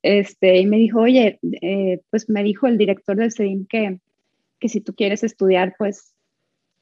[0.03, 3.99] este, y me dijo, oye, eh, pues me dijo el director del CEDIM que,
[4.59, 6.13] que si tú quieres estudiar, pues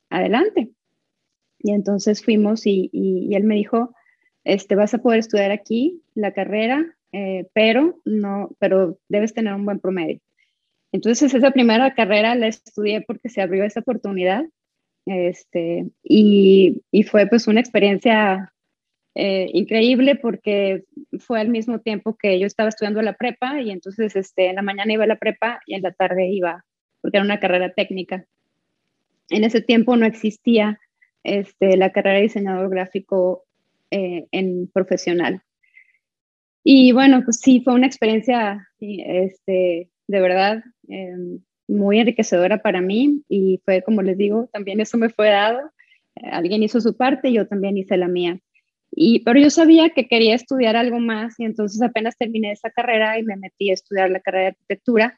[0.09, 0.71] adelante.
[1.59, 3.93] Y entonces fuimos y, y, él me dijo,
[4.43, 9.65] este, vas a poder estudiar aquí la carrera, eh, pero, no, pero debes tener un
[9.65, 10.19] buen promedio.
[10.91, 14.45] Entonces esa primera carrera la estudié porque se abrió esa oportunidad
[15.05, 18.53] este, y, fue pues una experiencia
[19.15, 20.85] eh, increíble porque
[21.19, 24.61] fue al mismo tiempo que yo estaba estudiando la prepa y entonces este, en la
[24.61, 26.65] mañana iba a la prepa y en la tarde iba,
[27.01, 28.25] porque era una carrera técnica.
[29.29, 30.79] En ese tiempo no existía
[31.23, 33.43] este, la carrera de diseñador gráfico
[33.91, 35.41] eh, en profesional.
[36.63, 43.23] Y bueno, pues sí, fue una experiencia este, de verdad em, muy enriquecedora para mí
[43.29, 45.59] y fue, como les digo, también eso me fue dado.
[46.31, 48.39] alguien hizo su parte, yo también hice la mía.
[48.91, 53.17] Y, pero yo sabía que quería estudiar algo más y entonces apenas terminé esa carrera
[53.17, 55.17] y me metí a estudiar la carrera de arquitectura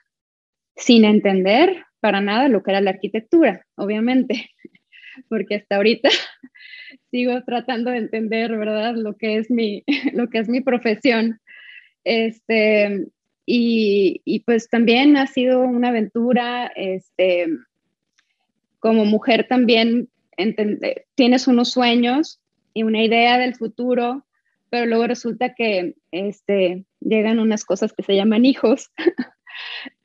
[0.77, 4.49] sin entender para nada lo que era la arquitectura, obviamente.
[5.29, 6.09] porque hasta ahorita
[7.11, 8.95] sigo tratando de entender, ¿verdad?
[8.95, 11.39] Lo que es mi, lo que es mi profesión.
[12.03, 13.07] Este,
[13.45, 17.47] y, pues también ha sido una aventura, este,
[18.79, 20.09] como mujer también
[21.15, 22.41] tienes unos sueños
[22.73, 24.25] y una idea del futuro,
[24.69, 28.91] pero luego resulta que este, llegan unas cosas que se llaman hijos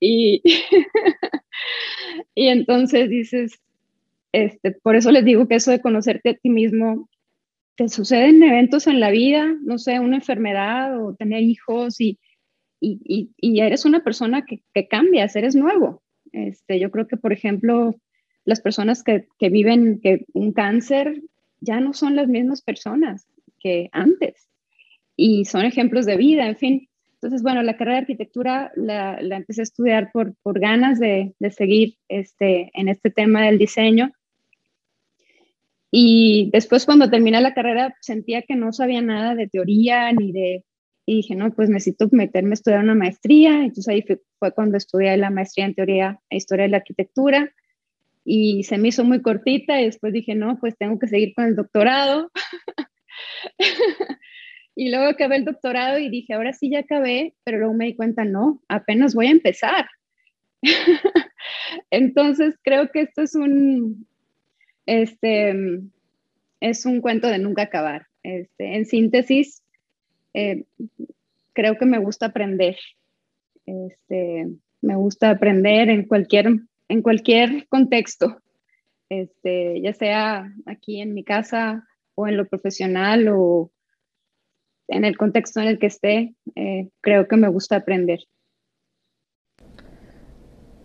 [0.01, 0.43] y,
[2.35, 3.61] y entonces dices,
[4.33, 7.09] este, por eso les digo que eso de conocerte a ti mismo,
[7.77, 12.19] te suceden eventos en la vida, no sé, una enfermedad o tener hijos y,
[12.81, 16.03] y, y eres una persona que, que, cambias, eres nuevo.
[16.33, 17.95] Este, yo creo que, por ejemplo,
[18.45, 21.23] las personas que, que viven que un cáncer
[21.61, 23.27] ya no son las mismas personas
[23.59, 24.49] que antes
[25.17, 26.89] y son ejemplos de vida, en fin.
[27.15, 31.35] Entonces, bueno, la carrera de arquitectura la, la empecé a estudiar por, por ganas de,
[31.39, 34.13] de, seguir este, en este tema del diseño.
[35.91, 40.65] Y después cuando terminé la carrera sentía que no sabía nada de teoría ni de...
[41.11, 43.65] Y dije, no, pues necesito meterme a estudiar una maestría.
[43.65, 47.53] Entonces ahí fue, fue cuando estudié la maestría en teoría e historia de la arquitectura
[48.25, 51.47] y se me hizo muy cortita y después dije, no, pues tengo que seguir con
[51.47, 52.31] el doctorado.
[54.77, 57.97] y luego acabé el doctorado y dije, ahora sí ya acabé, pero luego me di
[57.97, 59.89] cuenta, no, apenas voy a empezar.
[61.91, 64.07] Entonces creo que esto es un,
[64.87, 65.57] este,
[66.61, 68.07] es un cuento de nunca acabar.
[68.23, 69.65] Este, en síntesis,
[70.35, 70.65] eh,
[71.53, 72.77] creo que me gusta aprender.
[73.67, 74.49] Este,
[74.81, 78.41] me gusta aprender en cualquier en cualquier contexto,
[79.09, 81.87] este, ya sea aquí en mi casa
[82.17, 83.71] o en lo profesional o
[84.89, 88.19] en el contexto en el que esté, eh, creo que me gusta aprender.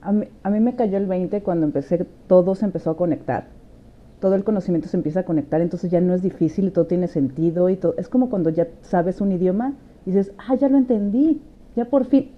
[0.01, 3.47] A mí, a mí, me cayó el 20 cuando empecé, todo se empezó a conectar.
[4.19, 7.07] Todo el conocimiento se empieza a conectar, entonces ya no es difícil y todo tiene
[7.07, 7.95] sentido y todo.
[7.97, 9.73] Es como cuando ya sabes un idioma
[10.05, 11.41] y dices, ah, ya lo entendí,
[11.75, 12.31] ya por fin.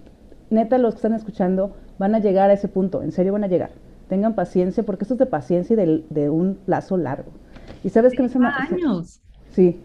[0.49, 3.47] Neta, los que están escuchando, van a llegar a ese punto, en serio van a
[3.47, 3.71] llegar.
[4.09, 7.31] Tengan paciencia, porque esto es de paciencia y de, de un plazo largo.
[7.83, 9.21] Y sabes que me años.
[9.51, 9.79] Sí.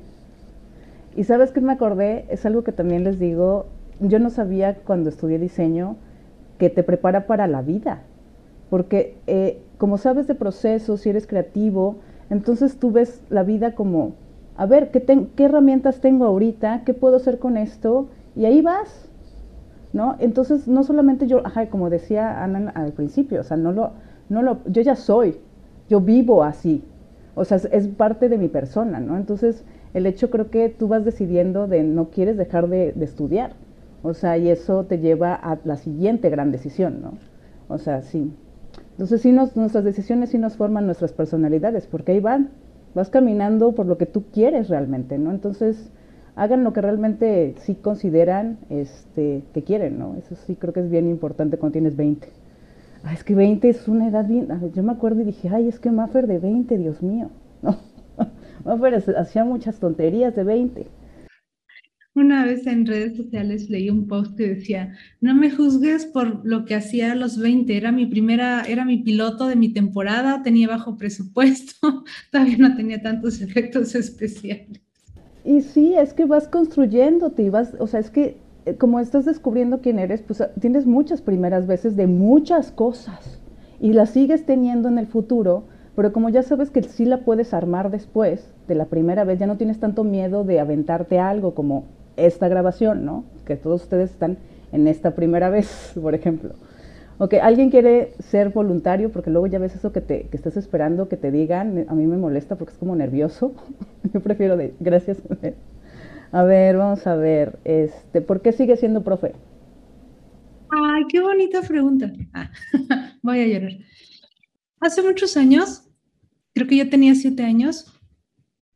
[1.17, 3.67] Y sabes que me acordé, es algo que también les digo,
[4.01, 5.97] yo no sabía cuando estudié diseño
[6.59, 8.03] que te prepara para la vida,
[8.73, 11.97] porque eh, como sabes de procesos, si eres creativo,
[12.31, 14.13] entonces tú ves la vida como,
[14.57, 15.03] a ver, ¿qué,
[15.37, 16.81] ¿qué herramientas tengo ahorita?
[16.87, 18.09] ¿Qué puedo hacer con esto?
[18.35, 19.11] Y ahí vas,
[19.93, 20.17] ¿no?
[20.21, 23.91] Entonces, no solamente yo, ajá, como decía Ana al principio, o sea, no lo,
[24.31, 25.37] no lo, yo ya soy,
[25.91, 26.83] yo vivo así,
[27.35, 29.19] o sea, es, parte de mi persona, ¿no?
[29.19, 33.53] Entonces, el hecho creo que tú vas decidiendo de no quieres dejar de, estudiar,
[34.03, 37.19] o sea, y eso te lleva a la siguiente gran decisión, ¿no?
[37.69, 38.33] O sea, sí.
[38.93, 42.51] Entonces, sí, nuestras decisiones sí nos forman nuestras personalidades, porque ahí van,
[42.95, 45.31] vas caminando por lo que tú quieres realmente, ¿no?
[45.31, 45.91] Entonces,
[46.37, 50.17] hagan lo que realmente sí consideran este, que quieren, ¿no?
[50.17, 52.29] Eso sí creo que es bien importante cuando tienes 20.
[53.05, 54.49] Ay, es que 20 es una edad bien...
[54.75, 57.29] Yo me acuerdo y dije, ay, es que Maffer de 20, Dios mío.
[58.65, 60.87] No, Maffer hacía muchas tonterías de 20.
[62.15, 66.67] Una vez en redes sociales leí un post que decía, no me juzgues por lo
[66.67, 70.69] que hacía a los 20, era mi primera, era mi piloto de mi temporada, tenía
[70.69, 74.83] bajo presupuesto, todavía no tenía tantos efectos especiales.
[75.43, 78.37] Y sí, es que vas construyéndote y vas, o sea, es que
[78.67, 83.41] eh, como estás descubriendo quién eres, pues ah, tienes muchas primeras veces de muchas cosas
[83.81, 85.65] y las sigues teniendo en el futuro,
[85.97, 89.47] pero como ya sabes que sí la puedes armar después de la primera vez, ya
[89.47, 93.25] no tienes tanto miedo de aventarte algo como esta grabación, ¿no?
[93.47, 94.39] Que todos ustedes están
[94.73, 96.55] en esta primera vez, por ejemplo.
[97.19, 101.09] Ok, alguien quiere ser voluntario porque luego ya ves eso que, te, que estás esperando
[101.09, 101.87] que te digan.
[101.89, 103.55] A mí me molesta porque es como nervioso.
[104.13, 105.19] Yo prefiero de, gracias.
[106.33, 107.59] A ver, vamos a ver.
[107.65, 109.35] Este, ¿Por qué sigue siendo profe?
[110.71, 112.11] Ay, qué bonita pregunta.
[112.33, 112.51] Ah,
[113.23, 113.73] voy a llorar.
[114.81, 115.85] Hace muchos años,
[116.55, 117.92] creo que yo tenía siete años,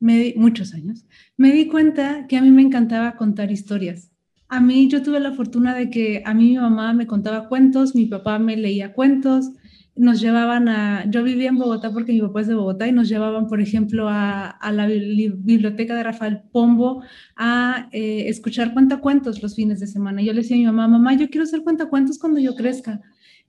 [0.00, 1.04] me muchos años,
[1.36, 4.10] me di cuenta que a mí me encantaba contar historias.
[4.48, 7.94] A mí yo tuve la fortuna de que a mí mi mamá me contaba cuentos,
[7.94, 9.50] mi papá me leía cuentos,
[9.96, 13.08] nos llevaban a, yo vivía en Bogotá porque mi papá es de Bogotá y nos
[13.08, 17.02] llevaban, por ejemplo, a, la biblioteca de Rafael Pombo
[17.34, 20.20] a eh, escuchar cuentacuentos los fines de semana.
[20.22, 23.00] Yo le decía a mi mamá, mamá, yo quiero hacer cuentacuentos cuando yo crezca.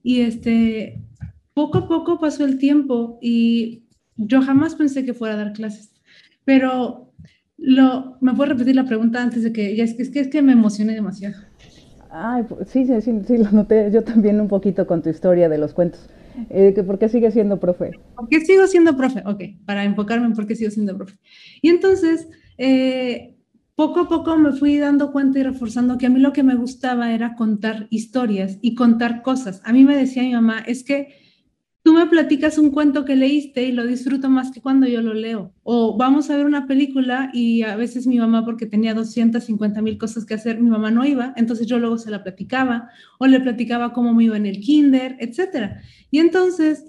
[0.02, 1.02] Y este,
[1.52, 3.82] poco a poco pasó el tiempo y
[4.16, 5.92] yo jamás pensé que fuera a dar clases,
[6.48, 7.12] pero
[7.58, 10.40] lo, ¿Me puedo repetir la pregunta antes de que, es que, es que, es que
[10.40, 11.34] me emocioné demasiado?
[12.10, 15.58] Ay, sí, sí, sí, sí, lo noté yo también un poquito con tu historia de
[15.58, 16.08] los cuentos.
[16.48, 17.90] Eh, ¿Por qué sigue siendo profe?
[18.16, 19.22] ¿Por qué sigo siendo profe?
[19.26, 21.18] Ok, para enfocarme en por qué sigo siendo profe.
[21.60, 22.26] Y entonces,
[22.56, 23.36] eh,
[23.74, 26.54] poco a poco me fui dando cuenta y reforzando que a mí lo que me
[26.54, 29.60] gustaba era contar historias y contar cosas.
[29.66, 31.08] A mí me decía mi mamá, es que
[31.88, 35.14] tú me platicas un cuento que leíste y lo disfruto más que cuando yo lo
[35.14, 35.54] leo.
[35.62, 39.96] O vamos a ver una película y a veces mi mamá, porque tenía 250 mil
[39.96, 43.40] cosas que hacer, mi mamá no iba, entonces yo luego se la platicaba o le
[43.40, 45.78] platicaba cómo me iba en el kinder, etc.
[46.10, 46.84] Y entonces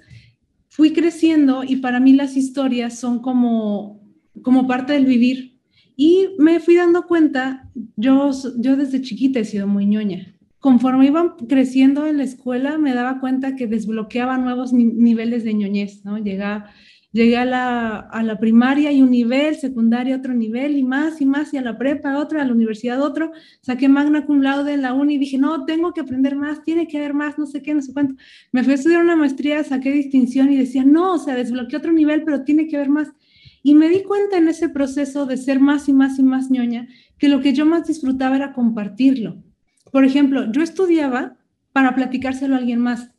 [0.67, 4.05] fui creciendo y para mí las historias son como,
[4.41, 5.61] como parte del vivir.
[5.95, 11.35] Y me fui dando cuenta, yo, yo desde chiquita he sido muy ñoña conforme iban
[11.47, 16.17] creciendo en la escuela, me daba cuenta que desbloqueaba nuevos niveles de ñoñez, ¿no?
[17.11, 21.25] llegué a la, a la primaria y un nivel, secundaria otro nivel y más y
[21.25, 23.31] más, y a la prepa otro, a la universidad otro,
[23.61, 26.87] saqué magna cum laude en la uni y dije, no, tengo que aprender más, tiene
[26.87, 28.15] que haber más, no sé qué, no sé cuánto.
[28.51, 31.91] Me fui a estudiar una maestría, saqué distinción y decía, no, o sea, desbloqueé otro
[31.93, 33.11] nivel, pero tiene que haber más.
[33.63, 36.87] Y me di cuenta en ese proceso de ser más y más y más ñoña,
[37.17, 39.43] que lo que yo más disfrutaba era compartirlo
[39.91, 41.37] por ejemplo, yo estudiaba
[41.73, 43.11] para platicárselo a alguien más.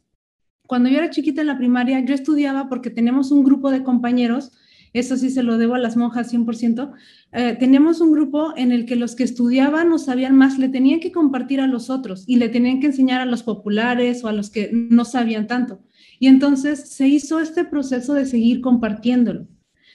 [0.67, 4.53] Cuando yo era chiquita en la primaria, yo estudiaba porque tenemos un grupo de compañeros,
[4.93, 6.93] eso sí se lo debo a las monjas 100%,
[7.33, 11.01] eh, teníamos un grupo en el que los que estudiaban o sabían más le tenían
[11.01, 14.33] que compartir a los otros y le tenían que enseñar a los populares o a
[14.33, 15.81] los que no sabían tanto.
[16.19, 19.47] Y entonces se hizo este proceso de seguir compartiéndolo.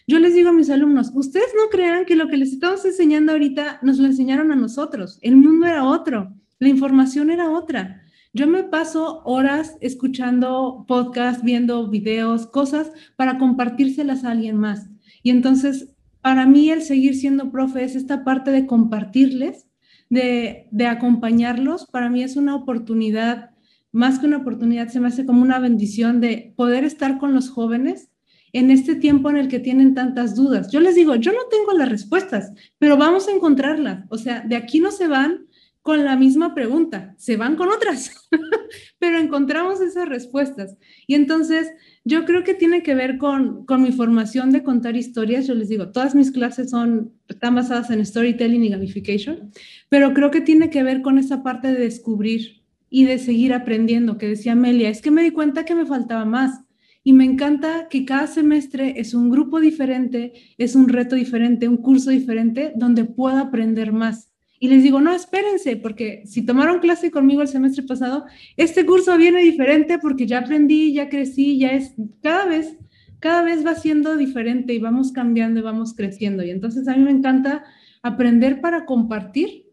[0.07, 3.31] Yo les digo a mis alumnos, ustedes no crean que lo que les estamos enseñando
[3.31, 6.34] ahorita nos lo enseñaron a nosotros, el mundo era otro.
[6.60, 8.02] La información era otra.
[8.34, 14.90] Yo me paso horas escuchando podcasts, viendo videos, cosas para compartírselas a alguien más.
[15.23, 19.68] Y entonces, para mí el seguir siendo profe es esta parte de compartirles,
[20.10, 21.86] de, de acompañarlos.
[21.88, 23.52] Para mí es una oportunidad,
[23.91, 27.49] más que una oportunidad, se me hace como una bendición de poder estar con los
[27.49, 28.10] jóvenes
[28.53, 30.72] en este tiempo en el que tienen tantas dudas.
[30.72, 34.06] Yo les digo, yo no tengo las respuestas, pero vamos a encontrarlas.
[34.10, 35.45] O sea, de aquí no se van
[35.86, 38.28] con la misma pregunta, se van con otras,
[38.99, 40.76] pero encontramos esas respuestas.
[41.06, 41.72] Y entonces
[42.03, 45.45] yo creo que tiene que ver con, con mi formación de contar historias.
[45.45, 49.52] Yo les digo, todas mis clases son, están basadas en storytelling y gamification,
[49.88, 54.18] pero creo que tiene que ver con esa parte de descubrir y de seguir aprendiendo,
[54.18, 56.62] que decía Amelia, es que me di cuenta que me faltaba más.
[57.03, 61.78] Y me encanta que cada semestre es un grupo diferente, es un reto diferente, un
[61.78, 64.32] curso diferente donde pueda aprender más
[64.66, 68.26] y les digo, no, espérense, porque si tomaron clase conmigo el semestre pasado,
[68.58, 71.94] este curso viene diferente porque ya aprendí, ya crecí, ya es,
[72.24, 72.76] cada vez,
[73.20, 76.44] cada vez va siendo diferente y vamos cambiando y vamos creciendo.
[76.44, 77.64] Y entonces a mí me encanta
[78.02, 79.68] aprender para compartir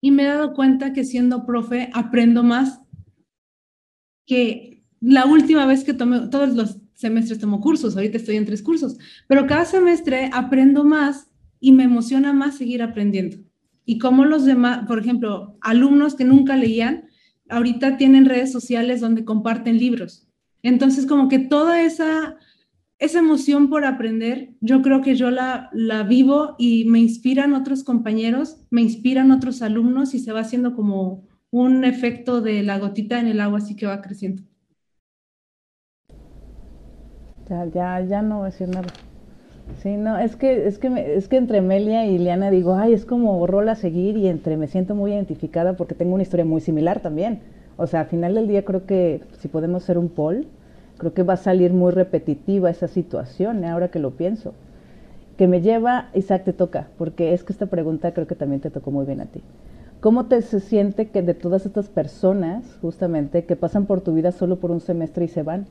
[0.00, 2.80] y me he dado cuenta que siendo profe aprendo más
[4.24, 8.62] que la última vez que tomé, todos los semestres tomo cursos, ahorita estoy en tres
[8.62, 11.30] cursos, pero cada semestre aprendo más
[11.60, 13.47] y me emociona más seguir aprendiendo
[13.88, 17.08] y cómo los demás, por ejemplo, alumnos que nunca leían,
[17.48, 20.28] ahorita tienen redes sociales donde comparten libros.
[20.62, 22.36] Entonces, como que toda esa,
[22.98, 27.82] esa emoción por aprender, yo creo que yo la, la vivo y me inspiran otros
[27.82, 33.18] compañeros, me inspiran otros alumnos y se va haciendo como un efecto de la gotita
[33.18, 34.42] en el agua, así que va creciendo.
[37.48, 38.88] Ya, ya, ya no voy a decir nada.
[39.76, 43.04] Sí, no, es que, es que, es que entre Melia y Liana digo, ay, es
[43.04, 46.60] como rol a seguir y entre me siento muy identificada porque tengo una historia muy
[46.60, 47.40] similar también.
[47.76, 50.48] O sea, al final del día creo que si podemos ser un poll,
[50.96, 53.68] creo que va a salir muy repetitiva esa situación, ¿eh?
[53.68, 54.52] ahora que lo pienso.
[55.36, 58.70] Que me lleva, Isaac, te toca, porque es que esta pregunta creo que también te
[58.70, 59.42] tocó muy bien a ti.
[60.00, 64.32] ¿Cómo te se siente que de todas estas personas, justamente, que pasan por tu vida
[64.32, 65.66] solo por un semestre y se van?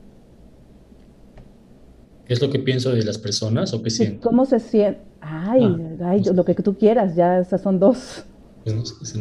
[2.27, 4.27] ¿Qué es lo que pienso de las personas o qué siento?
[4.27, 4.99] ¿Cómo se siente?
[5.21, 5.63] Ay,
[6.01, 8.25] ah, ay lo que tú quieras, ya esas son dos.
[8.65, 9.15] Pues,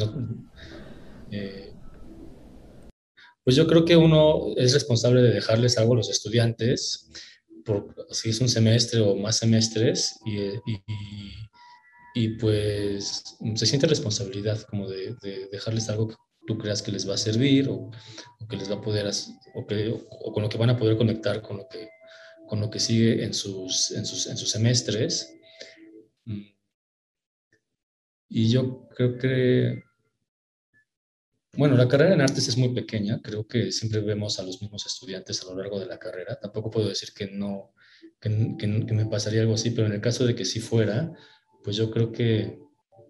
[1.30, 1.72] eh,
[3.44, 7.08] pues, yo creo que uno es responsable de dejarles algo a los estudiantes,
[7.64, 10.72] por, si es un semestre o más semestres, y,
[12.14, 13.22] y, pues
[13.54, 15.14] se siente responsabilidad como de,
[15.52, 16.16] dejarles algo que
[16.46, 17.90] tú creas que les va a servir o,
[18.48, 19.08] que les va a poder,
[19.54, 21.88] o, que, o con lo que van a poder conectar con lo que
[22.46, 25.34] con lo que sigue en sus, en sus, en sus semestres.
[26.24, 26.42] Mm.
[28.28, 29.82] Y yo creo que,
[31.54, 34.84] bueno, la carrera en artes es muy pequeña, creo que siempre vemos a los mismos
[34.86, 36.38] estudiantes a lo largo de la carrera.
[36.40, 37.72] Tampoco puedo decir que no,
[38.20, 41.12] que, que, me pasaría algo así, pero en el caso de que sí fuera,
[41.62, 42.58] pues yo creo que,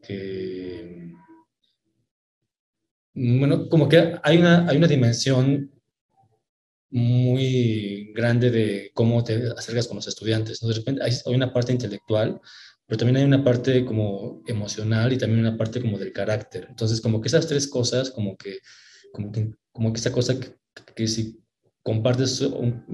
[0.02, 1.12] que
[3.14, 5.72] bueno, como que hay una, hay una dimensión
[6.90, 10.62] muy grande de cómo te acercas con los estudiantes.
[10.62, 10.68] ¿no?
[10.68, 12.40] De repente hay, hay, una parte intelectual,
[12.86, 16.66] pero también hay una parte como emocional y también una parte como del carácter.
[16.68, 18.60] Entonces, como que esas tres cosas, como que,
[19.12, 20.54] como que, como que esa cosa que,
[20.94, 21.40] que si
[21.82, 22.44] compartes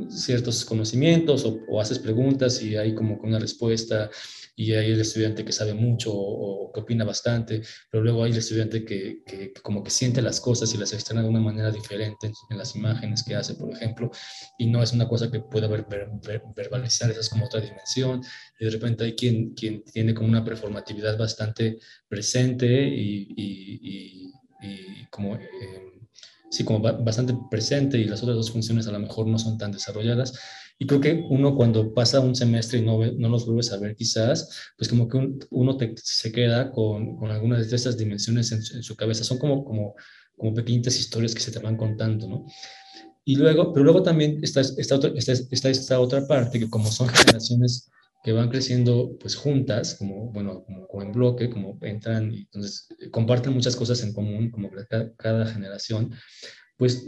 [0.09, 4.11] ciertos conocimientos o, o, haces preguntas y hay como una respuesta
[4.55, 8.39] y hay el estudiante que sabe mucho o, que opina bastante, pero luego hay el
[8.39, 12.33] estudiante que, que, como que siente las cosas y las externa de una manera diferente
[12.51, 14.11] en, las imágenes que hace, por ejemplo,
[14.59, 18.23] y no es una cosa que pueda ver, ver, verbalizar, esa es como otra dimensión,
[18.59, 25.07] y de repente hay quien, quien tiene como una performatividad bastante presente y, y, y
[25.11, 25.37] como...
[25.37, 25.93] Eh,
[26.53, 29.73] sí, como bastante presente y las otras dos funciones a lo mejor no son tan
[29.73, 30.39] desarrolladas.
[30.83, 33.95] Y creo que uno cuando pasa un semestre y no, no los vuelves a ver
[33.95, 35.17] quizás, pues como que
[35.51, 39.23] uno se queda con, con, algunas de esas dimensiones en, su cabeza.
[39.23, 39.95] Son como, como,
[40.37, 42.47] como pequeñitas historias que se te van contando, ¿no?
[43.25, 46.91] Y luego, pero luego también está esta, otra, está, está esta otra parte que como
[46.91, 47.89] son generaciones
[48.25, 53.09] que van creciendo pues juntas, como, bueno, como, en bloque, como entran y entonces eh,
[53.09, 56.11] comparten muchas cosas en común, como cada, cada generación,
[56.77, 57.07] pues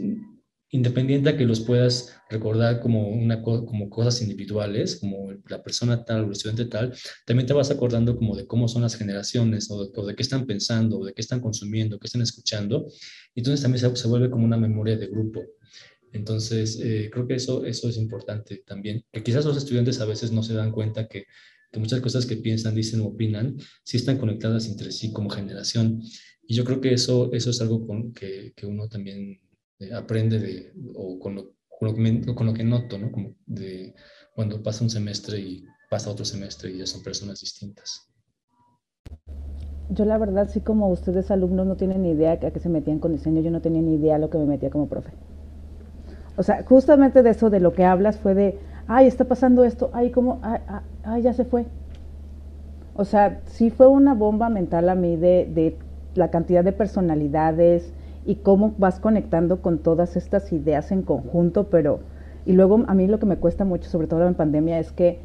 [0.71, 6.21] independiente a que los puedas recordar como, una, como cosas individuales, como la persona tal
[6.21, 6.93] o el estudiante tal,
[7.25, 10.45] también te vas acordando como de cómo son las generaciones o de, de qué están
[10.45, 12.87] pensando, o de qué están consumiendo, qué están escuchando.
[13.35, 15.41] Entonces también se, se vuelve como una memoria de grupo.
[16.11, 20.31] Entonces, eh, creo que eso, eso es importante también, que quizás los estudiantes a veces
[20.31, 21.25] no se dan cuenta que,
[21.71, 26.01] que muchas cosas que piensan, dicen o opinan, sí están conectadas entre sí como generación.
[26.47, 29.41] Y yo creo que eso, eso es algo con que, que uno también
[29.79, 33.11] eh, aprende de, o con lo, con lo, que, con lo que noto, ¿no?
[33.11, 33.93] Como de
[34.33, 38.09] cuando pasa un semestre y pasa otro semestre y ya son personas distintas.
[39.89, 42.99] Yo la verdad, sí como ustedes alumnos no tienen ni idea a qué se metían
[42.99, 45.11] con diseño, yo no tenía ni idea a lo que me metía como profe.
[46.37, 49.89] O sea, justamente de eso, de lo que hablas, fue de, ay, está pasando esto,
[49.93, 50.41] ay, ¿cómo?
[51.03, 51.65] Ay, ya se fue.
[52.95, 55.77] O sea, sí fue una bomba mental a mí de, de
[56.15, 57.93] la cantidad de personalidades
[58.25, 61.99] y cómo vas conectando con todas estas ideas en conjunto, pero,
[62.45, 65.19] y luego a mí lo que me cuesta mucho, sobre todo en pandemia, es que,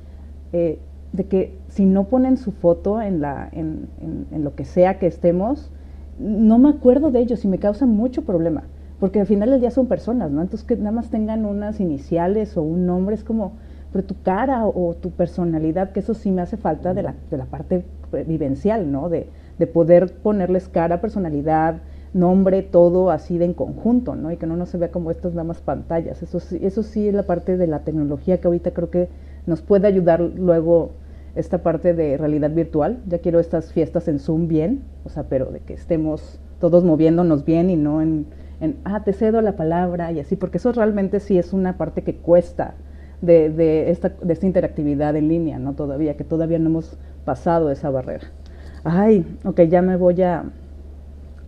[0.53, 0.79] eh,
[1.13, 4.99] de que si no ponen su foto en, la, en, en, en lo que sea
[4.99, 5.71] que estemos,
[6.19, 8.65] no me acuerdo de ellos y me causa mucho problema
[9.01, 10.43] porque al final del día son personas, ¿no?
[10.43, 13.53] Entonces que nada más tengan unas iniciales o un nombre es como,
[13.93, 17.39] pero tu cara o, tu personalidad, que eso sí me hace falta de la, de
[17.39, 17.85] la parte
[18.27, 19.09] vivencial, ¿no?
[19.09, 19.27] De,
[19.59, 21.77] de, poder ponerles cara, personalidad,
[22.13, 24.33] nombre, todo así de en conjunto, ¿no?
[24.33, 26.23] Y que no, no se vea como estas nada más pantallas.
[26.23, 29.09] Eso sí, eso sí es la parte de la tecnología que ahorita creo que
[29.47, 30.91] nos puede ayudar luego
[31.35, 32.99] esta parte de realidad virtual.
[33.07, 37.45] Ya quiero estas fiestas en Zoom bien, o sea, pero de que estemos todos moviéndonos
[37.45, 38.27] bien y no en
[38.61, 42.03] en, ah, te cedo la palabra y así, porque eso realmente sí es una parte
[42.03, 42.75] que cuesta
[43.23, 45.73] de, de, esta, de esta interactividad en línea, ¿no?
[45.73, 48.29] Todavía, que todavía no hemos pasado esa barrera.
[48.85, 50.45] Ay, ok, ya me voy a...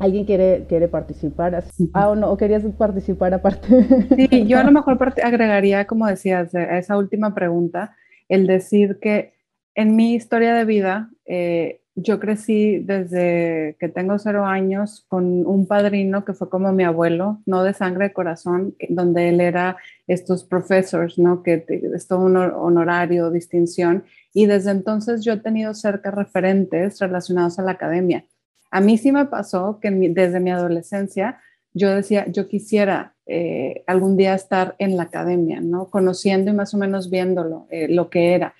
[0.02, 1.62] ¿Alguien quiere, quiere participar?
[1.92, 3.68] Ah, o no, o querías participar aparte.
[4.16, 7.94] Sí, yo a lo mejor agregaría, como decías, a esa última pregunta,
[8.28, 9.34] el decir que
[9.76, 15.68] en mi historia de vida, eh, yo crecí desde que tengo cero años con un
[15.68, 19.76] padrino que fue como mi abuelo, no de sangre de corazón, donde él era
[20.08, 21.44] estos profesores, ¿no?
[21.44, 21.64] Que
[21.94, 24.02] es todo un honorario, distinción.
[24.34, 28.24] Y desde entonces yo he tenido cerca referentes relacionados a la academia.
[28.72, 31.40] A mí sí me pasó que desde mi adolescencia
[31.72, 35.86] yo decía, yo quisiera eh, algún día estar en la academia, ¿no?
[35.86, 38.54] Conociendo y más o menos viéndolo, eh, lo que era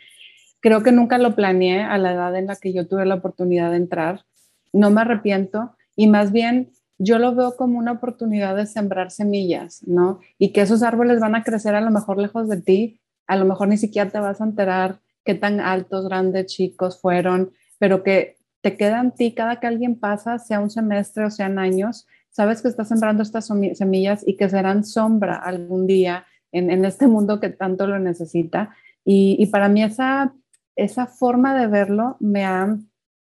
[0.63, 3.73] Creo que nunca lo planeé a la edad en la que yo tuve la oportunidad
[3.73, 4.25] de entrar.
[4.73, 9.83] No me arrepiento y más bien yo lo veo como una oportunidad de sembrar semillas,
[9.89, 10.21] ¿no?
[10.39, 13.45] Y que esos árboles van a crecer a lo mejor lejos de ti, a lo
[13.45, 18.37] mejor ni siquiera te vas a enterar qué tan altos, grandes, chicos fueron, pero que
[18.63, 22.63] te quedan en ti cada que alguien pasa, sea un semestre o sean años, sabes
[22.63, 27.51] que estás sembrando estas semillas y que serán sombra algún día en, este mundo que
[27.51, 28.75] tanto lo necesita.
[29.05, 30.33] Y, para mí esa
[30.77, 32.79] esa forma de verlo me ha,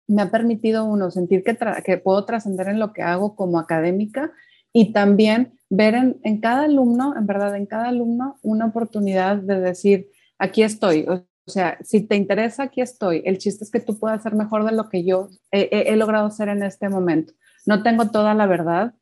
[0.06, 4.32] me ha permitido uno sentir que, puedo trascender en lo que hago como académica
[4.72, 10.08] y también ver en, cada alumno, en verdad, en cada alumno, una oportunidad de decir,
[10.38, 11.06] aquí estoy.
[11.50, 13.22] Sea, si te interesa, aquí estoy.
[13.24, 16.48] El chiste es que tú puedas ser mejor de lo que yo he, logrado ser
[16.48, 17.32] en este momento.
[17.66, 18.94] No tengo toda la verdad,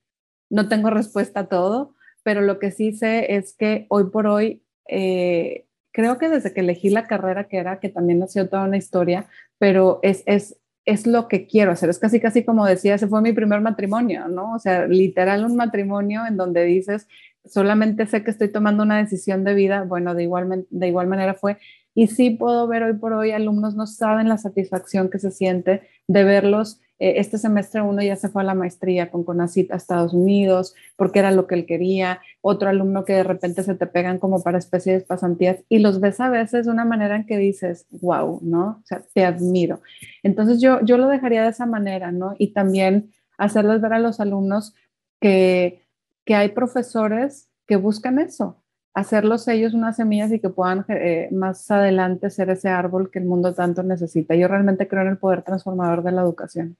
[0.50, 4.62] no tengo respuesta a todo, pero lo que sí sé es que hoy por hoy
[4.88, 8.64] eh, creo que desde que elegí la carrera que era, que también ha sido toda
[8.64, 9.26] una historia,
[9.58, 11.90] pero es, es es lo que quiero hacer.
[11.90, 14.54] Es casi, casi como decía, ese fue mi primer matrimonio, ¿no?
[14.54, 17.06] O sea, literal un matrimonio en donde dices,
[17.44, 21.34] solamente sé que estoy tomando una decisión de vida, bueno, de igual, de igual manera
[21.34, 21.58] fue,
[21.94, 25.82] y sí puedo ver hoy por hoy, alumnos no saben la satisfacción que se siente
[26.08, 26.80] de verlos.
[26.98, 30.74] Eh, este semestre uno ya se fue a la maestría con CONACIT a Estados Unidos
[30.96, 32.20] porque era lo que él quería.
[32.40, 36.20] Otro alumno que de repente se te pegan como para especies pasantías y los ves
[36.20, 38.80] a veces de una manera en que dices, wow, ¿no?
[38.82, 39.80] O sea, te admiro.
[40.22, 42.34] Entonces yo, yo lo dejaría de esa manera, ¿no?
[42.38, 44.74] Y también hacerles ver a los alumnos
[45.20, 45.82] que,
[46.24, 48.61] que hay profesores que buscan eso,
[48.94, 53.24] hacerlos ellos unas semillas y que puedan eh, más adelante ser ese árbol que el
[53.24, 54.34] mundo tanto necesita.
[54.34, 56.76] Yo realmente creo en el poder transformador de la educación.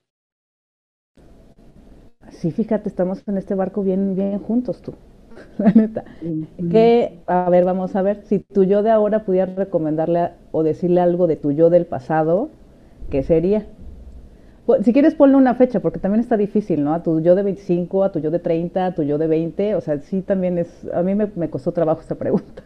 [2.31, 4.95] Sí, fíjate, estamos en este barco bien, bien juntos tú,
[5.59, 6.05] la neta.
[6.71, 11.01] Que, a ver, vamos a ver, si tu yo de ahora pudiera recomendarle o decirle
[11.01, 12.51] algo de tu yo del pasado,
[13.11, 13.67] ¿qué sería?
[14.67, 16.95] Pues, si quieres ponle una fecha, porque también está difícil, ¿no?
[16.95, 19.75] A tu yo de 25, a tu yo de 30, a tu yo de 20,
[19.75, 22.63] o sea, sí también es, a mí me, me costó trabajo esta pregunta.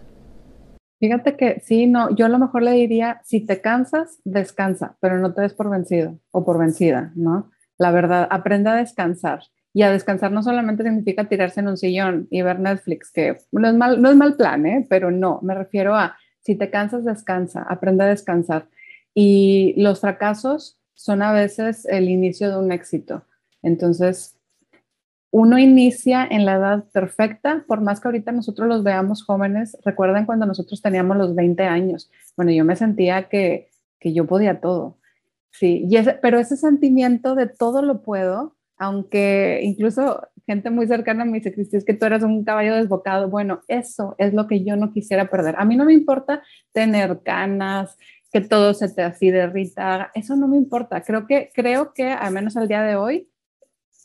[0.99, 5.19] Fíjate que sí, no, yo a lo mejor le diría, si te cansas, descansa, pero
[5.19, 7.51] no te des por vencido o por vencida, ¿no?
[7.79, 9.41] La verdad, aprende a descansar.
[9.75, 13.69] Y a descansar no solamente significa tirarse en un sillón y ver Netflix, que no
[13.69, 14.87] es mal, no es mal plan, ¿eh?
[14.89, 18.69] pero no, me refiero a, si te cansas, descansa, aprende a descansar.
[19.13, 23.23] Y los fracasos son a veces el inicio de un éxito.
[23.63, 24.37] Entonces,
[25.31, 30.25] uno inicia en la edad perfecta, por más que ahorita nosotros los veamos jóvenes, recuerden
[30.25, 33.69] cuando nosotros teníamos los 20 años, bueno, yo me sentía que,
[34.01, 34.99] que yo podía todo,
[35.51, 41.25] sí, y ese, pero ese sentimiento de todo lo puedo, aunque incluso gente muy cercana
[41.25, 44.63] me dice, Cristi, es que tú eras un caballo desbocado, bueno, eso es lo que
[44.65, 45.57] yo no quisiera perder.
[45.59, 46.43] A mí no me importa
[46.73, 47.99] tener canas,
[48.37, 51.01] que todo se te así derrita, eso no me importa.
[51.01, 53.31] Creo que, creo que al menos al día de hoy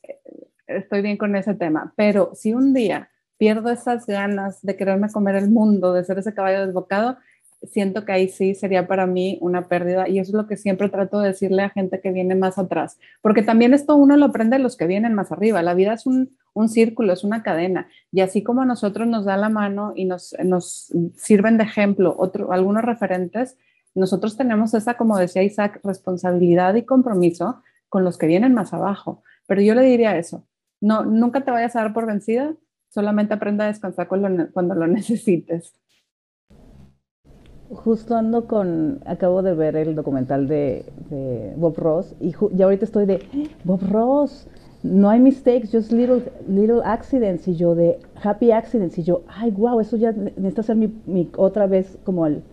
[0.04, 0.20] eh,
[0.68, 5.36] estoy bien con ese tema, pero si un día pierdo esas ganas de quererme comer
[5.36, 7.18] el mundo, de ser ese caballo desbocado,
[7.64, 10.88] siento que ahí sí sería para mí una pérdida y eso es lo que siempre
[10.88, 14.60] trato de decirle a gente que viene más atrás, porque también esto uno lo aprende
[14.60, 18.22] los que vienen más arriba, la vida es un, un círculo, es una cadena y
[18.22, 22.54] así como a nosotros nos da la mano y nos, nos sirven de ejemplo otro,
[22.54, 23.58] algunos referentes,
[23.94, 29.22] nosotros tenemos esa, como decía Isaac, responsabilidad y compromiso con los que vienen más abajo.
[29.48, 30.48] Pero yo le diría eso,
[30.80, 32.56] no, nunca te vayas a dar por vencida,
[32.90, 35.74] solamente aprenda a descansar cuando, lo necesites.
[37.70, 40.86] Justo ando con, acabo de ver el documental de,
[41.58, 44.48] Bob Ross y, y, ahorita estoy de, Bob Ross,
[44.84, 49.52] no hay mistakes, just little, little accidents y yo de happy accidents y yo, ay,
[49.52, 52.44] wow, eso ya necesita ser mi otra vez como el,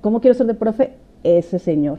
[0.00, 0.92] ¿Cómo quiero ser de profe?
[1.22, 1.98] Ese señor.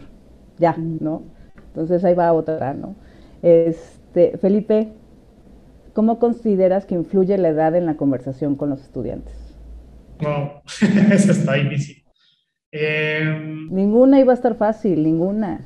[0.58, 1.24] Ya, ¿no?
[1.68, 2.96] Entonces ahí va otra, ¿no?
[3.42, 4.90] Este, Felipe,
[5.94, 9.34] ¿cómo consideras que influye la edad en la conversación con los estudiantes?
[10.22, 10.62] No,
[11.14, 12.04] eso está difícil.
[12.72, 15.66] Em, ninguna iba a estar fácil, ninguna.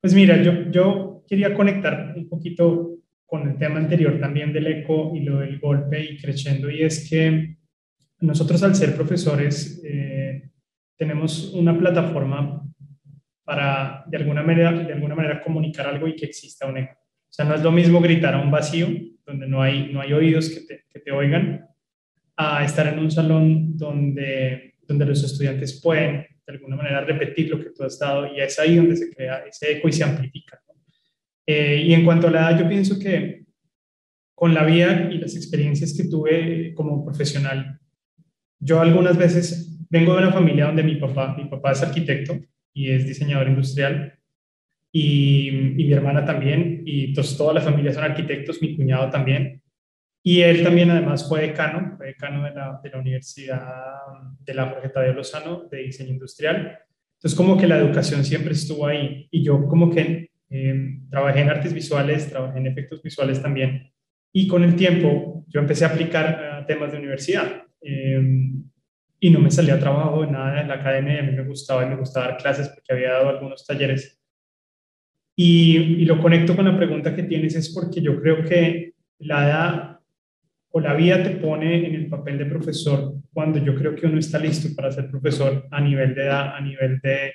[0.00, 5.12] Pues mira, yo, yo quería conectar un poquito con el tema anterior también del eco
[5.14, 7.56] y lo del golpe y creciendo, y es que
[8.20, 10.50] nosotros al ser profesores eh,
[10.96, 12.62] tenemos una plataforma
[13.44, 16.94] para de alguna manera, de alguna manera comunicar algo y que exista un eco.
[16.94, 18.88] O sea, no es lo mismo gritar a un vacío,
[19.24, 21.66] donde no hay, no hay oídos que te, que te oigan,
[22.36, 27.58] a estar en un salón donde, donde los estudiantes pueden de alguna manera repetir lo
[27.58, 30.60] que tú has dado y es ahí donde se crea ese eco y se amplifica.
[31.46, 33.46] Eh, y en cuanto a la edad, yo pienso que
[34.34, 37.80] con la vida y las experiencias que tuve como profesional,
[38.58, 42.38] yo algunas veces vengo de una familia donde mi papá, mi papá es arquitecto
[42.72, 44.18] y es diseñador industrial
[44.92, 49.62] y, mi hermana también y toda la familia son arquitectos, mi cuñado también.
[50.22, 53.62] Y él también además fue decano, fue decano de la, de la Universidad
[54.40, 56.78] de la Jorge de Lozano de diseño industrial.
[57.18, 61.50] Entonces como que la educación siempre estuvo ahí y yo como que em, trabajé en
[61.50, 63.92] artes visuales, trabajé en efectos visuales también.
[64.32, 67.64] Y con el tiempo yo empecé a aplicar temas de universidad.
[67.80, 68.50] Eh,
[69.18, 71.84] y no me salía trabajo en nada en la academia y a mí me gustaba
[71.84, 74.20] y me gustaba dar clases porque había dado algunos talleres.
[75.34, 79.46] Y, y lo conecto con la pregunta que tienes es porque yo creo que la
[79.46, 80.00] edad
[80.70, 84.18] o la vida te pone en el papel de profesor cuando yo creo que uno
[84.18, 87.32] está listo para ser profesor a nivel de edad, a nivel de,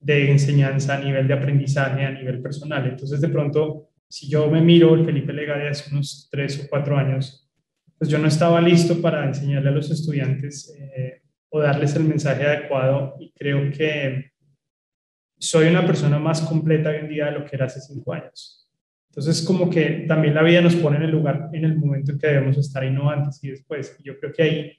[0.00, 2.86] de enseñanza, a nivel de aprendizaje, a nivel personal.
[2.86, 6.96] Entonces, de pronto, si yo me miro el Felipe Legade hace unos tres o cuatro
[6.96, 7.49] años,
[8.00, 11.20] pues yo no estaba listo para enseñarle a los estudiantes eh,
[11.50, 14.32] o darles el mensaje adecuado y creo que
[15.38, 18.66] soy una persona más completa hoy en día de lo que era hace cinco años.
[19.10, 22.18] Entonces, como que también la vida nos pone en el lugar, en el momento en
[22.18, 23.94] que debemos estar y no antes y después.
[24.02, 24.72] Yo creo que ahí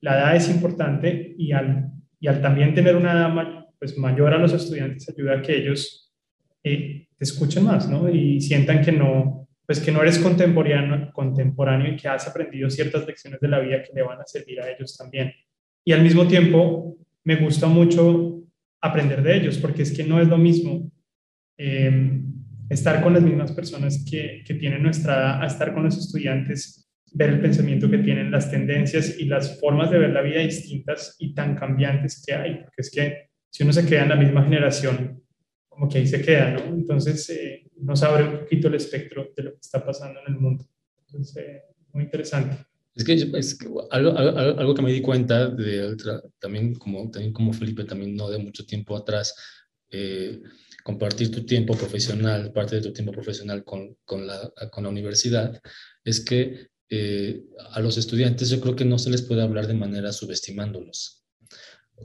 [0.00, 4.38] la edad es importante y al, y al también tener una edad pues, mayor a
[4.38, 6.12] los estudiantes ayuda a que ellos
[6.64, 8.10] eh, te escuchen más, ¿no?
[8.10, 13.06] Y sientan que no, pues que no eres contemporáneo, contemporáneo y que has aprendido ciertas
[13.06, 15.32] lecciones de la vida que le van a servir a ellos también.
[15.84, 18.42] Y al mismo tiempo, me gusta mucho
[18.80, 20.90] aprender de ellos, porque es que no es lo mismo
[21.56, 22.20] eh,
[22.68, 26.90] estar con las mismas personas que, que tienen nuestra edad, a estar con los estudiantes,
[27.12, 31.16] ver el pensamiento que tienen, las tendencias y las formas de ver la vida distintas
[31.18, 34.42] y tan cambiantes que hay, porque es que si uno se queda en la misma
[34.42, 35.22] generación,
[35.68, 36.64] como que ahí se queda, ¿no?
[36.74, 40.40] Entonces eh, nos abre un poquito el espectro de lo que está pasando en el
[40.40, 40.66] mundo.
[41.06, 42.66] Entonces, eh, muy interesante.
[42.94, 43.58] Es que, es
[43.90, 45.96] algo, algo, algo, que me di cuenta de
[46.38, 49.34] también como, también como Felipe, también no de mucho tiempo atrás,
[49.90, 50.40] eh,
[50.84, 55.60] compartir tu tiempo profesional, parte de tu tiempo profesional con, con, la, con la universidad,
[56.04, 59.74] es que eh, a los estudiantes yo creo que no se les puede hablar de
[59.74, 61.24] manera subestimándolos.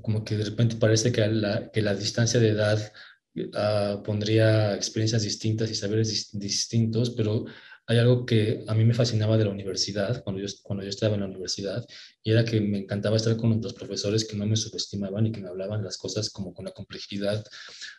[0.02, 2.92] Como que de repente parece que la, que la distancia de edad
[3.36, 7.46] uh, pondría experiencias distintas y saberes distintos, pero
[7.90, 11.16] hay algo que a mí me fascinaba de la universidad, cuando yo, cuando yo estaba
[11.16, 11.84] en la universidad,
[12.22, 15.42] y era que me encantaba estar con otros profesores que no me subestimaban y que
[15.42, 17.44] me hablaban las cosas como con la complejidad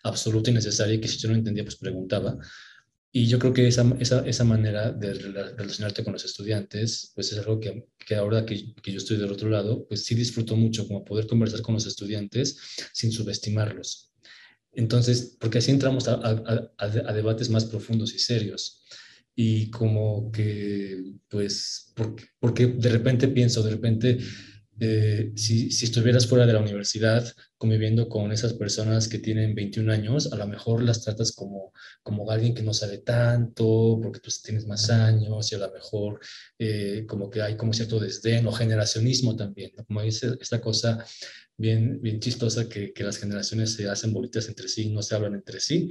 [0.04, 2.38] absoluta y necesaria, y que si yo no entendía, pues preguntaba.
[3.10, 7.38] Y yo creo que esa, esa, esa manera de relacionarte con los estudiantes, pues es
[7.40, 10.86] algo que, que ahora que, que, yo estoy del otro lado, pues sí disfruto mucho,
[10.86, 12.56] como poder conversar con los estudiantes
[12.92, 14.09] sin subestimarlos.
[14.72, 18.84] Entonces, porque así entramos a, debates más profundos y serios.
[19.34, 21.92] Y como que, pues,
[22.38, 24.18] porque de repente pienso, de repente,
[24.80, 29.92] eh, si, si, estuvieras fuera de la universidad conviviendo con esas personas que tienen 21
[29.92, 34.30] años, a lo mejor las tratas como, como alguien que no sabe tanto, porque tú
[34.42, 36.20] tienes más años y a lo mejor
[36.58, 39.84] eh, como que hay como cierto desdén o generacionismo también, ¿no?
[39.84, 41.04] como dice esta cosa
[41.58, 45.34] bien, bien chistosa que, que, las generaciones se hacen bolitas entre sí no se hablan
[45.34, 45.90] entre sí.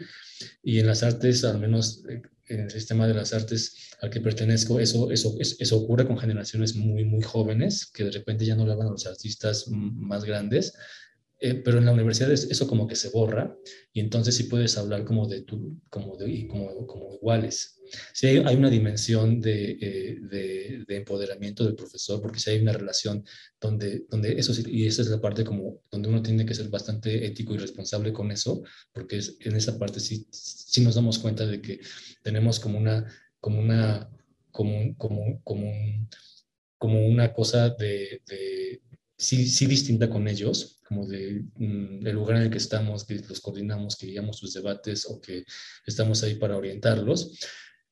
[0.64, 4.22] Y en las artes, al menos eh, en el sistema de las artes al que
[4.22, 8.66] pertenezco, eso, eso, eso ocurre con generaciones muy, muy jóvenes, que de repente ya no
[8.66, 10.74] le hablan a los artistas más grandes,
[11.40, 13.56] eh, pero en la universidad eso como que se borra
[13.94, 17.79] y entonces sí puedes hablar como de tú, como de, como, como iguales.
[18.14, 22.74] Sí hay, una dimensión de, eh, de, de, empoderamiento del profesor, porque si hay una
[22.74, 23.24] relación
[23.60, 27.26] donde, donde eso, y esa es la parte como donde uno tiene que ser bastante
[27.26, 31.46] ético y responsable con eso, porque es, en esa parte sí, sí nos damos cuenta
[31.46, 31.80] de que
[32.24, 33.06] tenemos como una,
[33.40, 34.10] como una,
[34.52, 35.72] como, como, como,
[36.78, 38.82] como una cosa de, de
[39.20, 43.16] sí, sí distinta con ellos, como de mm, el lugar en el que estamos, que
[43.16, 45.44] los coordinamos, que guiamos sus debates o que
[45.86, 47.38] estamos ahí para orientarlos.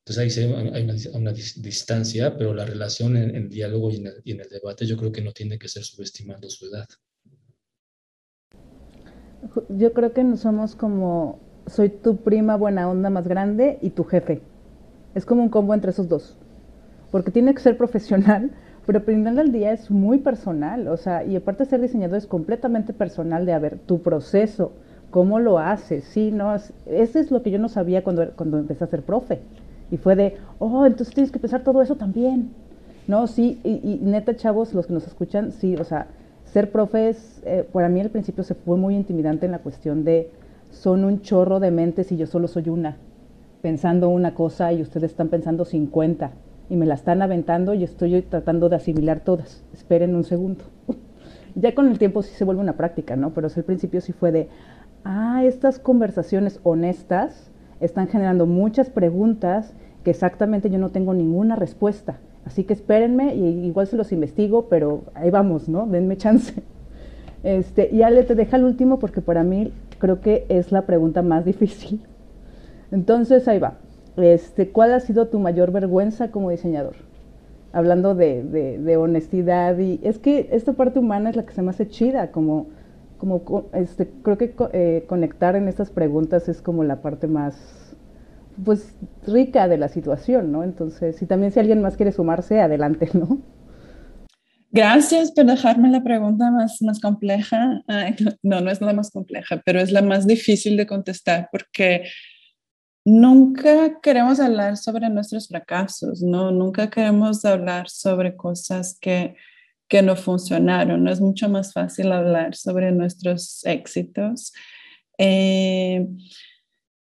[0.07, 4.13] Entonces ahí hay una, una distancia, pero la relación en, el diálogo y en el,
[4.23, 6.85] y en el, debate yo creo que no tiene que ser subestimando su edad.
[9.67, 14.05] Yo creo que no somos como, soy tu prima buena onda más grande y tu
[14.05, 14.41] jefe.
[15.13, 16.37] Es como un combo entre esos dos.
[17.11, 18.51] Porque tiene que ser profesional,
[18.85, 22.17] pero al final del día es muy personal, o sea, y aparte de ser diseñador
[22.17, 24.71] es completamente personal de, a ver, tu proceso,
[25.09, 28.85] cómo lo haces, sí, no, eso es lo que yo no sabía cuando, cuando empecé
[28.85, 29.41] a ser profe,
[29.91, 32.51] y fue de, oh, entonces tienes que pensar todo eso también,
[33.07, 36.07] no, sí, y, y neta, chavos, los que nos escuchan, sí, o sea,
[36.43, 40.03] ser profe es, eh, para mí al principio se fue muy intimidante en la cuestión
[40.03, 40.31] de,
[40.71, 42.97] son un chorro de mentes y yo solo soy una,
[43.61, 46.31] pensando una cosa y ustedes están pensando 50
[46.69, 49.63] y me la están aventando y estoy tratando de asimilar todas.
[49.73, 50.65] Esperen un segundo.
[51.55, 53.33] ya con el tiempo sí se vuelve una práctica, ¿no?
[53.33, 54.49] Pero al principio sí fue de,
[55.03, 59.73] ah, estas conversaciones honestas están generando muchas preguntas
[60.03, 62.19] que exactamente yo no tengo ninguna respuesta.
[62.45, 65.85] Así que espérenme y igual se los investigo, pero ahí vamos, ¿no?
[65.85, 66.53] Denme chance.
[67.43, 71.21] Este, y Ale, te deja el último porque para mí creo que es la pregunta
[71.21, 72.01] más difícil.
[72.91, 73.77] Entonces, ahí va.
[74.17, 76.95] Este, ¿Cuál ha sido tu mayor vergüenza como diseñador?
[77.73, 81.69] Hablando de, de, honestidad y es que esta parte humana es la que se me
[81.69, 82.67] hace chida, como,
[83.17, 87.95] como este, creo que eh, conectar en estas preguntas es como la parte más
[88.63, 88.95] pues
[89.25, 90.63] rica de la situación, ¿no?
[90.63, 93.41] Entonces, y también si alguien más quiere sumarse, adelante, ¿no?
[94.71, 97.81] Gracias por dejarme la pregunta más, más compleja.
[98.43, 102.03] no, no es la más compleja, pero es la más difícil de contestar porque
[103.05, 106.51] nunca queremos hablar sobre nuestros fracasos, ¿no?
[106.51, 109.35] Nunca queremos hablar sobre cosas que,
[109.87, 111.03] que no funcionaron.
[111.03, 111.11] ¿no?
[111.11, 114.53] Es mucho más fácil hablar sobre nuestros éxitos.
[115.17, 116.07] Eh,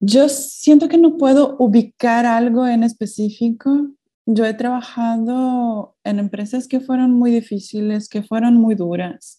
[0.00, 3.88] yo siento que no puedo ubicar algo en específico.
[4.26, 9.38] Yo he trabajado en empresas que fueron muy difíciles, que fueron muy duras,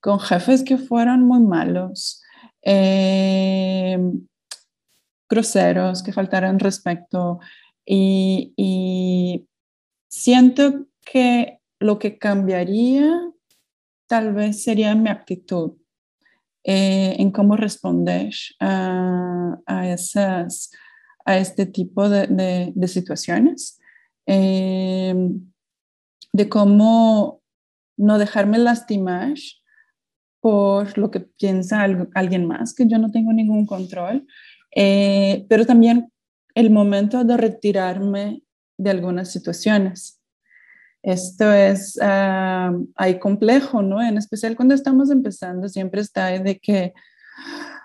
[0.00, 2.22] con jefes que fueron muy malos,
[2.62, 3.98] eh,
[5.28, 7.40] groseros, que faltaron respeto.
[7.84, 9.48] Y, y
[10.08, 13.12] siento que lo que cambiaría
[14.08, 15.72] tal vez sería mi actitud
[16.64, 20.70] eh, en cómo responder a, a, esas,
[21.24, 23.78] a este tipo de, de, situaciones,
[24.26, 25.14] eh,
[26.32, 27.42] de cómo
[27.96, 29.34] no dejarme lastimar
[30.40, 34.26] por lo que piensa alguien más, que yo no tengo ningún control,
[34.74, 36.12] eh, pero también
[36.54, 38.42] el momento de retirarme
[38.78, 40.17] de algunas situaciones.
[41.02, 44.02] Esto es ah, ahí complejo, ¿no?
[44.02, 46.92] En especial cuando estamos empezando, siempre está de que,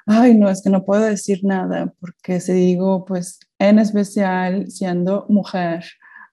[0.06, 5.26] ay, no, es que no puedo decir nada, porque si digo, pues, en especial siendo
[5.30, 5.86] mujer,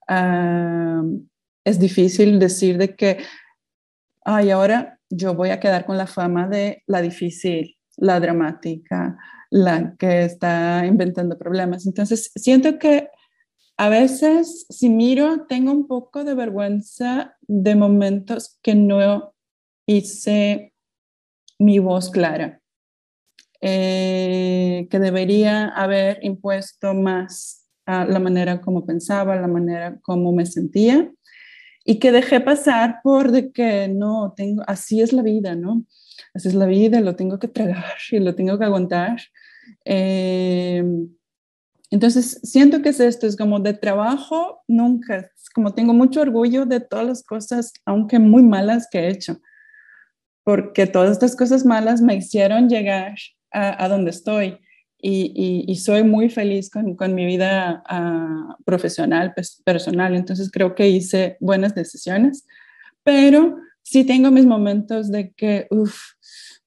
[0.08, 1.02] ah,
[1.64, 3.18] es difícil decir de que,
[4.24, 9.18] ay, ahora yo voy a quedar con la fama de la difícil, la dramática,
[9.50, 11.86] la que está inventando problemas.
[11.86, 13.08] Entonces, siento que
[13.80, 19.32] a veces, si miro, tengo un poco de vergüenza de momentos que no
[19.86, 20.74] hice
[21.58, 22.60] mi voz clara,
[23.62, 30.44] eh, que debería haber impuesto más a la manera como pensaba, la manera como me
[30.44, 31.10] sentía,
[31.82, 35.86] y que dejé pasar por de que no, tengo, así es la vida, ¿no?
[36.34, 39.16] Así es la vida, lo tengo que tragar y lo tengo que aguantar.
[39.86, 40.84] Eh,
[41.90, 46.78] entonces, siento que es esto, es como de trabajo, nunca, como tengo mucho orgullo de
[46.78, 49.40] todas las cosas, aunque muy malas que he hecho,
[50.44, 53.16] porque todas estas cosas malas me hicieron llegar
[53.50, 54.58] a, donde estoy
[55.02, 59.34] y, soy muy feliz con, mi vida uh, profesional,
[59.64, 62.46] personal, entonces creo que hice buenas decisiones,
[63.02, 65.96] pero sí tengo mis momentos de que, uff,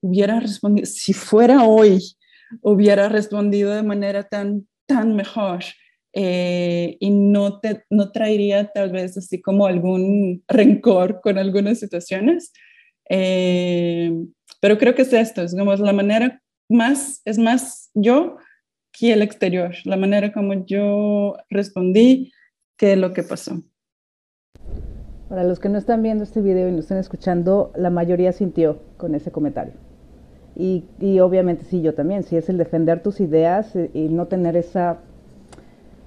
[0.02, 2.18] hubiera respondido, si fuera hoy,
[2.62, 5.64] hubiera respondido de manera tan tan mejor
[6.14, 12.54] eh, y no, te, no traería tal vez así como algún rencor con algunas situaciones.
[13.10, 14.12] Eh,
[14.62, 18.38] pero creo que es esto, es como la manera más, es más yo
[18.92, 22.32] que el exterior, la manera como yo respondí
[22.78, 23.64] que lo que pasó.
[25.28, 28.80] Para los que no están viendo este video y no están escuchando, la mayoría sintió
[28.98, 29.74] con ese comentario.
[30.56, 30.84] Y,
[31.20, 34.98] obviamente sí, yo también, sí es el defender tus ideas eh, y no tener esa,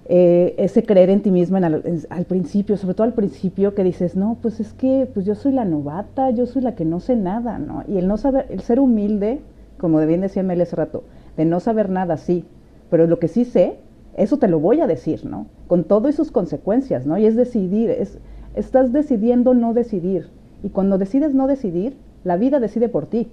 [0.08, 4.38] eh, ese creer en ti misma al principio, sobre todo al principio que dices, no,
[4.40, 7.58] pues es que pues yo soy la novata, yo soy la que no sé nada,
[7.58, 7.82] ¿no?
[7.88, 9.40] Y el no saber, el ser humilde,
[9.78, 11.02] como bien decía Mel hace rato,
[11.36, 12.44] de no saber nada, sí,
[12.88, 13.78] pero lo que sí sé,
[14.16, 15.46] eso te lo voy a decir, ¿no?
[15.66, 17.18] Con todo y sus consecuencias, ¿no?
[17.18, 18.18] Y es decidir, es,
[18.54, 20.28] estás decidiendo no decidir.
[20.62, 23.28] Y cuando decides no decidir, la vida decide por ti.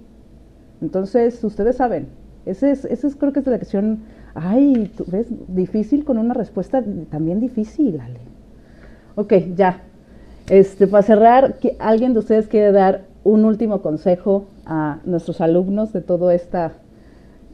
[0.80, 2.08] Entonces, ustedes saben,
[2.46, 4.00] ese es, ese es creo que es la lección,
[4.34, 5.26] ay, ¿tú ves?
[5.48, 8.20] Difícil con una respuesta también difícil, Ale.
[9.14, 9.80] Ok, ya.
[10.48, 16.02] Este, para cerrar, ¿alguien de ustedes quiere dar un último consejo a nuestros alumnos de
[16.02, 16.72] toda esta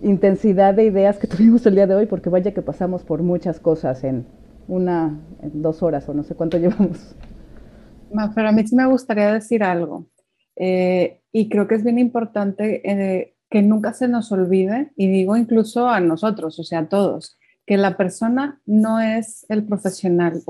[0.02, 2.06] intensidad de ideas que tuvimos el día de hoy?
[2.06, 4.26] Porque vaya que pasamos por muchas cosas en
[4.66, 7.14] una, en dos horas o no sé cuánto llevamos.
[8.34, 10.06] Pero a mí sí me gustaría decir algo.
[10.56, 15.36] Eh, y creo que es bien importante eh, que nunca se nos olvide, y digo
[15.36, 20.42] incluso a nosotros, o sea, a todos, que la persona no es el profesional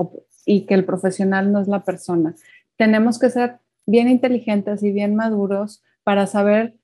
[0.45, 2.35] y que el profesional no es la persona.
[2.77, 6.75] Tenemos que ser bien inteligentes y bien maduros para saber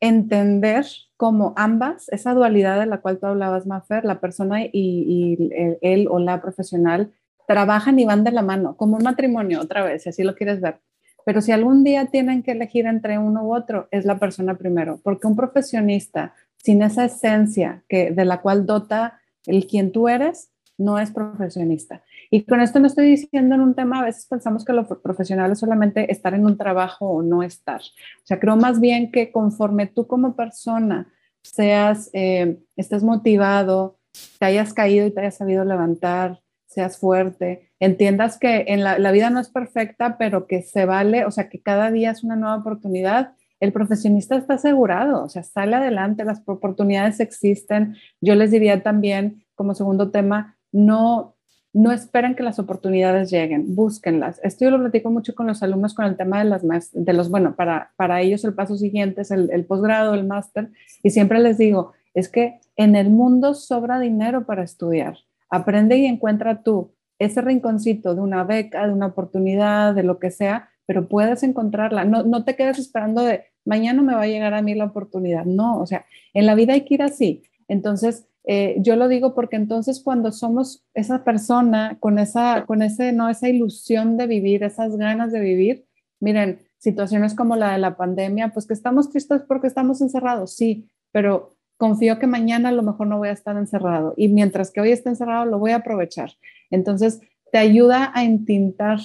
[0.00, 0.86] entender
[1.16, 5.38] cómo ambas, esa dualidad de la cual tú hablabas, Mafer, la persona y, y
[5.82, 7.12] él o la profesional,
[7.46, 10.60] trabajan y van de la mano, como un matrimonio, otra vez, si así lo quieres
[10.60, 10.80] ver.
[11.24, 15.00] Pero si algún día tienen que elegir entre uno u otro, es la persona primero,
[15.02, 20.50] porque un profesionista sin esa esencia que, de la cual dota el quien tú eres,
[20.76, 22.02] no es profesionista.
[22.30, 25.52] Y con esto no estoy diciendo en un tema, a veces pensamos que lo profesional
[25.52, 27.80] es solamente estar en un trabajo o no estar.
[27.80, 33.98] O sea, creo más bien que conforme tú como persona seas, eh, estés motivado,
[34.38, 36.40] te hayas caído y te hayas sabido levantar,
[36.74, 41.30] seas fuerte, entiendas que en la, vida no es perfecta, pero que se vale, o
[41.30, 43.32] sea, que cada día es una nueva oportunidad.
[43.60, 47.96] El profesionista está asegurado, o sea, sale adelante, las oportunidades existen.
[48.20, 51.36] Yo les diría también, como segundo tema, no,
[51.72, 54.40] no esperen que las oportunidades lleguen, búsquenlas.
[54.42, 57.30] Esto yo lo platico mucho con los alumnos con el tema de las de los,
[57.30, 60.70] bueno, para, para ellos el paso siguiente es el, el posgrado, el máster,
[61.02, 65.18] y siempre les digo, es que en el mundo sobra dinero para estudiar.
[65.54, 70.30] Aprende y encuentra tú ese rinconcito de una beca, de una oportunidad, de lo que
[70.30, 72.04] sea, pero puedes encontrarla.
[72.04, 75.44] No, no te quedes esperando de mañana me va a llegar a mí la oportunidad.
[75.44, 77.42] No, o sea, en la vida hay que ir así.
[77.68, 83.12] Entonces, eh, yo lo digo porque entonces cuando somos esa persona con esa, con ese,
[83.12, 85.86] no, esa ilusión de vivir, esas ganas de vivir,
[86.20, 90.90] miren, situaciones como la de la pandemia, pues que estamos tristes porque estamos encerrados, sí,
[91.10, 91.53] pero
[91.84, 94.90] confío que mañana a lo mejor no voy a estar encerrado y mientras que hoy
[94.90, 96.30] esté encerrado lo voy a aprovechar.
[96.70, 97.20] Entonces,
[97.52, 99.00] te ayuda a entintar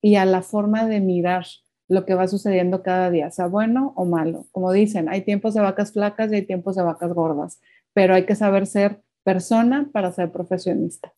[0.00, 1.44] y a la forma de mirar
[1.88, 4.46] lo que va sucediendo cada día, sea bueno o malo.
[4.52, 7.60] Como dicen, hay tiempos de vacas flacas y hay tiempos de vacas gordas,
[7.94, 11.12] pero hay que saber ser persona para ser profesionista.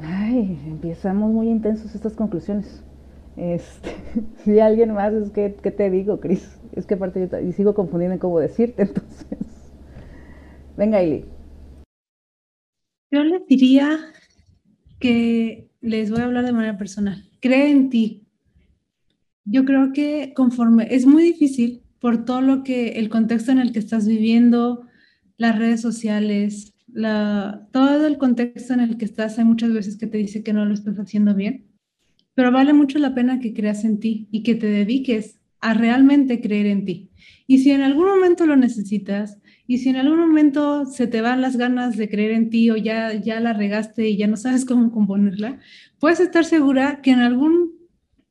[0.00, 2.84] Ay, empezamos muy intensos estas conclusiones.
[3.36, 3.90] Este,
[4.44, 6.58] si alguien más, es que, ¿qué te digo, Cris?
[6.72, 9.38] Es que aparte yo y sigo confundiendo en cómo decirte, entonces.
[10.76, 11.24] Venga, Ili.
[13.10, 13.98] Yo les diría
[14.98, 17.28] que les voy a hablar de manera personal.
[17.40, 18.26] Cree en ti.
[19.44, 23.72] Yo creo que conforme es muy difícil por todo lo que el contexto en el
[23.72, 24.86] que estás viviendo,
[25.36, 26.74] las redes sociales,
[27.72, 30.64] todo el contexto en el que estás, hay muchas veces que te dice que no
[30.64, 31.73] lo estás haciendo bien,
[32.34, 36.40] pero vale mucho la pena que creas en ti y que te dediques a realmente
[36.40, 37.10] creer en ti.
[37.46, 41.40] Y si en algún momento lo necesitas, y si en algún momento se te van
[41.40, 44.64] las ganas de creer en ti o ya, ya la regaste y ya no sabes
[44.66, 45.58] cómo componerla,
[45.98, 47.72] puedes estar segura que en algún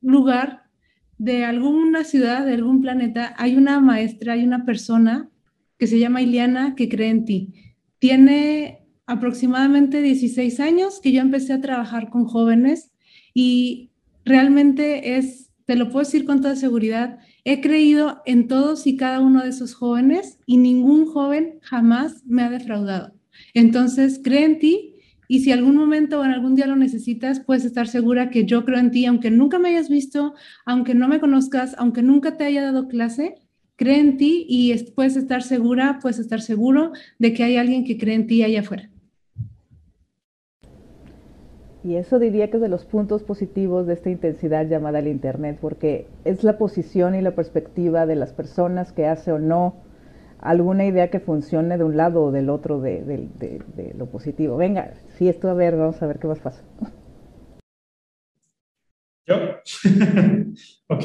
[0.00, 0.64] lugar
[1.18, 5.30] de alguna ciudad, de algún planeta, hay una maestra, hay una persona
[5.78, 7.54] que se llama Iliana que cree en ti.
[7.98, 12.92] Tiene aproximadamente 16 años que yo empecé a trabajar con jóvenes
[13.32, 13.90] y
[14.24, 19.20] realmente es, te lo puedo decir con toda seguridad, He creído en todos y cada
[19.20, 23.12] uno de esos jóvenes y ningún joven jamás me ha defraudado.
[23.52, 24.94] Entonces, cree en ti
[25.28, 28.64] y si algún momento o en algún día lo necesitas, puedes estar segura que yo
[28.64, 30.32] creo en ti, aunque nunca me hayas visto,
[30.64, 33.34] aunque no me conozcas, aunque nunca te haya dado clase,
[33.76, 37.98] cree en ti y puedes estar segura, puedes estar seguro de que hay alguien que
[37.98, 38.90] cree en ti allá afuera.
[41.84, 45.58] Y eso diría que es de los puntos positivos de esta intensidad llamada el Internet,
[45.60, 49.84] porque es la posición y la perspectiva de las personas que hace o no
[50.38, 53.28] alguna idea que funcione de un lado o del otro de,
[53.98, 54.56] lo positivo.
[54.56, 56.64] Venga, si esto a ver, vamos a ver qué más pasa.
[59.26, 59.36] Yo,
[60.88, 61.04] ok.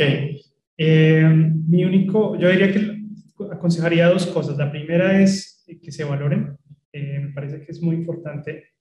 [0.77, 1.29] Eh,
[1.67, 3.03] mi único, yo diría que
[3.51, 4.57] aconsejaría dos cosas.
[4.57, 6.57] La primera es que se valoren.
[6.93, 8.78] Eh, me parece que es muy importante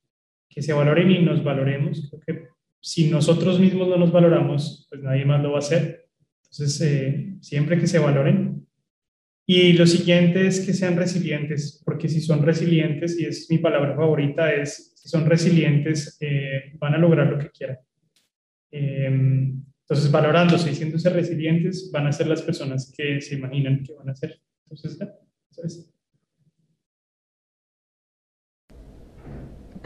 [0.48, 2.08] que se valoren y nos valoremos.
[2.10, 2.48] Creo que
[2.80, 6.08] si nosotros mismos no nos valoramos, pues nadie más lo va a hacer.
[6.50, 8.66] Entonces, eh, siempre que se valoren.
[9.46, 13.96] Y lo siguiente es que sean resilientes, porque si son resilientes, y es mi palabra
[13.96, 17.78] favorita, es si son resilientes, eh, van a lograr lo que quieran.
[18.70, 23.94] Em, entonces, valorándose y siéndose resilientes, van a ser las personas que se imaginan que
[23.94, 24.38] van a ser.
[24.64, 24.98] Entonces,
[25.64, 25.97] eso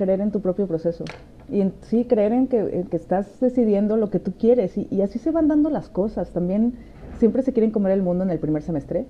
[0.03, 1.05] creer en tu propio proceso.
[1.51, 4.77] Y sí, creer en que, estás decidiendo lo que tú quieres.
[4.77, 6.31] Y, así se van dando las cosas.
[6.31, 6.75] También
[7.19, 9.07] siempre se quieren comer el mundo en el primer semestre.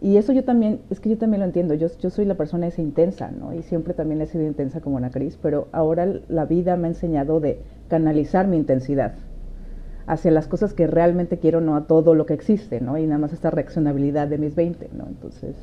[0.00, 1.74] Y eso yo también, es que yo también lo entiendo.
[1.74, 3.52] Yo, yo soy la persona esa intensa, ¿no?
[3.52, 5.38] Y siempre también he sido intensa como Ana Cris.
[5.42, 9.14] Pero ahora la vida me ha enseñado de canalizar mi intensidad
[10.06, 12.96] hacia las cosas que realmente quiero, no a todo lo que existe, ¿no?
[12.98, 15.06] Y nada más esta reaccionabilidad de mis 20, ¿no?
[15.06, 15.54] Entonces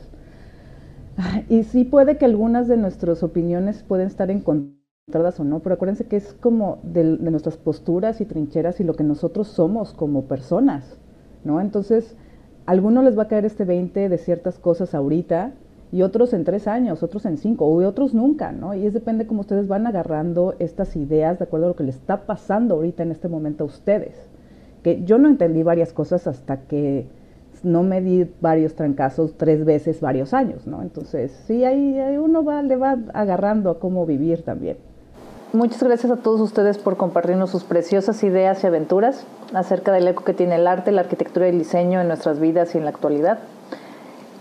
[1.49, 6.05] y sí puede que algunas de nuestras opiniones pueden estar encontradas o no, pero acuérdense
[6.05, 10.97] que es como de, nuestras posturas y trincheras y lo que nosotros somos como personas,
[11.43, 11.61] ¿no?
[11.61, 12.15] Entonces,
[12.65, 15.53] a algunos les va a caer este 20 de ciertas cosas ahorita
[15.91, 18.73] y otros en tres años, otros en cinco, y otros nunca, ¿no?
[18.73, 21.95] Y es depende cómo ustedes van agarrando estas ideas de acuerdo a lo que les
[21.95, 24.27] está pasando ahorita en este momento a ustedes.
[24.83, 27.07] Que yo no entendí varias cosas hasta que
[27.63, 30.81] no me di varios trancazos tres veces varios años, ¿no?
[30.81, 34.77] Entonces, sí, ahí, uno va, le va agarrando a cómo vivir también.
[35.53, 40.23] Muchas gracias a todos ustedes por compartirnos sus preciosas ideas y aventuras acerca del eco
[40.23, 42.89] que tiene el arte, la arquitectura y el diseño en nuestras vidas y en la
[42.89, 43.39] actualidad.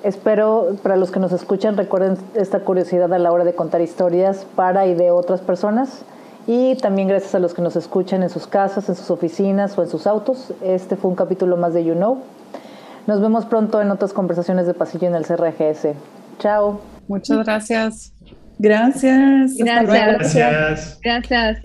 [0.03, 4.47] Espero, para los que nos escuchan, recuerden esta curiosidad a la hora de contar historias
[4.55, 6.05] para y de otras personas.
[6.47, 9.83] Y también gracias a los que nos escuchan en sus casas, en sus oficinas o
[9.83, 10.53] en sus autos.
[10.63, 12.19] Este fue un capítulo más de You Know.
[13.07, 15.95] Nos vemos pronto en otras conversaciones de pasillo en el CRGS.
[16.39, 16.81] Chao.
[17.09, 18.13] Muchas gracias.
[18.59, 19.57] Gracias.
[19.57, 20.35] Gracias.
[20.35, 21.01] Gracias.
[21.03, 21.59] Gracias.